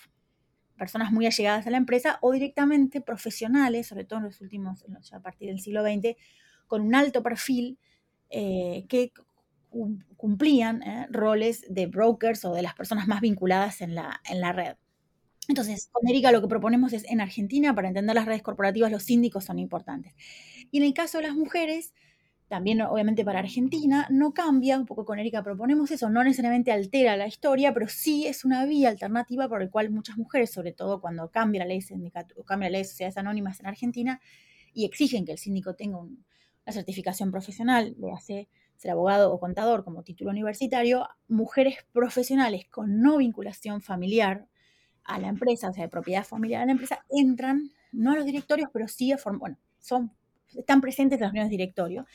personas 0.78 1.12
muy 1.12 1.26
allegadas 1.26 1.68
a 1.68 1.72
la 1.72 1.78
empresa 1.78 2.18
o 2.22 2.32
directamente 2.32 3.02
profesionales, 3.02 3.88
sobre 3.88 4.06
todo 4.06 4.20
en 4.20 4.26
los 4.26 4.42
últimos, 4.42 4.84
a 5.12 5.20
partir 5.20 5.50
del 5.50 5.60
siglo 5.60 5.84
XX, 5.84 6.16
con 6.68 6.82
un 6.82 6.96
alto 6.96 7.22
perfil 7.22 7.78
eh, 8.30 8.86
que 8.90 9.12
cumplían 10.18 10.84
eh, 10.84 11.08
roles 11.10 11.66
de 11.70 11.88
brokers 11.88 12.46
o 12.46 12.54
de 12.54 12.62
las 12.62 12.74
personas 12.76 13.08
más 13.08 13.22
vinculadas 13.22 13.82
en 13.82 13.96
la, 13.96 14.22
en 14.30 14.42
la 14.42 14.54
red. 14.54 14.76
Entonces, 15.48 15.90
con 15.92 16.08
Erika 16.08 16.32
lo 16.32 16.42
que 16.42 16.48
proponemos 16.48 16.94
es, 16.94 17.04
en 17.10 17.20
Argentina, 17.20 17.76
para 17.76 17.90
entender 17.90 18.16
las 18.16 18.26
redes 18.26 18.42
corporativas, 18.42 18.92
los 18.92 19.04
síndicos 19.04 19.44
son 19.44 19.60
importantes. 19.60 20.14
Y 20.72 20.78
en 20.78 20.84
el 20.84 20.94
caso 20.94 21.18
de 21.18 21.26
las 21.26 21.36
mujeres, 21.36 21.94
también 22.48 22.82
obviamente 22.82 23.26
para 23.26 23.40
Argentina, 23.40 24.08
no 24.10 24.34
cambia, 24.34 24.78
un 24.78 24.86
poco 24.86 25.06
con 25.06 25.20
Erika 25.20 25.44
proponemos 25.44 25.92
eso, 25.92 26.10
no 26.10 26.24
necesariamente 26.24 26.72
altera 26.72 27.18
la 27.18 27.28
historia, 27.28 27.74
pero 27.74 27.88
sí 27.90 28.28
es 28.28 28.46
una 28.46 28.66
vía 28.66 28.90
alternativa 28.90 29.50
por 29.50 29.62
la 29.62 29.70
cual 29.70 29.90
muchas 29.90 30.18
mujeres, 30.18 30.52
sobre 30.52 30.72
todo 30.72 31.02
cuando 31.02 31.30
cambia 31.30 31.60
la 31.60 31.66
ley, 31.66 31.82
sindicato, 31.82 32.42
cambia 32.44 32.70
la 32.70 32.74
ley 32.74 32.82
de 32.84 32.90
sociedades 32.90 33.18
anónimas 33.18 33.60
en 33.60 33.66
Argentina, 33.66 34.22
y 34.74 34.86
exigen 34.86 35.26
que 35.26 35.34
el 35.34 35.38
síndico 35.38 35.76
tenga 35.76 35.98
una 35.98 36.72
certificación 36.72 37.32
profesional, 37.32 37.96
le 38.00 38.12
hace 38.12 38.50
ser 38.84 38.92
abogado 38.92 39.32
o 39.32 39.40
contador 39.40 39.86
como 39.86 40.04
título 40.04 40.32
universitario, 40.32 41.08
mujeres 41.30 41.78
profesionales 41.94 42.66
con 42.70 43.02
no 43.02 43.18
vinculación 43.18 43.82
familiar 43.82 44.46
a 45.06 45.20
la 45.20 45.30
empresa, 45.30 45.70
o 45.70 45.74
sea, 45.74 45.86
de 45.86 45.90
propiedad 45.90 46.26
familiar 46.26 46.62
a 46.62 46.66
la 46.66 46.74
empresa, 46.74 47.06
entran, 47.10 47.72
no 47.94 48.12
a 48.12 48.16
los 48.18 48.26
directorios, 48.26 48.70
pero 48.74 48.90
sí 48.90 49.14
a 49.14 49.18
formar, 49.18 49.40
bueno, 49.40 49.58
son 49.80 50.12
están 50.54 50.82
presentes 50.82 51.18
en 51.18 51.24
los 51.24 51.32
reuniones 51.32 51.50
de 51.50 51.58
directorio. 51.58 52.06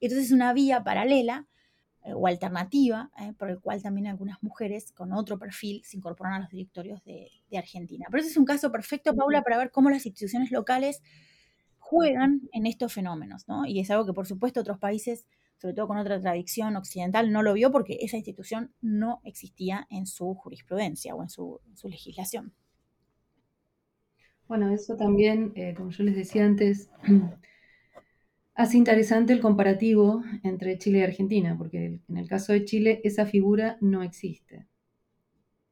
Entonces 0.00 0.26
es 0.26 0.32
una 0.32 0.52
vía 0.52 0.84
paralela 0.84 1.46
eh, 2.04 2.12
o 2.14 2.26
alternativa 2.26 3.10
eh, 3.18 3.32
por 3.32 3.48
el 3.48 3.58
cual 3.58 3.82
también 3.82 4.06
algunas 4.06 4.42
mujeres 4.42 4.92
con 4.92 5.14
otro 5.14 5.38
perfil 5.38 5.82
se 5.84 5.96
incorporan 5.96 6.34
a 6.34 6.40
los 6.40 6.50
directorios 6.50 7.02
de, 7.04 7.30
de 7.50 7.58
Argentina. 7.58 8.06
Pero 8.10 8.20
ese 8.20 8.30
es 8.30 8.36
un 8.36 8.44
caso 8.44 8.70
perfecto, 8.70 9.16
Paula, 9.16 9.42
para 9.42 9.56
ver 9.56 9.70
cómo 9.70 9.88
las 9.88 10.04
instituciones 10.04 10.50
locales 10.52 11.02
juegan 11.78 12.42
en 12.52 12.66
estos 12.66 12.92
fenómenos, 12.92 13.48
¿no? 13.48 13.64
Y 13.64 13.80
es 13.80 13.90
algo 13.90 14.04
que 14.04 14.12
por 14.12 14.26
supuesto 14.26 14.60
otros 14.60 14.78
países 14.78 15.26
sobre 15.58 15.74
todo 15.74 15.88
con 15.88 15.98
otra 15.98 16.20
tradición 16.20 16.76
occidental, 16.76 17.32
no 17.32 17.42
lo 17.42 17.52
vio 17.52 17.70
porque 17.70 17.98
esa 18.00 18.16
institución 18.16 18.72
no 18.80 19.20
existía 19.24 19.86
en 19.90 20.06
su 20.06 20.34
jurisprudencia 20.34 21.14
o 21.14 21.22
en 21.22 21.28
su, 21.28 21.60
legislación. 21.84 22.52
Bueno, 24.46 24.72
eso 24.72 24.96
también, 24.96 25.52
eh, 25.56 25.74
como 25.76 25.90
yo 25.90 26.04
les 26.04 26.16
decía 26.16 26.44
antes, 26.44 26.90
hace 28.54 28.78
interesante 28.78 29.32
el 29.32 29.40
comparativo 29.40 30.22
entre 30.42 30.78
Chile 30.78 31.00
y 31.00 31.02
Argentina, 31.02 31.56
porque 31.58 32.00
en 32.08 32.16
el 32.16 32.28
caso 32.28 32.52
de 32.52 32.64
Chile 32.64 33.00
esa 33.04 33.26
figura 33.26 33.76
no 33.80 34.02
existe. 34.02 34.66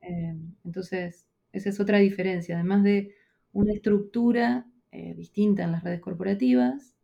Eh, 0.03 0.37
entonces, 0.65 1.27
esa 1.53 1.71
es 1.71 1.81
otra 1.81 1.99
diferencia, 1.99 2.57
además 2.57 2.83
de 2.83 3.15
una 3.53 3.73
estructura 3.73 4.67
eh, 4.93 5.15
distinta 5.15 5.65
en 5.65 5.73
las 5.73 5.83
redes 5.83 6.01
corporativas, 6.01 6.97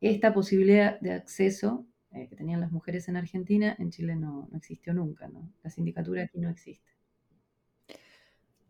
esta 0.00 0.32
posibilidad 0.32 1.00
de 1.00 1.12
acceso 1.12 1.87
eh, 2.12 2.26
que 2.28 2.36
tenían 2.36 2.60
las 2.60 2.72
mujeres 2.72 3.06
en 3.08 3.16
Argentina, 3.16 3.76
en 3.78 3.90
Chile 3.90 4.16
no, 4.16 4.48
existió 4.54 4.94
nunca, 4.94 5.28
¿no? 5.28 5.52
La 5.62 5.70
sindicatura 5.70 6.22
aquí 6.22 6.38
no 6.38 6.48
existe. 6.48 6.88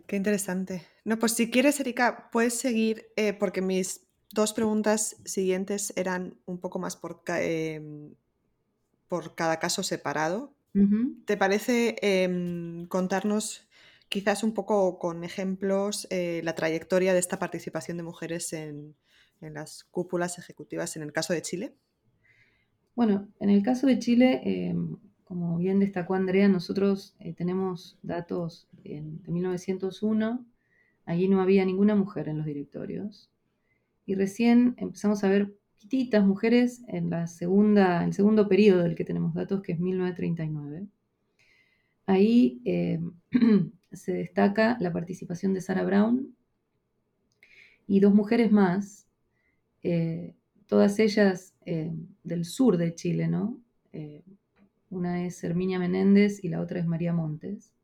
Qué 0.06 0.16
interesante. 0.16 0.82
No, 1.04 1.18
pues 1.18 1.32
si 1.32 1.50
quieres, 1.50 1.78
Erika, 1.78 2.30
puedes 2.32 2.54
seguir, 2.58 3.06
eh, 3.16 3.32
porque 3.34 3.62
mis 3.62 4.08
dos 4.32 4.52
preguntas 4.52 5.16
siguientes 5.24 5.92
eran 5.96 6.40
un 6.46 6.58
poco 6.58 6.78
más 6.78 6.96
por, 6.96 7.22
em, 7.28 8.14
por 9.06 9.34
cada 9.34 9.58
caso 9.58 9.82
separado. 9.82 10.54
¿Te 11.24 11.36
parece 11.36 11.96
em, 12.02 12.86
contarnos 12.86 13.68
quizás 14.08 14.44
un 14.44 14.54
poco 14.54 14.98
con 14.98 15.24
ejemplos 15.24 16.06
eh, 16.10 16.40
la 16.44 16.54
trayectoria 16.54 17.12
de 17.12 17.18
esta 17.18 17.40
participación 17.40 17.96
de 17.96 18.04
mujeres 18.04 18.52
en, 18.52 18.94
en 19.40 19.54
las 19.54 19.84
cúpulas 19.84 20.38
ejecutivas 20.38 20.96
en 20.96 21.02
el 21.02 21.12
caso 21.12 21.32
de 21.32 21.42
Chile? 21.42 21.74
Bueno, 22.98 23.28
en 23.38 23.48
el 23.48 23.62
caso 23.62 23.86
de 23.86 24.00
Chile, 24.00 24.42
eh, 24.44 24.74
como 25.22 25.56
bien 25.56 25.78
destacó 25.78 26.14
Andrea, 26.14 26.48
nosotros 26.48 27.14
eh, 27.20 27.32
tenemos 27.32 27.96
datos 28.02 28.66
de 28.82 29.00
1901. 29.28 30.44
Allí 31.04 31.28
no 31.28 31.40
había 31.40 31.64
ninguna 31.64 31.94
mujer 31.94 32.28
en 32.28 32.38
los 32.38 32.46
directorios. 32.46 33.30
Y 34.04 34.16
recién 34.16 34.74
empezamos 34.78 35.22
a 35.22 35.28
ver 35.28 35.54
poquititas 35.74 36.26
mujeres 36.26 36.82
en 36.88 37.08
la 37.08 37.28
segunda, 37.28 38.02
el 38.02 38.14
segundo 38.14 38.48
periodo 38.48 38.82
del 38.82 38.96
que 38.96 39.04
tenemos 39.04 39.32
datos, 39.32 39.62
que 39.62 39.70
es 39.70 39.78
1939. 39.78 40.88
Ahí 42.06 42.60
eh, 42.64 42.98
se 43.92 44.12
destaca 44.12 44.76
la 44.80 44.92
participación 44.92 45.54
de 45.54 45.60
Sarah 45.60 45.84
Brown 45.84 46.34
y 47.86 48.00
dos 48.00 48.12
mujeres 48.12 48.50
más, 48.50 49.06
todas 50.66 50.98
ellas 50.98 51.54
eh, 51.70 51.92
del 52.24 52.46
sur 52.46 52.78
de 52.78 52.94
Chile, 52.94 53.28
¿no? 53.28 53.60
Eh, 53.92 54.22
una 54.88 55.26
es 55.26 55.44
Herminia 55.44 55.78
Menéndez 55.78 56.42
y 56.42 56.48
la 56.48 56.62
otra 56.62 56.80
es 56.80 56.86
María 56.86 57.12
Montes, 57.12 57.74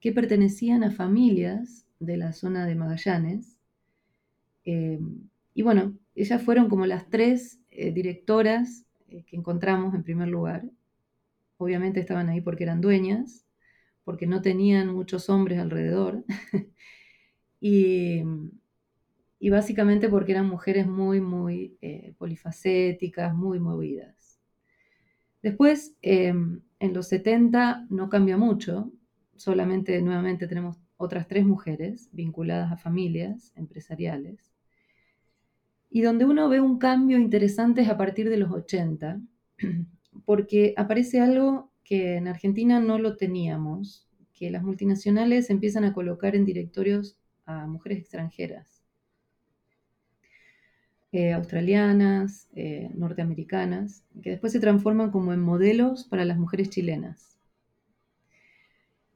que 0.00 0.10
pertenecían 0.10 0.82
a 0.82 0.90
familias 0.90 1.86
de 2.00 2.16
la 2.16 2.32
zona 2.32 2.66
de 2.66 2.74
Magallanes. 2.74 3.56
Eh, 4.64 4.98
y 5.54 5.62
bueno, 5.62 5.96
ellas 6.16 6.42
fueron 6.42 6.68
como 6.68 6.86
las 6.86 7.08
tres 7.08 7.60
directoras 7.70 8.84
que 9.08 9.36
encontramos 9.36 9.94
en 9.94 10.02
primer 10.02 10.26
lugar. 10.26 10.64
Obviamente 11.56 12.00
estaban 12.00 12.28
ahí 12.28 12.40
porque 12.40 12.64
eran 12.64 12.80
dueñas, 12.80 13.44
porque 14.02 14.26
no 14.26 14.42
tenían 14.42 14.92
muchos 14.92 15.30
hombres 15.30 15.60
alrededor. 15.60 16.24
y, 17.60 18.24
y 19.38 19.50
básicamente 19.50 20.08
porque 20.08 20.32
eran 20.32 20.48
mujeres 20.48 20.86
muy, 20.86 21.20
muy 21.20 21.76
eh, 21.80 22.14
polifacéticas, 22.18 23.34
muy 23.34 23.60
movidas. 23.60 24.40
Después, 25.42 25.96
em, 26.02 26.62
en 26.78 26.94
los 26.94 27.08
70 27.08 27.86
no 27.90 28.08
cambia 28.08 28.36
mucho, 28.36 28.92
solamente 29.36 30.00
nuevamente 30.00 30.46
tenemos 30.46 30.78
otras 30.96 31.28
tres 31.28 31.44
mujeres 31.44 32.08
vinculadas 32.12 32.72
a 32.72 32.76
familias 32.76 33.52
empresariales, 33.56 34.54
y 35.90 36.02
donde 36.02 36.24
uno 36.24 36.48
ve 36.48 36.60
un 36.60 36.78
cambio 36.78 37.18
interesante 37.18 37.82
es 37.82 37.88
a 37.88 37.96
partir 37.96 38.28
de 38.28 38.36
los 38.36 38.50
80, 38.50 39.20
porque 40.24 40.74
aparece 40.76 41.20
algo 41.20 41.70
que 41.84 42.16
en 42.16 42.26
Argentina 42.26 42.80
no 42.80 42.98
lo 42.98 43.16
teníamos, 43.16 44.08
que 44.32 44.50
las 44.50 44.64
multinacionales 44.64 45.50
empiezan 45.50 45.84
a 45.84 45.92
colocar 45.92 46.34
en 46.34 46.44
directorios 46.44 47.16
a 47.46 47.68
mujeres 47.68 47.98
extranjeras. 47.98 48.73
Eh, 51.16 51.32
australianas, 51.32 52.48
eh, 52.56 52.90
norteamericanas, 52.92 54.02
que 54.20 54.30
después 54.30 54.52
se 54.52 54.58
transforman 54.58 55.12
como 55.12 55.32
en 55.32 55.38
modelos 55.38 56.08
para 56.08 56.24
las 56.24 56.38
mujeres 56.38 56.70
chilenas. 56.70 57.38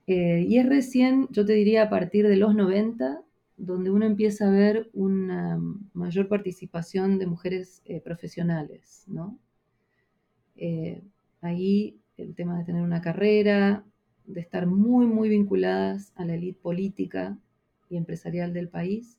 Eh, 0.06 0.44
y 0.46 0.58
es 0.58 0.68
recién, 0.68 1.26
yo 1.32 1.44
te 1.44 1.54
diría, 1.54 1.82
a 1.82 1.90
partir 1.90 2.28
de 2.28 2.36
los 2.36 2.54
90, 2.54 3.20
donde 3.56 3.90
uno 3.90 4.06
empieza 4.06 4.46
a 4.46 4.52
ver 4.52 4.88
una 4.92 5.60
mayor 5.92 6.28
participación 6.28 7.18
de 7.18 7.26
mujeres 7.26 7.82
profesionales, 8.04 9.02
¿no? 9.08 9.36
ahí 11.40 11.98
el 12.16 12.36
tema 12.36 12.58
de 12.58 12.64
tener 12.64 12.82
una 12.82 13.02
carrera, 13.02 13.84
de 14.24 14.40
estar 14.40 14.66
muy, 14.66 15.06
muy 15.06 15.28
vinculadas 15.28 16.12
a 16.14 16.24
la 16.24 16.34
élite 16.34 16.60
política 16.60 17.36
y 17.90 17.96
empresarial 17.96 18.52
del 18.52 18.68
país, 18.68 19.18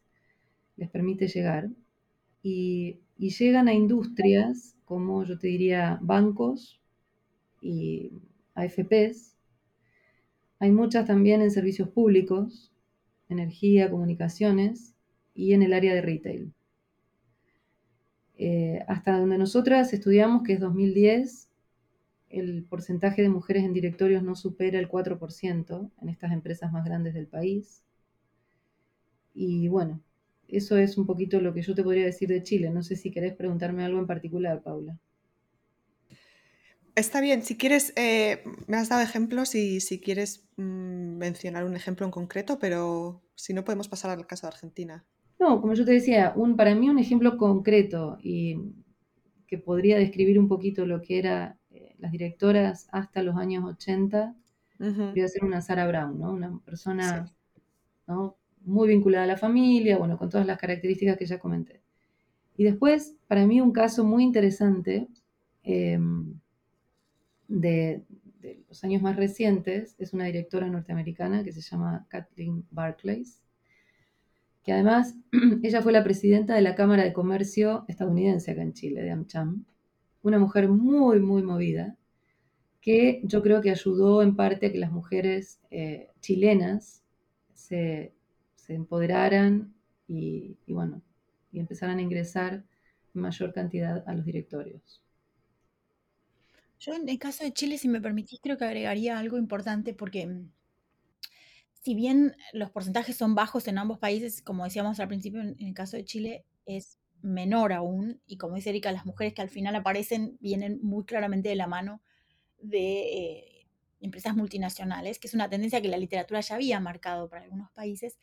les 0.77 0.89
permite 0.89 1.27
llegar 1.27 1.69
y, 2.41 2.99
llegan 3.17 3.67
a 3.67 3.73
industrias 3.73 4.77
como 4.85 5.23
yo 5.23 5.37
te 5.37 5.47
diría 5.47 5.99
bancos 6.01 6.79
y 7.61 8.11
AFPs. 8.55 9.35
Hay 10.59 10.71
muchas 10.71 11.05
también 11.05 11.41
en 11.41 11.51
servicios 11.51 11.89
públicos, 11.89 12.71
energía, 13.27 13.89
comunicaciones 13.89 14.95
y 15.35 15.53
en 15.53 15.63
el 15.63 15.73
área 15.73 15.93
de 15.93 16.01
retail. 16.01 16.53
Eh, 18.37 18.83
hasta 18.87 19.19
donde 19.19 19.37
nosotras 19.37 19.93
estudiamos, 19.93 20.43
que 20.43 20.53
es 20.53 20.59
2010, 20.59 21.49
el 22.29 22.63
porcentaje 22.63 23.21
de 23.21 23.29
mujeres 23.29 23.63
en 23.63 23.73
directorios 23.73 24.23
no 24.23 24.35
supera 24.35 24.79
el 24.79 24.87
4% 24.87 25.91
en 26.01 26.09
estas 26.09 26.31
empresas 26.31 26.71
más 26.71 26.85
grandes 26.85 27.13
del 27.13 27.27
país. 27.27 27.83
Y 29.33 29.67
bueno, 29.67 30.01
eso 30.51 30.77
es 30.77 30.97
un 30.97 31.05
poquito 31.05 31.39
lo 31.39 31.53
que 31.53 31.61
yo 31.61 31.75
te 31.75 31.83
podría 31.83 32.05
decir 32.05 32.29
de 32.29 32.43
Chile. 32.43 32.69
No 32.69 32.83
sé 32.83 32.95
si 32.95 33.11
querés 33.11 33.35
preguntarme 33.35 33.83
algo 33.83 33.99
en 33.99 34.07
particular, 34.07 34.61
Paula. 34.61 34.97
Está 36.95 37.21
bien, 37.21 37.43
si 37.43 37.55
quieres, 37.55 37.93
eh, 37.95 38.43
me 38.67 38.77
has 38.77 38.89
dado 38.89 39.01
ejemplos 39.01 39.55
y 39.55 39.79
si 39.79 40.01
quieres 40.01 40.49
mm, 40.57 41.17
mencionar 41.17 41.63
un 41.63 41.75
ejemplo 41.75 42.05
en 42.05 42.11
concreto, 42.11 42.59
pero 42.59 43.21
si 43.35 43.53
no 43.53 43.63
podemos 43.63 43.87
pasar 43.87 44.11
al 44.11 44.27
caso 44.27 44.47
de 44.47 44.53
Argentina. 44.53 45.05
No, 45.39 45.61
como 45.61 45.73
yo 45.73 45.85
te 45.85 45.93
decía, 45.93 46.33
un, 46.35 46.57
para 46.57 46.75
mí 46.75 46.89
un 46.89 46.99
ejemplo 46.99 47.37
concreto 47.37 48.17
y 48.21 48.57
que 49.47 49.57
podría 49.57 49.97
describir 49.97 50.37
un 50.37 50.49
poquito 50.49 50.85
lo 50.85 51.01
que 51.01 51.19
eran 51.19 51.57
eh, 51.71 51.95
las 51.99 52.11
directoras 52.11 52.87
hasta 52.91 53.23
los 53.23 53.37
años 53.37 53.63
80, 53.63 54.35
voy 54.79 55.21
a 55.21 55.27
ser 55.27 55.43
una 55.43 55.61
Sara 55.61 55.87
Brown, 55.87 56.19
¿no? 56.19 56.31
Una 56.31 56.59
persona 56.65 57.31
¿no? 58.07 58.38
Muy 58.61 58.87
vinculada 58.87 59.23
a 59.23 59.27
la 59.27 59.37
familia, 59.37 59.97
bueno, 59.97 60.17
con 60.17 60.29
todas 60.29 60.45
las 60.45 60.57
características 60.57 61.17
que 61.17 61.25
ya 61.25 61.39
comenté. 61.39 61.81
Y 62.57 62.63
después, 62.65 63.15
para 63.27 63.45
mí, 63.47 63.61
un 63.61 63.71
caso 63.71 64.03
muy 64.03 64.23
interesante 64.23 65.07
em, 65.63 66.39
de, 67.47 68.03
los 68.67 68.83
años 68.83 69.01
más 69.01 69.15
recientes 69.15 69.95
es 69.97 70.13
una 70.13 70.25
directora 70.25 70.67
norteamericana 70.67 71.43
que 71.43 71.51
se 71.51 71.61
llama 71.61 72.05
Kathleen 72.09 72.65
Barclays, 72.71 73.41
que 74.63 74.73
además 74.73 75.15
ella 75.63 75.81
fue 75.81 75.91
la 75.91 76.03
presidenta 76.03 76.55
de 76.55 76.61
la 76.61 76.75
Cámara 76.75 77.03
de 77.03 77.13
Comercio 77.13 77.85
estadounidense 77.87 78.51
acá 78.51 78.61
en 78.61 78.73
Chile, 78.73 79.01
de 79.01 79.11
AmCham, 79.11 79.65
una 80.21 80.37
mujer 80.37 80.67
muy, 80.69 81.19
muy 81.19 81.41
movida, 81.41 81.95
que 82.81 83.21
yo 83.23 83.41
creo 83.41 83.61
que 83.61 83.71
ayudó 83.71 84.21
en 84.21 84.35
parte 84.35 84.67
a 84.67 84.71
que 84.71 84.77
las 84.77 84.91
mujeres 84.91 85.59
eh, 85.71 86.09
chilenas 86.21 87.03
se 87.53 88.13
empoderaran 88.75 89.73
y, 90.07 90.57
bueno, 90.67 91.01
y 91.51 91.59
empezaran 91.59 91.99
a 91.99 92.01
ingresar 92.01 92.63
mayor 93.13 93.53
cantidad 93.53 94.03
a 94.07 94.13
los 94.13 94.25
directorios. 94.25 95.01
Yo 96.79 96.93
en 96.93 97.07
el 97.09 97.19
caso 97.19 97.43
de 97.43 97.51
Chile, 97.51 97.77
si 97.77 97.89
me 97.89 98.01
permitís, 98.01 98.39
creo 98.41 98.57
que 98.57 98.65
agregaría 98.65 99.19
algo 99.19 99.37
importante 99.37 99.93
porque 99.93 100.27
mm, 100.27 100.51
si 101.81 101.95
bien 101.95 102.35
los 102.53 102.71
porcentajes 102.71 103.17
son 103.17 103.35
bajos 103.35 103.67
en 103.67 103.77
ambos 103.77 103.99
países, 103.99 104.41
como 104.41 104.63
decíamos 104.63 104.99
al 104.99 105.07
principio, 105.07 105.41
en 105.41 105.55
el 105.59 105.73
caso 105.73 105.97
de 105.97 106.05
Chile 106.05 106.45
es 106.65 106.99
menor 107.21 107.73
aún, 107.73 108.21
y 108.25 108.37
como 108.37 108.55
dice 108.55 108.69
Erika, 108.69 108.91
las 108.91 109.05
mujeres 109.05 109.33
que 109.33 109.41
al 109.41 109.49
final 109.49 109.75
aparecen 109.75 110.37
vienen 110.39 110.79
muy 110.81 111.03
claramente 111.03 111.49
de 111.49 111.55
la 111.55 111.67
mano 111.67 112.01
de 112.61 112.99
eh, 113.01 113.67
empresas 114.01 114.35
multinacionales, 114.35 115.19
que 115.19 115.27
es 115.27 115.33
una 115.33 115.49
tendencia 115.49 115.81
que 115.81 115.87
la 115.87 115.97
literatura 115.97 116.41
ya 116.41 116.55
había 116.55 116.79
marcado 116.79 117.29
para 117.29 117.43
algunos 117.43 117.71
países, 117.71 118.17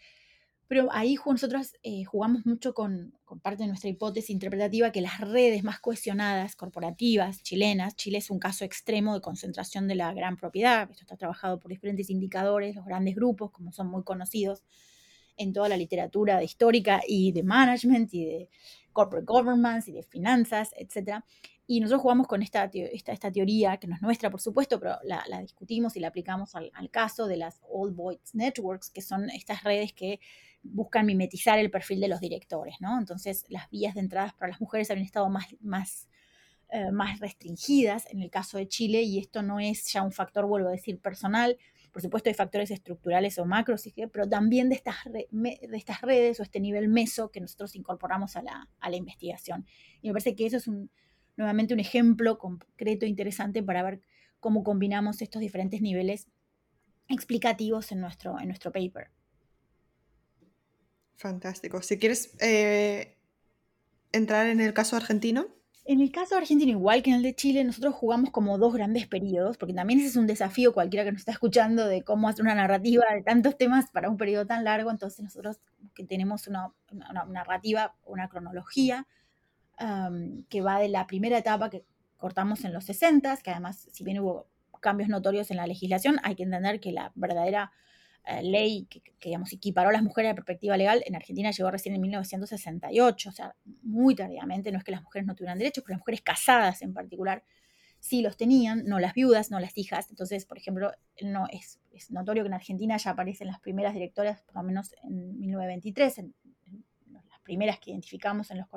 pero 0.69 0.89
ahí 0.93 1.17
nosotros 1.25 1.75
eh, 1.83 2.05
jugamos 2.05 2.45
mucho 2.45 2.75
con, 2.75 3.14
parte 3.43 3.62
de 3.62 3.69
nuestra 3.69 3.91
hipótesis 3.91 4.31
interpretativa 4.31 4.93
que 4.93 5.01
las 5.01 5.21
redes 5.21 5.62
más 5.64 5.81
cohesionadas, 5.81 6.57
corporativas, 6.57 7.43
chilenas, 7.43 7.97
Chile 7.97 8.19
es 8.19 8.31
un 8.31 8.39
caso 8.39 8.64
extremo 8.64 9.14
de 9.14 9.21
concentración 9.21 9.89
de 9.89 9.95
la 9.95 10.12
gran 10.12 10.37
propiedad, 10.37 10.91
esto 10.91 11.03
está 11.03 11.17
trabajado 11.17 11.61
por 11.61 11.71
diferentes 11.71 12.11
indicadores, 12.11 12.77
los 12.77 12.85
grandes 12.85 13.14
grupos, 13.14 13.51
como 13.51 13.73
son 13.73 13.89
muy 13.89 14.03
conocidos 14.03 14.64
en 15.37 15.53
toda 15.53 15.69
la 15.69 15.77
literatura 15.77 16.39
de 16.39 16.45
histórica 16.45 17.01
y 17.07 17.33
de 17.33 17.43
management 17.43 18.12
y 18.14 18.25
de 18.25 18.49
corporate 18.93 19.27
governance 19.27 19.91
y 19.91 19.95
de 19.95 20.03
finanzas, 20.03 20.71
etc. 20.77 21.21
Y 21.67 21.81
nosotros 21.81 22.03
jugamos 22.03 22.27
con 22.27 22.43
esta, 22.43 22.71
esta, 22.73 23.12
esta 23.12 23.31
teoría, 23.31 23.77
que 23.77 23.87
no 23.87 23.95
es 23.95 24.03
nuestra, 24.03 24.31
por 24.31 24.41
supuesto, 24.41 24.81
pero 24.81 24.97
la, 25.05 25.23
discutimos 25.43 25.97
y 25.97 26.01
la 26.01 26.09
aplicamos 26.09 26.55
al, 26.55 26.73
caso 26.91 27.27
de 27.27 27.37
las 27.37 27.61
Old 27.69 27.95
Boys 27.95 28.35
Networks, 28.35 28.91
que 28.91 29.03
son 29.03 29.29
estas 29.31 29.64
redes 29.64 29.93
que 29.93 30.21
buscan 30.73 31.07
mimetizar 31.07 31.59
el 31.59 31.71
perfil 31.71 32.01
de 32.01 32.09
los 32.09 32.21
directores, 32.21 32.77
¿no? 32.81 32.99
Entonces, 32.99 33.45
las 33.49 33.69
vías 33.71 33.95
de 33.95 34.01
entradas 34.01 34.35
para 34.35 34.51
las 34.51 34.61
mujeres 34.61 34.91
habían 34.91 35.07
estado 35.07 35.29
más, 35.29 35.47
más, 35.61 36.09
eh, 36.71 36.91
más 36.91 37.21
restringidas 37.21 38.07
en 38.11 38.21
el 38.21 38.31
caso 38.31 38.59
de 38.59 38.69
Chile 38.69 39.03
y 39.03 39.19
esto 39.19 39.43
no 39.43 39.61
es 39.61 39.93
ya 39.93 40.03
un 40.03 40.12
factor, 40.12 40.47
vuelvo 40.47 40.69
a 40.69 40.73
decir, 40.73 41.01
personal. 41.01 41.57
Por 41.93 42.03
supuesto, 42.03 42.29
hay 42.29 42.35
factores 42.35 42.71
estructurales 42.71 43.39
o 43.39 43.47
macros, 43.47 43.89
pero 44.12 44.29
también 44.29 44.69
de 44.69 44.75
estas, 44.75 44.97
de 45.07 45.29
estas 45.73 46.03
redes 46.03 46.39
o 46.41 46.43
este 46.43 46.61
nivel 46.61 46.89
meso 46.89 47.31
que 47.31 47.41
nosotros 47.41 47.75
incorporamos 47.75 48.37
a 48.37 48.43
la, 48.43 48.69
a 48.81 48.91
la 48.91 48.97
investigación. 48.97 49.67
Y 50.03 50.09
me 50.09 50.12
parece 50.12 50.37
que 50.37 50.45
eso 50.45 50.59
es 50.59 50.67
un, 50.69 50.91
nuevamente 51.37 51.75
un 51.75 51.81
ejemplo 51.81 52.39
concreto 52.39 53.07
e 53.07 53.09
interesante 53.09 53.62
para 53.62 53.83
ver 53.83 54.01
cómo 54.41 54.62
combinamos 54.62 55.23
estos 55.23 55.41
diferentes 55.41 55.81
niveles 55.81 56.29
explicativos 57.09 57.93
en 57.93 58.01
nuestro, 58.01 58.39
en 58.41 58.49
nuestro 58.49 58.73
paper. 58.73 59.11
Fantástico. 61.17 61.83
Si 61.83 61.99
quieres 61.99 62.35
eh, 62.41 63.17
entrar 64.12 64.47
en 64.47 64.61
el 64.61 64.75
caso 64.75 64.97
argentino. 64.97 65.47
En 65.85 66.01
el 66.01 66.11
caso 66.11 66.37
argentino, 66.37 66.73
igual 66.73 67.03
que 67.03 67.11
en 67.11 67.17
el 67.17 67.23
de 67.23 67.35
Chile, 67.35 67.62
nosotros 67.62 67.95
jugamos 67.95 68.31
como 68.31 68.59
dos 68.59 68.75
grandes 68.75 69.07
periodos, 69.07 69.57
porque 69.57 69.73
también 69.73 70.01
ese 70.01 70.09
es 70.09 70.17
un 70.17 70.27
desafío 70.27 70.75
cualquiera 70.75 71.05
que 71.05 71.12
nos 71.12 71.21
está 71.21 71.33
escuchando 71.33 71.87
de 71.87 72.03
cómo 72.03 72.29
hacer 72.29 72.43
una 72.43 72.57
narrativa 72.57 73.05
de 73.14 73.23
tantos 73.23 73.57
temas 73.57 73.91
para 73.93 74.11
un 74.11 74.17
periodo 74.17 74.47
tan 74.47 74.64
largo. 74.64 74.91
Entonces 74.91 75.21
nosotros 75.21 75.61
que 75.95 76.05
tenemos 76.05 76.49
una, 76.49 76.73
narrativa, 77.29 77.95
una 78.05 78.29
cronología 78.29 79.07
que 80.49 80.61
va 80.61 80.81
de 80.81 80.89
la 80.89 81.07
primera 81.07 81.39
etapa 81.39 81.71
que 81.71 81.85
cortamos 82.17 82.64
en 82.64 82.73
los 82.73 82.85
60, 82.85 83.37
que 83.39 83.51
además, 83.51 83.89
si 83.93 84.03
bien 84.05 84.19
hubo 84.21 84.49
cambios 84.81 85.09
notorios 85.09 85.51
en 85.51 85.59
la 85.59 85.67
legislación, 85.67 86.19
hay 86.23 86.35
que 86.35 86.43
entender 86.43 86.81
que 86.81 86.93
la 86.93 87.12
verdadera 87.14 87.73
eh, 88.27 88.43
ley 88.43 88.87
que, 88.87 89.03
digamos, 89.22 89.53
equiparó 89.53 89.91
a 89.91 89.93
las 89.93 90.03
mujeres 90.03 90.33
a 90.33 90.35
perspectiva 90.35 90.77
legal 90.77 91.01
en 91.07 91.14
Argentina 91.14 91.53
llegó 91.53 91.70
recién 91.70 91.95
en 91.95 92.01
1968, 92.01 93.29
o 93.29 93.33
sea, 93.33 93.55
muy 93.83 94.16
tardíamente, 94.16 94.72
no 94.72 94.79
es 94.79 94.85
que 94.85 94.91
las 94.91 95.03
mujeres 95.03 95.27
no 95.29 95.37
tuvieran 95.37 95.59
derechos, 95.59 95.85
pero 95.85 95.95
las 95.95 96.01
mujeres 96.01 96.22
casadas 96.22 96.83
en 96.83 96.93
particular 96.93 97.45
sí 98.01 98.22
los 98.22 98.37
tenían, 98.37 98.85
no 98.85 98.99
las 98.99 99.14
viudas, 99.14 99.53
no 99.53 99.61
las 99.61 99.79
hijas. 99.79 100.11
Entonces, 100.11 100.45
por 100.45 100.59
ejemplo, 100.59 100.93
no, 101.22 101.47
es, 101.51 101.81
notorio 102.11 102.43
que 102.43 102.49
en 102.49 102.55
Argentina 102.55 102.97
ya 102.97 103.12
aparecen 103.12 103.47
las 103.47 103.61
primeras 103.61 103.95
directoras, 103.95 104.43
por 104.43 104.57
lo 104.57 104.62
menos 104.64 104.93
en 105.05 105.39
1923, 105.39 106.18
en, 106.18 106.35
las 107.31 107.41
primeras 107.43 107.79
que 107.79 107.93
identificamos 107.93 108.51
en 108.51 108.59
los, 108.59 108.68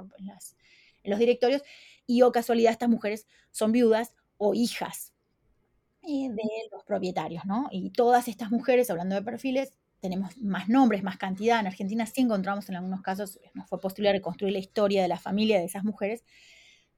en 1.04 1.10
los 1.10 1.20
directorios, 1.20 1.64
y 2.06 2.22
o 2.22 2.28
oh 2.28 2.32
casualidad 2.32 2.72
estas 2.72 2.90
mujeres 2.90 3.28
son 3.50 3.72
viudas 3.72 4.16
o 4.38 4.54
hijas 4.54 5.14
eh, 6.02 6.30
de 6.30 6.44
los 6.72 6.84
propietarios, 6.84 7.46
¿no? 7.46 7.68
Y 7.72 7.90
todas 7.92 8.28
estas 8.28 8.52
mujeres, 8.52 8.90
hablando 8.90 9.16
de 9.16 9.22
perfiles, 9.22 9.74
tenemos 10.00 10.38
más 10.38 10.70
nombres, 10.70 11.04
más 11.04 11.18
cantidad. 11.18 11.60
En 11.60 11.68
Argentina 11.68 12.06
sí 12.06 12.22
encontramos 12.22 12.70
en 12.70 12.76
algunos 12.76 13.02
casos, 13.02 13.40
nos 13.54 13.68
fue 13.68 13.80
posible 13.80 14.12
reconstruir 14.12 14.54
la 14.54 14.60
historia 14.60 15.02
de 15.02 15.08
la 15.08 15.18
familia 15.18 15.60
de 15.60 15.66
esas 15.66 15.84
mujeres, 15.84 16.24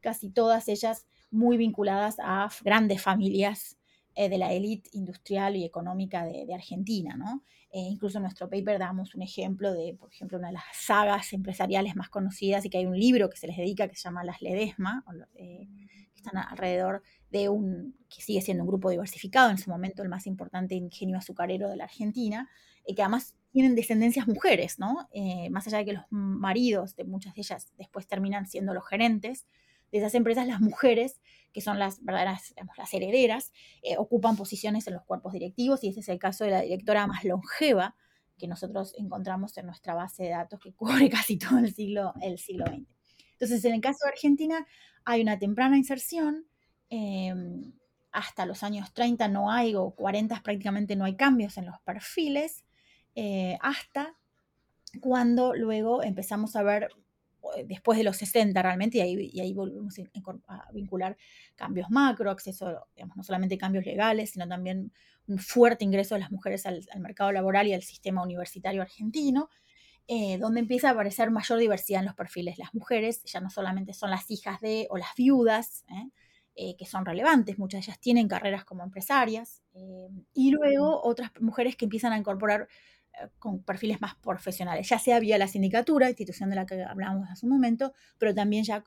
casi 0.01 0.29
todas 0.29 0.67
ellas 0.67 1.07
muy 1.31 1.57
vinculadas 1.57 2.17
a 2.19 2.49
grandes 2.63 3.01
familias 3.01 3.77
eh, 4.15 4.29
de 4.29 4.37
la 4.37 4.53
élite 4.53 4.89
industrial 4.93 5.55
y 5.55 5.63
económica 5.63 6.25
de, 6.25 6.53
Argentina, 6.53 7.15
¿no? 7.15 7.43
Eh, 7.71 7.79
incluso 7.79 8.17
en 8.17 8.23
nuestro 8.23 8.49
paper 8.49 8.77
damos 8.77 9.15
un 9.15 9.21
ejemplo 9.21 9.73
de, 9.73 9.95
por 9.97 10.11
ejemplo, 10.11 10.37
una 10.37 10.47
de 10.47 10.55
las 10.55 10.63
sagas 10.73 11.31
empresariales 11.31 11.95
más 11.95 12.09
conocidas 12.09 12.65
y 12.65 12.69
que 12.69 12.77
hay 12.77 12.85
un 12.85 12.99
libro 12.99 13.29
que 13.29 13.37
se 13.37 13.47
les 13.47 13.55
dedica 13.55 13.87
que 13.87 13.95
se 13.95 14.03
llama 14.03 14.25
Las 14.25 14.41
Ledesma, 14.41 15.05
que 15.33 15.67
están 16.13 16.37
alrededor 16.37 17.01
de 17.31 17.49
un, 17.49 17.95
que 18.09 18.21
sigue 18.21 18.41
siendo 18.41 18.63
un 18.63 18.67
grupo 18.67 18.89
diversificado, 18.89 19.49
en 19.49 19.57
su 19.57 19.69
momento 19.69 20.03
el 20.03 20.09
más 20.09 20.27
importante 20.27 20.75
ingenio 20.75 21.17
azucarero 21.17 21.69
de 21.69 21.77
la 21.77 21.85
Argentina, 21.85 22.49
y 22.85 22.93
que 22.93 23.01
además 23.01 23.35
tienen 23.51 23.75
descendencias 23.75 24.27
mujeres, 24.27 24.79
¿no? 24.79 25.07
Eh, 25.13 25.49
más 25.49 25.67
allá 25.67 25.79
de 25.79 25.85
que 25.85 25.93
los 25.93 26.05
maridos 26.09 26.95
de 26.95 27.05
muchas 27.05 27.33
de 27.35 27.41
ellas 27.41 27.71
después 27.77 28.07
terminan 28.07 28.47
siendo 28.47 28.73
los 28.73 28.87
gerentes 28.87 29.45
de 29.91 29.99
esas 29.99 30.15
empresas, 30.15 30.47
las 30.47 30.61
mujeres, 30.61 31.21
que 31.53 31.61
son 31.61 31.79
las 31.79 32.03
verdaderas, 32.03 32.53
las 32.77 32.93
herederas, 32.93 33.51
eh, 33.81 33.97
ocupan 33.97 34.35
posiciones 34.37 34.87
en 34.87 34.93
los 34.93 35.03
cuerpos 35.03 35.33
directivos, 35.33 35.83
y 35.83 35.89
ese 35.89 36.01
es 36.01 36.09
el 36.09 36.19
caso 36.19 36.43
de 36.43 36.51
la 36.51 36.61
directora 36.61 37.07
más 37.07 37.23
longeva 37.23 37.95
que 38.37 38.47
nosotros 38.47 38.93
encontramos 38.97 39.57
en 39.57 39.67
nuestra 39.67 39.93
base 39.93 40.23
de 40.23 40.29
datos 40.29 40.59
que 40.59 40.73
cubre 41.07 41.09
casi 41.09 41.37
todo 41.37 41.59
el 41.59 41.73
siglo, 41.73 42.13
el 42.21 42.39
siglo 42.39 42.65
XX. 42.65 42.87
Entonces, 43.33 43.63
en 43.65 43.73
el 43.73 43.81
caso 43.81 43.99
de 44.05 44.11
Argentina, 44.11 44.67
hay 45.05 45.21
una 45.21 45.39
temprana 45.39 45.77
inserción, 45.77 46.45
Em, 46.93 47.71
hasta 48.11 48.45
los 48.45 48.63
años 48.63 48.93
30 48.93 49.29
no 49.29 49.49
hay, 49.49 49.75
o 49.75 49.91
40 49.91 50.41
prácticamente 50.43 50.97
no 50.97 51.05
hay 51.05 51.15
cambios 51.15 51.57
en 51.57 51.65
los 51.65 51.79
perfiles, 51.79 52.65
eh, 53.15 53.57
hasta 53.61 54.17
cuando 54.99 55.55
luego 55.55 56.03
empezamos 56.03 56.57
a 56.57 56.63
ver, 56.63 56.89
eh, 57.55 57.63
después 57.65 57.97
de 57.97 58.03
los 58.03 58.17
60 58.17 58.61
realmente, 58.61 58.97
y 58.97 59.01
ahí, 59.01 59.29
y 59.31 59.39
ahí 59.39 59.53
volvemos 59.53 59.95
a 60.49 60.69
vincular 60.73 61.15
cambios 61.55 61.89
macro, 61.89 62.29
acceso, 62.29 62.87
digamos, 62.93 63.15
no 63.15 63.23
solamente 63.23 63.57
cambios 63.57 63.85
legales, 63.85 64.31
sino 64.31 64.45
también 64.45 64.91
un 65.27 65.39
fuerte 65.39 65.85
ingreso 65.85 66.15
de 66.15 66.21
las 66.21 66.31
mujeres 66.31 66.65
al, 66.65 66.85
mercado 66.99 67.31
laboral 67.31 67.67
y 67.67 67.73
al 67.73 67.83
sistema 67.83 68.21
universitario 68.21 68.81
argentino, 68.81 69.49
eh, 70.09 70.37
donde 70.39 70.59
empieza 70.59 70.89
a 70.89 70.91
aparecer 70.91 71.31
mayor 71.31 71.57
diversidad 71.57 72.01
en 72.01 72.07
los 72.07 72.15
perfiles. 72.15 72.57
Las 72.57 72.73
mujeres 72.73 73.23
ya 73.23 73.39
no 73.39 73.49
solamente 73.49 73.93
son 73.93 74.09
las 74.09 74.29
hijas 74.29 74.59
de 74.59 74.87
o 74.89 74.97
las 74.97 75.15
viudas, 75.15 75.85
eh, 75.87 76.09
que 76.55 76.85
son 76.85 77.05
relevantes, 77.05 77.57
muchas 77.57 77.79
de 77.79 77.91
ellas 77.91 77.99
tienen 77.99 78.27
carreras 78.27 78.65
como 78.65 78.83
empresarias, 78.83 79.63
eh, 79.73 80.09
y 80.33 80.51
luego 80.51 81.01
otras 81.03 81.31
mujeres 81.39 81.75
que 81.75 81.85
empiezan 81.85 82.13
a 82.13 82.17
incorporar 82.17 82.67
eh, 83.13 83.27
con 83.39 83.63
perfiles 83.63 84.01
más 84.01 84.15
profesionales, 84.15 84.87
ya 84.87 84.99
sea 84.99 85.19
vía 85.19 85.37
la 85.37 85.47
sindicatura, 85.47 86.09
institución 86.09 86.49
de 86.49 86.57
la 86.57 86.65
que 86.65 86.83
hablábamos 86.83 87.29
hace 87.29 87.45
un 87.45 87.51
momento, 87.51 87.93
pero 88.17 88.33
también 88.33 88.63
ya 88.63 88.83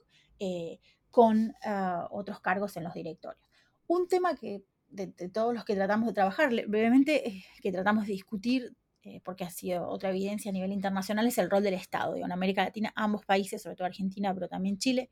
con 1.10 1.54
ah, 1.64 2.06
otros 2.10 2.40
cargos 2.40 2.76
en 2.76 2.84
los 2.84 2.92
directorios. 2.92 3.42
Un 3.86 4.08
tema 4.08 4.34
que 4.34 4.64
de, 4.88 5.06
todos 5.30 5.54
los 5.54 5.64
que 5.64 5.74
tratamos 5.74 6.08
de 6.08 6.12
trabajar, 6.12 6.50
brevemente, 6.66 7.44
que 7.62 7.72
tratamos 7.72 8.06
de 8.06 8.12
discutir, 8.12 8.76
porque 9.22 9.44
ha 9.44 9.50
sido 9.50 9.88
otra 9.88 10.10
evidencia 10.10 10.50
a 10.50 10.52
nivel 10.52 10.72
internacional, 10.72 11.26
es 11.26 11.38
el 11.38 11.50
rol 11.50 11.62
del 11.62 11.74
Estado. 11.74 12.16
en 12.16 12.32
América 12.32 12.64
Latina, 12.64 12.92
ambos 12.96 13.24
países, 13.24 13.62
sobre 13.62 13.76
todo 13.76 13.86
Argentina, 13.86 14.32
pero 14.34 14.48
también 14.48 14.78
Chile, 14.78 15.10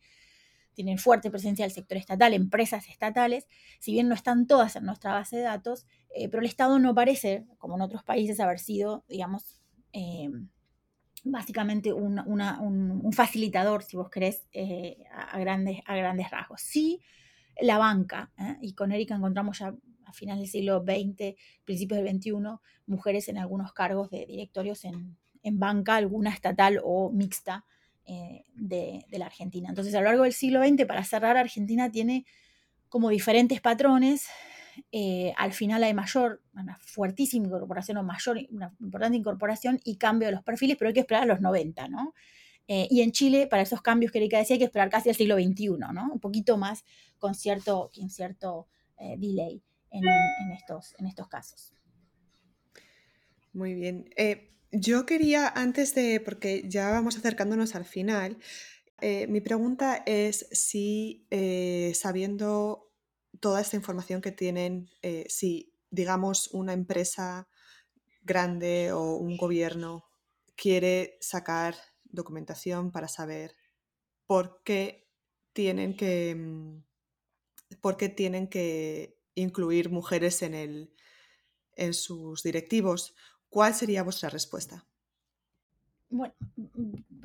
tienen 0.75 0.99
fuerte 0.99 1.31
presencia 1.31 1.65
del 1.65 1.73
sector 1.73 1.99
estatal, 1.99 2.35
empresas 2.35 2.89
estatales, 2.89 3.47
si 3.79 3.93
bien 3.93 4.09
no 4.09 4.15
están 4.15 4.47
todas 4.47 4.77
en 4.77 4.85
nuestra 4.85 5.13
base 5.13 5.37
de 5.37 5.43
datos, 5.43 5.87
eh, 6.15 6.29
pero 6.29 6.41
el 6.41 6.49
Estado 6.49 6.79
no 6.79 6.95
parece, 6.95 7.47
como 7.59 7.77
en 7.77 7.83
otros 7.83 8.03
países, 8.03 8.41
haber 8.41 8.59
sido, 8.59 9.05
digamos, 9.09 9.61
eh, 9.93 10.31
básicamente 11.25 11.93
un, 11.93 13.13
facilitador, 13.13 13.83
si 13.83 13.97
vos 13.97 14.11
querés, 14.11 14.49
eh, 14.53 15.05
a, 15.13 15.39
grandes, 15.39 15.81
a 15.87 15.95
grandes 15.95 16.31
rasgos. 16.31 16.61
Sí, 16.63 17.01
la 17.61 17.79
banca, 17.79 18.33
y 18.61 18.75
con 18.75 18.93
Erika 18.93 19.15
encontramos 19.15 19.59
ya 19.59 19.75
a 20.07 20.13
finales 20.13 20.43
del 20.43 20.51
siglo 20.51 20.83
XX, 20.83 21.37
principios 21.65 22.03
del 22.03 22.17
XXI, 22.17 22.33
mujeres 22.87 23.29
en 23.29 23.39
algunos 23.39 23.73
cargos 23.73 24.11
de 24.11 24.27
directorios 24.27 24.85
en, 24.85 25.17
en 25.43 25.59
banca, 25.59 25.97
alguna 25.97 26.31
estatal 26.31 26.81
o 26.83 27.11
mixta, 27.11 27.65
eh, 28.05 28.45
de, 28.55 29.05
la 29.11 29.27
Argentina. 29.27 29.69
Entonces, 29.69 29.95
a 29.95 30.01
lo 30.01 30.07
largo 30.07 30.25
del 30.25 30.33
siglo 30.33 30.61
XX, 30.67 30.87
para 30.87 31.05
cerrar, 31.05 31.37
Argentina 31.37 31.91
tiene 31.91 32.27
como 32.89 33.11
diferentes 33.11 33.61
patrones. 33.61 34.27
Eh, 34.91 35.33
al 35.37 35.53
final 35.53 35.85
hay 35.85 35.95
mayor, 35.95 36.43
una 36.55 36.79
fuertísima 36.79 37.47
incorporación 37.47 37.99
o 37.99 38.03
mayor, 38.03 38.41
una 38.51 38.75
importante 38.81 39.17
incorporación 39.17 39.81
y 39.85 39.97
cambio 39.97 40.27
de 40.27 40.33
los 40.33 40.43
perfiles, 40.43 40.77
pero 40.77 40.89
hay 40.89 40.95
que 40.95 41.01
esperar 41.01 41.23
a 41.23 41.27
los 41.27 41.41
90, 41.41 41.89
¿no? 41.89 42.13
Eh, 42.67 42.89
y 42.91 43.03
en 43.03 43.13
Chile, 43.13 43.47
para 43.47 43.63
esos 43.63 43.83
cambios 43.83 44.11
que 44.11 44.19
Erika 44.19 44.39
decía, 44.39 44.55
hay 44.55 44.59
que 44.59 44.65
esperar 44.65 44.91
casi 44.91 45.09
al 45.09 45.15
siglo 45.15 45.37
XXI, 45.37 45.69
¿no? 45.79 46.11
Un 46.13 46.21
poquito 46.21 46.57
más 46.57 46.85
con 47.19 47.35
cierto, 47.35 47.93
con 47.95 48.11
cierto 48.11 48.67
delay 49.19 49.61
en, 49.91 50.53
estos, 50.53 50.95
en 50.99 51.07
estos 51.07 51.29
casos. 51.29 51.75
Muy 53.53 53.75
bien. 53.75 54.09
Yo 54.73 55.05
quería, 55.05 55.49
antes 55.49 55.95
de, 55.95 56.19
porque 56.21 56.67
ya 56.67 56.91
vamos 56.91 57.19
acercándonos 57.19 57.75
al 57.75 57.85
final, 57.85 58.39
eh, 59.01 59.27
mi 59.29 59.41
pregunta 59.43 60.03
es 60.07 60.47
si, 60.53 61.27
eh, 61.31 61.93
sabiendo 61.95 62.91
toda 63.41 63.61
esta 63.61 63.77
información 63.77 64.23
que 64.23 64.33
tienen, 64.33 64.89
eh, 65.03 65.27
si, 65.29 65.75
digamos, 65.91 66.49
una 66.55 66.73
empresa 66.73 67.49
grande 68.23 68.93
o 68.93 69.17
un 69.17 69.37
gobierno 69.37 70.05
quiere 70.57 71.19
sacar 71.21 71.77
documentación 72.05 72.93
para 72.93 73.09
saber 73.09 73.57
por 74.27 74.63
qué 74.65 75.09
tienen 75.53 75.97
que, 75.97 76.35
mm, 76.37 76.85
por 77.81 77.97
qué 77.97 78.09
tienen 78.09 78.49
que 78.49 79.19
incluir 79.35 79.91
mujeres 79.91 80.43
en, 80.43 80.55
el, 80.55 80.95
en 81.77 81.95
sus 81.95 82.43
directivos, 82.43 83.15
¿cuál 83.53 83.75
sería 83.75 84.03
vuestra 84.03 84.31
respuesta? 84.31 84.87
Bueno, 86.09 86.35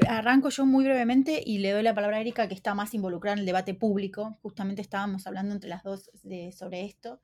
arranco 0.08 0.50
yo 0.50 0.66
muy 0.66 0.84
brevemente 0.84 1.42
y 1.44 1.60
le 1.60 1.72
doy 1.72 1.84
la 1.84 1.96
palabra 1.96 2.18
a 2.18 2.22
Erika, 2.22 2.50
que 2.50 2.54
está 2.54 2.76
más 2.76 2.94
involucrada 2.94 3.34
en 3.34 3.40
el 3.40 3.46
debate 3.46 3.74
público. 3.74 4.38
Justamente 4.42 4.82
estábamos 4.82 5.26
hablando 5.26 5.56
entre 5.56 5.70
las 5.70 5.84
dos 5.84 6.12
sobre 6.52 6.86
esto. 6.86 7.22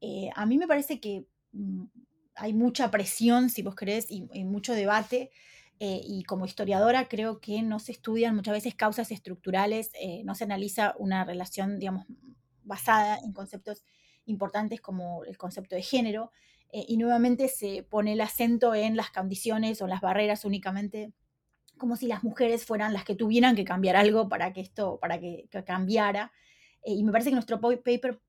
Eh, 0.00 0.30
a 0.34 0.46
mí 0.46 0.58
me 0.58 0.68
parece 0.68 1.00
que 1.00 1.26
mm, 1.52 1.84
hay 2.36 2.52
mucha 2.54 2.90
presión, 2.90 3.50
si 3.50 3.62
vos 3.62 3.74
querés, 3.74 4.06
y, 4.10 4.22
mucho 4.44 4.74
debate. 4.74 5.30
Eh, 5.80 6.00
y 6.04 6.22
como 6.22 6.46
historiadora 6.46 7.08
creo 7.08 7.40
que 7.40 7.62
no 7.62 7.80
se 7.80 7.92
estudian 7.92 8.34
muchas 8.34 8.54
veces 8.54 8.74
causas 8.76 9.10
estructurales, 9.10 9.90
eh, 10.00 10.22
no 10.24 10.34
se 10.36 10.44
analiza 10.44 10.94
una 10.98 11.24
relación, 11.24 11.78
digamos, 11.80 12.06
basada 12.62 13.18
en 13.18 13.32
conceptos 13.32 13.82
importantes 14.24 14.80
como 14.80 15.24
el 15.24 15.36
concepto 15.36 15.74
de 15.74 15.82
género. 15.82 16.30
Eh, 16.72 16.84
y 16.88 16.96
nuevamente 16.96 17.48
se 17.48 17.82
pone 17.82 18.12
el 18.12 18.20
acento 18.20 18.74
en 18.74 18.96
las 18.96 19.10
condiciones 19.10 19.80
o 19.82 19.86
las 19.86 20.00
barreras 20.00 20.44
únicamente, 20.44 21.12
como 21.78 21.96
si 21.96 22.06
las 22.06 22.24
mujeres 22.24 22.64
fueran 22.64 22.92
las 22.92 23.04
que 23.04 23.14
tuvieran 23.14 23.54
que 23.54 23.64
cambiar 23.64 23.96
algo 23.96 24.28
para 24.28 24.52
que 24.52 24.60
esto, 24.60 24.98
para 25.00 25.20
que, 25.20 25.48
cambiara. 25.64 26.32
Eh, 26.82 26.92
y 26.92 27.04
me 27.04 27.12
parece 27.12 27.30
que 27.30 27.34
nuestro 27.34 27.60
paper, 27.60 28.20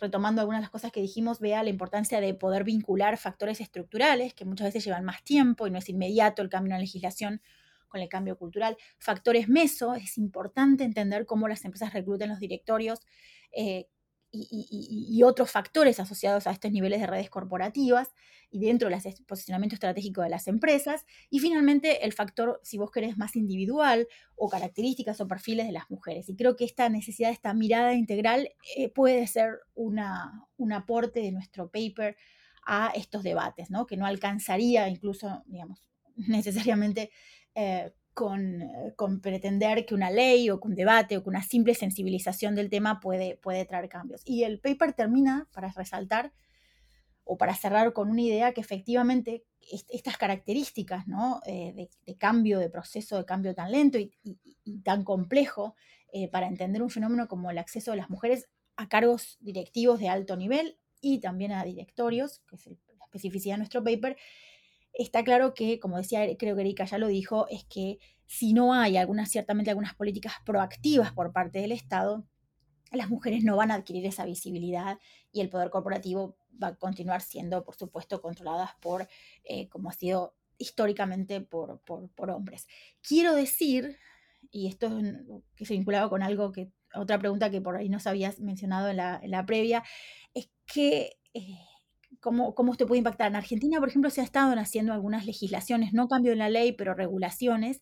retomando 0.00 0.40
algunas 0.40 0.60
de 0.60 0.62
las 0.62 0.70
cosas 0.70 0.92
que 0.92 1.00
dijimos, 1.00 1.40
vea 1.40 1.62
la 1.62 1.70
importancia 1.70 2.20
de 2.20 2.34
poder 2.34 2.64
vincular 2.64 3.16
factores 3.16 3.60
estructurales 3.60 4.34
que 4.34 4.44
muchas 4.44 4.66
veces 4.66 4.84
llevan 4.84 5.04
más 5.04 5.22
tiempo 5.22 5.66
y 5.66 5.70
no 5.70 5.78
es 5.78 5.88
inmediato 5.88 6.42
el 6.42 6.48
cambio 6.48 6.70
en 6.70 6.78
la 6.78 6.80
legislación 6.80 7.40
con 7.88 8.00
el 8.00 8.08
cambio 8.08 8.36
cultural. 8.36 8.76
Factores 8.98 9.48
meso, 9.48 9.94
es 9.94 10.18
importante 10.18 10.84
entender 10.84 11.26
cómo 11.26 11.48
las 11.48 11.64
empresas 11.64 11.92
reclutan 11.92 12.28
los 12.28 12.38
directorios, 12.38 13.00
eh, 13.52 13.88
y, 14.30 15.22
otros 15.22 15.50
factores 15.50 16.00
asociados 16.00 16.46
a 16.46 16.50
estos 16.50 16.70
niveles 16.70 17.00
de 17.00 17.06
redes 17.06 17.30
corporativas 17.30 18.14
y 18.50 18.60
dentro 18.60 18.88
del 18.88 19.00
posicionamiento 19.26 19.74
estratégico 19.74 20.22
de 20.22 20.28
las 20.28 20.48
empresas. 20.48 21.04
Y 21.30 21.38
finalmente 21.40 22.04
el 22.04 22.12
factor, 22.12 22.60
si 22.62 22.78
vos 22.78 22.90
querés, 22.90 23.16
más 23.18 23.36
individual 23.36 24.06
o 24.36 24.48
características 24.48 25.20
o 25.20 25.28
perfiles 25.28 25.66
de 25.66 25.72
las 25.72 25.90
mujeres. 25.90 26.28
Y 26.28 26.36
creo 26.36 26.56
que 26.56 26.64
esta 26.64 26.88
necesidad, 26.88 27.30
esta 27.30 27.54
mirada 27.54 27.94
integral 27.94 28.50
eh, 28.76 28.88
puede 28.88 29.26
ser 29.26 29.60
una, 29.74 30.46
un 30.56 30.72
aporte 30.72 31.20
de 31.20 31.32
nuestro 31.32 31.70
paper 31.70 32.16
a 32.66 32.92
estos 32.94 33.22
debates, 33.22 33.70
¿no? 33.70 33.86
que 33.86 33.96
no 33.96 34.06
alcanzaría 34.06 34.88
incluso, 34.88 35.42
digamos, 35.46 35.88
necesariamente 36.16 37.10
eh, 37.54 37.92
eh, 38.26 38.94
con, 38.96 39.20
pretender 39.20 39.86
que 39.86 39.94
una 39.94 40.10
ley 40.10 40.50
o 40.50 40.60
que 40.60 40.68
un 40.68 40.74
debate 40.74 41.16
o 41.16 41.22
que 41.22 41.28
una 41.28 41.42
simple 41.42 41.74
sensibilización 41.74 42.54
del 42.54 42.70
tema 42.70 43.00
puede, 43.00 43.36
puede 43.36 43.64
traer 43.64 43.88
cambios. 43.88 44.22
Y 44.24 44.44
el 44.44 44.60
paper 44.60 44.92
termina, 44.92 45.48
para 45.52 45.70
resaltar 45.70 46.32
o 47.24 47.36
para 47.36 47.54
cerrar 47.54 47.92
con 47.92 48.10
una 48.10 48.22
idea 48.22 48.52
que 48.52 48.60
efectivamente 48.60 49.44
estas 49.90 50.16
características 50.16 51.06
¿no? 51.06 51.40
Eh, 51.46 51.88
de, 52.06 52.16
cambio, 52.16 52.58
de 52.58 52.70
proceso 52.70 53.18
de 53.18 53.26
cambio 53.26 53.54
tan 53.54 53.70
lento 53.70 53.98
y, 53.98 54.10
tan 54.82 55.04
complejo 55.04 55.74
eh, 56.12 56.28
para 56.28 56.46
entender 56.46 56.82
un 56.82 56.90
fenómeno 56.90 57.28
como 57.28 57.50
el 57.50 57.58
acceso 57.58 57.90
de 57.90 57.98
las 57.98 58.10
mujeres 58.10 58.48
a 58.76 58.88
cargos 58.88 59.36
directivos 59.40 59.98
de 60.00 60.08
alto 60.08 60.36
nivel 60.36 60.78
y 61.00 61.20
también 61.20 61.52
a 61.52 61.64
directorios, 61.64 62.40
que 62.48 62.56
es 62.56 62.66
la 62.66 63.04
especificidad 63.04 63.54
de 63.54 63.58
nuestro 63.58 63.84
paper, 63.84 64.16
está 64.98 65.24
claro 65.24 65.54
que, 65.54 65.78
como 65.80 65.96
decía, 65.96 66.26
creo 66.36 66.54
que 66.56 66.62
Erika 66.62 66.84
ya 66.84 66.98
lo 66.98 67.06
dijo, 67.06 67.46
es 67.48 67.64
que 67.64 67.98
si 68.26 68.52
no 68.52 68.74
hay 68.74 68.96
algunas, 68.96 69.30
ciertamente 69.30 69.70
algunas 69.70 69.94
políticas 69.94 70.34
proactivas 70.44 71.12
por 71.12 71.32
parte 71.32 71.60
del 71.60 71.72
Estado, 71.72 72.26
las 72.92 73.08
mujeres 73.08 73.44
no 73.44 73.56
van 73.56 73.70
a 73.70 73.74
adquirir 73.74 74.04
esa 74.06 74.24
visibilidad 74.24 74.98
y 75.32 75.40
el 75.40 75.50
poder 75.50 75.70
corporativo 75.70 76.36
va 76.62 76.68
a 76.68 76.76
continuar 76.76 77.22
siendo, 77.22 77.64
por 77.64 77.76
supuesto, 77.76 78.20
controladas 78.20 78.72
por, 78.80 79.08
eh, 79.44 79.68
como 79.68 79.88
ha 79.88 79.92
sido 79.92 80.34
históricamente, 80.58 81.40
por, 81.40 81.80
por, 81.80 82.30
hombres. 82.30 82.66
Quiero 83.00 83.34
decir, 83.34 83.96
y 84.50 84.66
esto 84.66 84.90
que 85.54 85.64
se 85.64 85.74
vinculaba 85.74 86.10
con 86.10 86.22
algo 86.22 86.50
que, 86.50 86.72
otra 86.94 87.18
pregunta 87.18 87.50
que 87.50 87.60
por 87.60 87.76
ahí 87.76 87.88
nos 87.88 88.06
habías 88.06 88.40
mencionado 88.40 88.88
en 88.88 88.96
la, 88.96 89.20
en 89.22 89.30
la 89.30 89.46
previa, 89.46 89.84
es 90.34 90.50
que 90.66 91.18
eh, 91.34 91.58
cómo, 92.20 92.54
cómo 92.54 92.72
esto 92.72 92.86
puede 92.86 92.98
impactar. 92.98 93.28
En 93.28 93.36
Argentina, 93.36 93.78
por 93.78 93.88
ejemplo, 93.88 94.10
se 94.10 94.20
ha 94.20 94.24
estado 94.24 94.58
haciendo 94.58 94.92
algunas 94.92 95.26
legislaciones, 95.26 95.92
no 95.92 96.08
cambio 96.08 96.32
en 96.32 96.38
la 96.38 96.48
ley, 96.48 96.72
pero 96.72 96.94
regulaciones, 96.94 97.80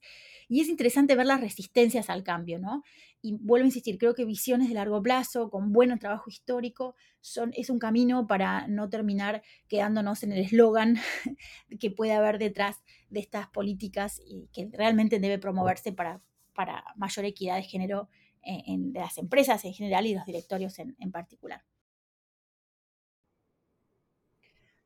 y 0.48 0.60
es 0.60 0.68
interesante 0.68 1.16
ver 1.16 1.26
las 1.26 1.40
resistencias 1.40 2.08
al 2.08 2.22
cambio, 2.22 2.58
¿no? 2.58 2.82
Y 3.20 3.32
vuelvo 3.32 3.64
a 3.64 3.66
insistir, 3.66 3.98
creo 3.98 4.14
que 4.14 4.24
visiones 4.24 4.68
de 4.68 4.74
largo 4.74 5.02
plazo, 5.02 5.50
con 5.50 5.72
buen 5.72 5.98
trabajo 5.98 6.30
histórico, 6.30 6.94
son, 7.20 7.52
es 7.56 7.70
un 7.70 7.78
camino 7.78 8.26
para 8.26 8.68
no 8.68 8.88
terminar 8.88 9.42
quedándonos 9.68 10.22
en 10.22 10.32
el 10.32 10.38
eslogan 10.44 10.96
que 11.80 11.90
puede 11.90 12.12
haber 12.12 12.38
detrás 12.38 12.76
de 13.10 13.20
estas 13.20 13.48
políticas 13.48 14.20
y 14.24 14.48
que 14.52 14.68
realmente 14.72 15.18
debe 15.18 15.38
promoverse 15.38 15.92
para, 15.92 16.22
para 16.54 16.84
mayor 16.96 17.24
equidad 17.24 17.56
de 17.56 17.62
género 17.62 18.08
en, 18.42 18.92
de 18.92 19.00
las 19.00 19.18
empresas 19.18 19.64
en 19.64 19.74
general 19.74 20.06
y 20.06 20.14
los 20.14 20.24
directorios 20.24 20.78
en 20.78 21.10
particular. 21.10 21.64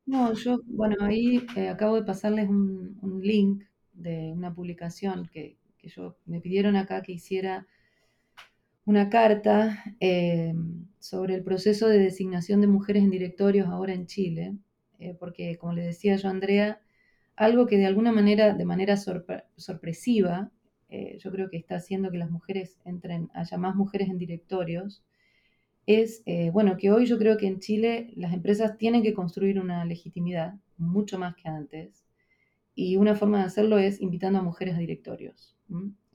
No, 0.06 0.32
yo, 0.34 0.60
bueno, 0.66 0.96
ahí 1.00 1.46
eh, 1.56 1.68
acabo 1.68 1.96
de 1.96 2.02
pasarles 2.02 2.48
un, 2.48 3.20
link 3.22 3.64
de 3.92 4.32
una 4.32 4.52
publicación 4.54 5.28
que, 5.32 5.56
yo 5.82 6.16
me 6.26 6.40
pidieron 6.40 6.76
acá 6.76 7.02
que 7.02 7.12
hiciera 7.12 7.66
una 8.84 9.08
carta 9.08 9.82
eh, 10.00 10.54
sobre 10.98 11.34
el 11.36 11.44
proceso 11.44 11.88
de 11.88 11.98
designación 11.98 12.60
de 12.60 12.66
mujeres 12.66 13.02
en 13.02 13.10
directorios 13.10 13.68
ahora 13.68 13.94
en 13.94 14.06
Chile, 14.06 14.56
eh, 14.98 15.14
porque 15.18 15.56
como 15.58 15.74
le 15.74 15.82
decía 15.82 16.16
yo 16.16 16.28
Andrea, 16.28 16.80
algo 17.36 17.66
que 17.66 17.78
de 17.78 17.86
alguna 17.86 18.12
manera, 18.12 18.54
de 18.54 18.64
manera 18.64 18.96
sorpresiva, 18.96 20.50
yo 21.18 21.30
creo 21.30 21.48
que 21.48 21.56
está 21.56 21.76
haciendo 21.76 22.10
que 22.10 22.18
las 22.18 22.30
mujeres 22.30 22.80
entren, 22.84 23.30
haya 23.32 23.56
más 23.58 23.76
mujeres 23.76 24.08
en 24.08 24.18
directorios, 24.18 25.02
es, 25.86 26.22
eh, 26.26 26.50
bueno, 26.50 26.76
que 26.76 26.90
hoy 26.90 27.06
yo 27.06 27.18
creo 27.18 27.36
que 27.36 27.46
en 27.46 27.60
Chile 27.60 28.12
las 28.16 28.32
empresas 28.32 28.78
tienen 28.78 29.02
que 29.02 29.14
construir 29.14 29.58
una 29.58 29.84
legitimidad 29.84 30.54
mucho 30.76 31.18
más 31.18 31.34
que 31.36 31.48
antes. 31.48 32.04
Y 32.74 32.96
una 32.96 33.14
forma 33.14 33.38
de 33.38 33.44
hacerlo 33.44 33.78
es 33.78 34.00
invitando 34.00 34.38
a 34.38 34.42
mujeres 34.42 34.76
a 34.76 34.78
directorios. 34.78 35.56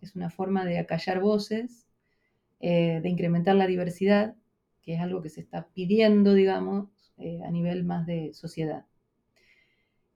Es 0.02 0.16
una 0.16 0.30
forma 0.30 0.66
de 0.66 0.80
acallar 0.80 1.20
voces, 1.20 1.88
eh, 2.60 3.00
de 3.02 3.10
incrementar 3.10 3.56
la 3.56 3.68
diversidad, 3.68 4.36
que 4.82 4.94
es 4.94 5.02
algo 5.02 5.22
que 5.22 5.30
se 5.30 5.42
está 5.42 5.68
pidiendo, 5.74 6.34
digamos, 6.34 6.90
eh, 7.18 7.42
a 7.44 7.52
nivel 7.52 7.84
más 7.84 8.06
de 8.06 8.34
sociedad. 8.34 8.86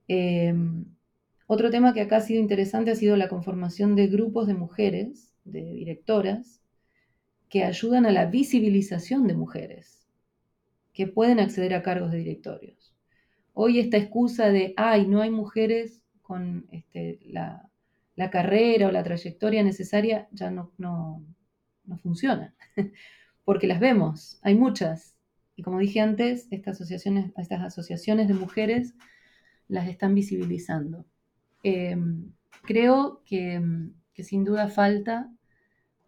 Em, 0.08 0.86
otro 1.48 1.70
tema 1.70 1.94
que 1.94 2.02
acá 2.02 2.18
ha 2.18 2.22
sido 2.22 2.40
interesante 2.42 2.92
ha 2.92 2.96
sido 2.96 3.16
la 3.18 3.30
conformación 3.30 3.96
de 3.96 4.08
grupos 4.08 4.48
de 4.48 4.54
mujeres, 4.54 5.34
de 5.46 5.62
directoras, 5.74 6.59
que 7.50 7.64
ayudan 7.64 8.06
a 8.06 8.12
la 8.12 8.28
visibilización 8.28 9.28
de 9.28 9.34
mujeres 9.34 10.08
que 10.94 11.08
pueden 11.08 11.40
acceder 11.40 11.74
a 11.74 11.82
cargos 11.82 12.12
de 12.12 12.20
directorios. 12.20 12.94
Hoy 13.54 13.80
esta 13.80 13.98
excusa 13.98 14.50
de, 14.50 14.74
ay, 14.78 15.08
no 15.08 15.22
hay 15.22 15.32
mujeres 15.32 16.02
con 16.22 16.68
este, 16.72 17.20
la, 17.26 17.66
carrera 18.32 18.88
o 18.88 18.92
la 18.92 19.04
trayectoria 19.04 19.64
necesaria 19.64 20.28
ya 20.32 20.52
no, 20.52 20.72
no, 20.78 21.24
funciona, 22.04 22.54
porque 23.46 23.66
las 23.66 23.80
vemos, 23.80 24.40
hay 24.44 24.56
muchas. 24.56 25.16
Y 25.56 25.64
como 25.64 25.80
dije 25.80 26.02
antes, 26.02 26.48
estas 26.52 26.76
asociaciones, 26.76 27.32
estas 27.38 27.62
asociaciones 27.62 28.28
de 28.28 28.34
mujeres 28.34 28.94
las 29.68 29.88
están 29.88 30.14
visibilizando. 30.14 31.06
Em, 31.64 32.32
creo 32.64 33.24
que, 33.26 33.62
sin 34.16 34.44
duda 34.44 34.68
falta 34.68 35.32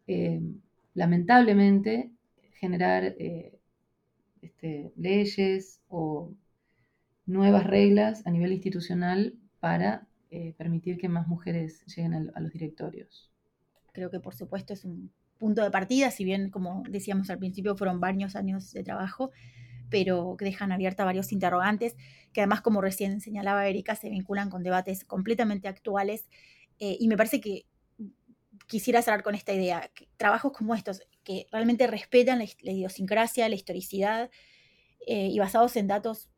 em, 0.05 0.59
lamentablemente, 0.93 2.11
generar 2.53 3.03
eh, 3.03 3.59
este, 4.41 4.91
leyes 4.95 5.81
o 5.87 6.33
nuevas 7.25 7.65
reglas 7.65 8.25
a 8.25 8.31
nivel 8.31 8.51
institucional 8.51 9.35
para 9.59 10.07
eh, 10.31 10.53
permitir 10.57 10.97
que 10.97 11.09
más 11.09 11.27
mujeres 11.27 11.83
lleguen 11.85 12.31
a, 12.33 12.39
los 12.39 12.51
directorios. 12.51 13.31
Creo 13.93 14.09
que 14.09 14.19
por 14.19 14.35
supuesto 14.35 14.73
es 14.73 14.85
un 14.85 15.11
punto 15.37 15.63
de 15.63 15.71
partida, 15.71 16.11
si 16.11 16.23
bien 16.23 16.49
como 16.49 16.83
decíamos 16.89 17.29
al 17.29 17.39
principio 17.39 17.75
fueron 17.75 17.99
varios 17.99 18.35
años 18.35 18.71
de 18.71 18.83
trabajo, 18.83 19.31
pero 19.89 20.35
que 20.37 20.45
dejan 20.45 20.71
abierta 20.71 21.03
varios 21.03 21.31
interrogantes 21.31 21.95
que 22.31 22.41
además, 22.41 22.61
como 22.61 22.81
recién 22.81 23.19
señalaba 23.19 23.67
Erika, 23.67 23.95
se 23.95 24.09
vinculan 24.09 24.49
con 24.49 24.63
debates 24.63 25.03
completamente 25.03 25.67
actuales 25.67 26.29
eh, 26.79 26.95
y 26.99 27.07
me 27.07 27.17
parece 27.17 27.41
que 27.41 27.65
quisiera 28.71 29.01
cerrar 29.01 29.21
con 29.21 29.35
esta 29.35 29.51
idea. 29.51 29.91
trabajos 30.15 30.53
como 30.53 30.73
estos, 30.73 31.01
que 31.25 31.45
realmente 31.51 31.87
respetan 31.87 32.39
la, 32.39 32.71
idiosincrasia, 32.71 33.49
la 33.49 33.55
historicidad, 33.55 34.31
eh, 35.05 35.27
y 35.27 35.37
basados 35.39 35.75
en 35.75 35.87
datos 35.87 36.29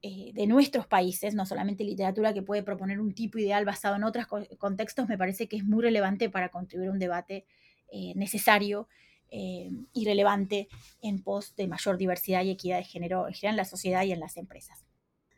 eh, 0.00 0.30
de 0.32 0.46
nuestros 0.46 0.86
países, 0.86 1.34
no 1.34 1.44
solamente 1.44 1.84
literatura 1.84 2.32
que 2.32 2.40
puede 2.40 2.62
proponer 2.62 3.00
un 3.00 3.12
tipo 3.12 3.38
ideal 3.38 3.66
basado 3.66 3.96
en 3.96 4.04
otros 4.04 4.26
contextos, 4.56 5.10
me 5.10 5.18
parece 5.18 5.46
que 5.46 5.58
es 5.58 5.64
muy 5.64 5.82
relevante 5.82 6.30
para 6.30 6.48
contribuir 6.48 6.88
a 6.88 6.92
un 6.92 6.98
debate 6.98 7.44
eh, 7.92 8.14
necesario 8.16 8.88
y 9.34 10.04
relevante 10.04 10.68
en 11.00 11.22
pos 11.22 11.56
de 11.56 11.66
mayor 11.66 11.96
diversidad 11.96 12.44
y 12.44 12.50
equidad 12.50 12.76
de 12.76 12.84
género 12.84 13.28
en 13.28 13.56
la 13.56 13.64
sociedad 13.64 14.04
y 14.04 14.12
en 14.12 14.20
las 14.20 14.36
empresas. 14.36 14.84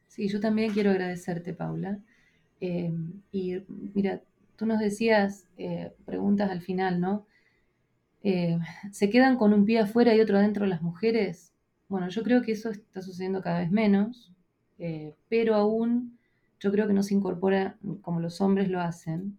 Sí, 0.08 0.28
yo 0.28 0.40
también 0.40 0.72
quiero 0.72 0.90
agradecerte, 0.90 1.52
Paula. 1.52 2.00
y 2.58 3.56
mira, 3.94 4.20
tú 4.56 4.66
nos 4.66 4.78
decías 4.78 5.48
preguntas 6.04 6.50
al 6.50 6.60
final, 6.60 7.00
¿no? 7.00 7.26
¿Se 8.92 9.10
quedan 9.10 9.36
con 9.36 9.52
un 9.52 9.64
pie 9.64 9.80
afuera 9.80 10.14
y 10.14 10.20
otro 10.20 10.38
adentro 10.38 10.66
las 10.66 10.82
mujeres? 10.82 11.54
Bueno, 11.88 12.08
yo 12.08 12.22
creo 12.22 12.42
que 12.42 12.52
eso 12.52 12.70
está 12.70 13.02
sucediendo 13.02 13.42
cada 13.42 13.60
vez 13.60 13.70
menos, 13.70 14.32
eh, 14.78 15.14
pero 15.28 15.54
aún 15.54 16.18
yo 16.58 16.72
creo 16.72 16.86
que 16.86 16.92
no 16.92 17.02
se 17.02 17.14
incorpora 17.14 17.78
como 18.00 18.20
los 18.20 18.40
hombres 18.40 18.70
lo 18.70 18.80
hacen, 18.80 19.38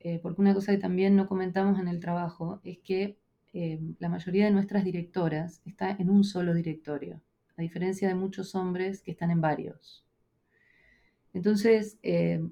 eh, 0.00 0.18
porque 0.22 0.40
una 0.40 0.54
cosa 0.54 0.72
que 0.72 0.78
también 0.78 1.16
no 1.16 1.28
comentamos 1.28 1.78
en 1.78 1.88
el 1.88 2.00
trabajo 2.00 2.60
es 2.64 2.78
que 2.78 3.16
eh, 3.52 3.80
la 3.98 4.08
mayoría 4.08 4.44
de 4.44 4.50
nuestras 4.50 4.84
directoras 4.84 5.62
está 5.64 5.90
en 5.90 6.10
un 6.10 6.24
solo 6.24 6.52
directorio, 6.52 7.20
a 7.56 7.62
diferencia 7.62 8.08
de 8.08 8.14
muchos 8.14 8.54
hombres 8.54 9.02
que 9.02 9.12
están 9.12 9.30
en 9.30 9.40
varios. 9.40 10.04
Entonces, 11.32 11.98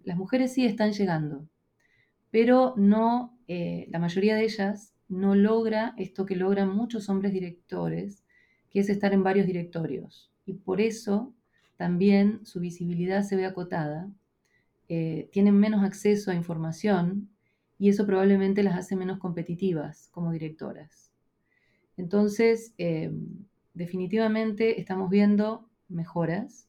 las 0.04 0.16
mujeres 0.16 0.52
sí 0.52 0.64
están 0.64 0.92
llegando, 0.92 1.48
pero 2.30 2.74
no, 2.76 3.38
la 3.46 3.98
mayoría 3.98 4.34
de 4.34 4.44
ellas 4.44 4.92
no 5.08 5.34
logra 5.34 5.94
esto 5.96 6.26
que 6.26 6.36
logran 6.36 6.74
muchos 6.74 7.08
hombres 7.08 7.32
directores, 7.32 8.24
que 8.70 8.80
es 8.80 8.88
estar 8.88 9.12
en 9.12 9.22
varios 9.22 9.46
directorios. 9.46 10.30
Y 10.44 10.54
por 10.54 10.80
eso 10.80 11.32
también 11.76 12.44
su 12.44 12.60
visibilidad 12.60 13.22
se 13.22 13.36
ve 13.36 13.46
acotada, 13.46 14.10
eh, 14.88 15.28
tienen 15.32 15.58
menos 15.58 15.84
acceso 15.84 16.30
a 16.30 16.34
información 16.34 17.28
y 17.78 17.88
eso 17.88 18.06
probablemente 18.06 18.62
las 18.62 18.78
hace 18.78 18.96
menos 18.96 19.18
competitivas 19.18 20.08
como 20.12 20.32
directoras. 20.32 21.12
Entonces, 21.96 22.72
eh, 22.78 23.10
definitivamente 23.74 24.80
estamos 24.80 25.10
viendo 25.10 25.68
mejoras, 25.88 26.68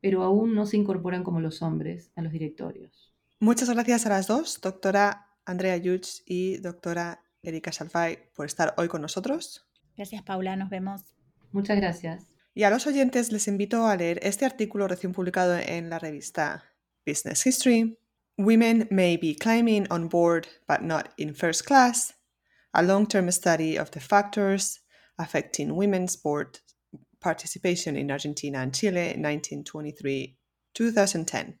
pero 0.00 0.22
aún 0.22 0.54
no 0.54 0.66
se 0.66 0.76
incorporan 0.76 1.24
como 1.24 1.40
los 1.40 1.62
hombres 1.62 2.10
a 2.16 2.22
los 2.22 2.32
directorios. 2.32 3.14
Muchas 3.40 3.70
gracias 3.70 4.04
a 4.04 4.08
las 4.08 4.26
dos, 4.26 4.60
doctora 4.60 5.28
Andrea 5.44 5.76
Yuch 5.76 6.22
y 6.26 6.56
doctora 6.56 7.22
Erika 7.40 7.70
Salfay, 7.70 8.18
por 8.34 8.46
estar 8.46 8.74
hoy 8.76 8.88
con 8.88 9.00
nosotros. 9.00 9.64
Gracias, 9.96 10.22
Paula. 10.22 10.56
Nos 10.56 10.70
vemos. 10.70 11.14
Muchas 11.52 11.76
gracias. 11.76 12.26
Y 12.52 12.64
a 12.64 12.70
los 12.70 12.88
oyentes 12.88 13.30
les 13.30 13.46
invito 13.46 13.86
a 13.86 13.94
leer 13.94 14.18
este 14.22 14.44
artículo 14.44 14.88
recién 14.88 15.12
publicado 15.12 15.56
en 15.56 15.88
la 15.88 16.00
revista 16.00 16.64
Business 17.06 17.46
History. 17.46 17.96
Women 18.36 18.88
may 18.90 19.16
be 19.16 19.36
climbing 19.36 19.86
on 19.90 20.08
board 20.08 20.48
but 20.66 20.80
not 20.80 21.10
in 21.16 21.32
first 21.34 21.64
class. 21.64 22.16
A 22.72 22.82
long-term 22.82 23.30
study 23.30 23.78
of 23.78 23.92
the 23.92 24.00
factors 24.00 24.84
affecting 25.16 25.76
women's 25.76 26.20
board 26.20 26.58
participation 27.20 27.96
in 27.96 28.10
Argentina 28.10 28.62
and 28.62 28.74
Chile 28.74 29.14
1923-2010. 29.16 31.60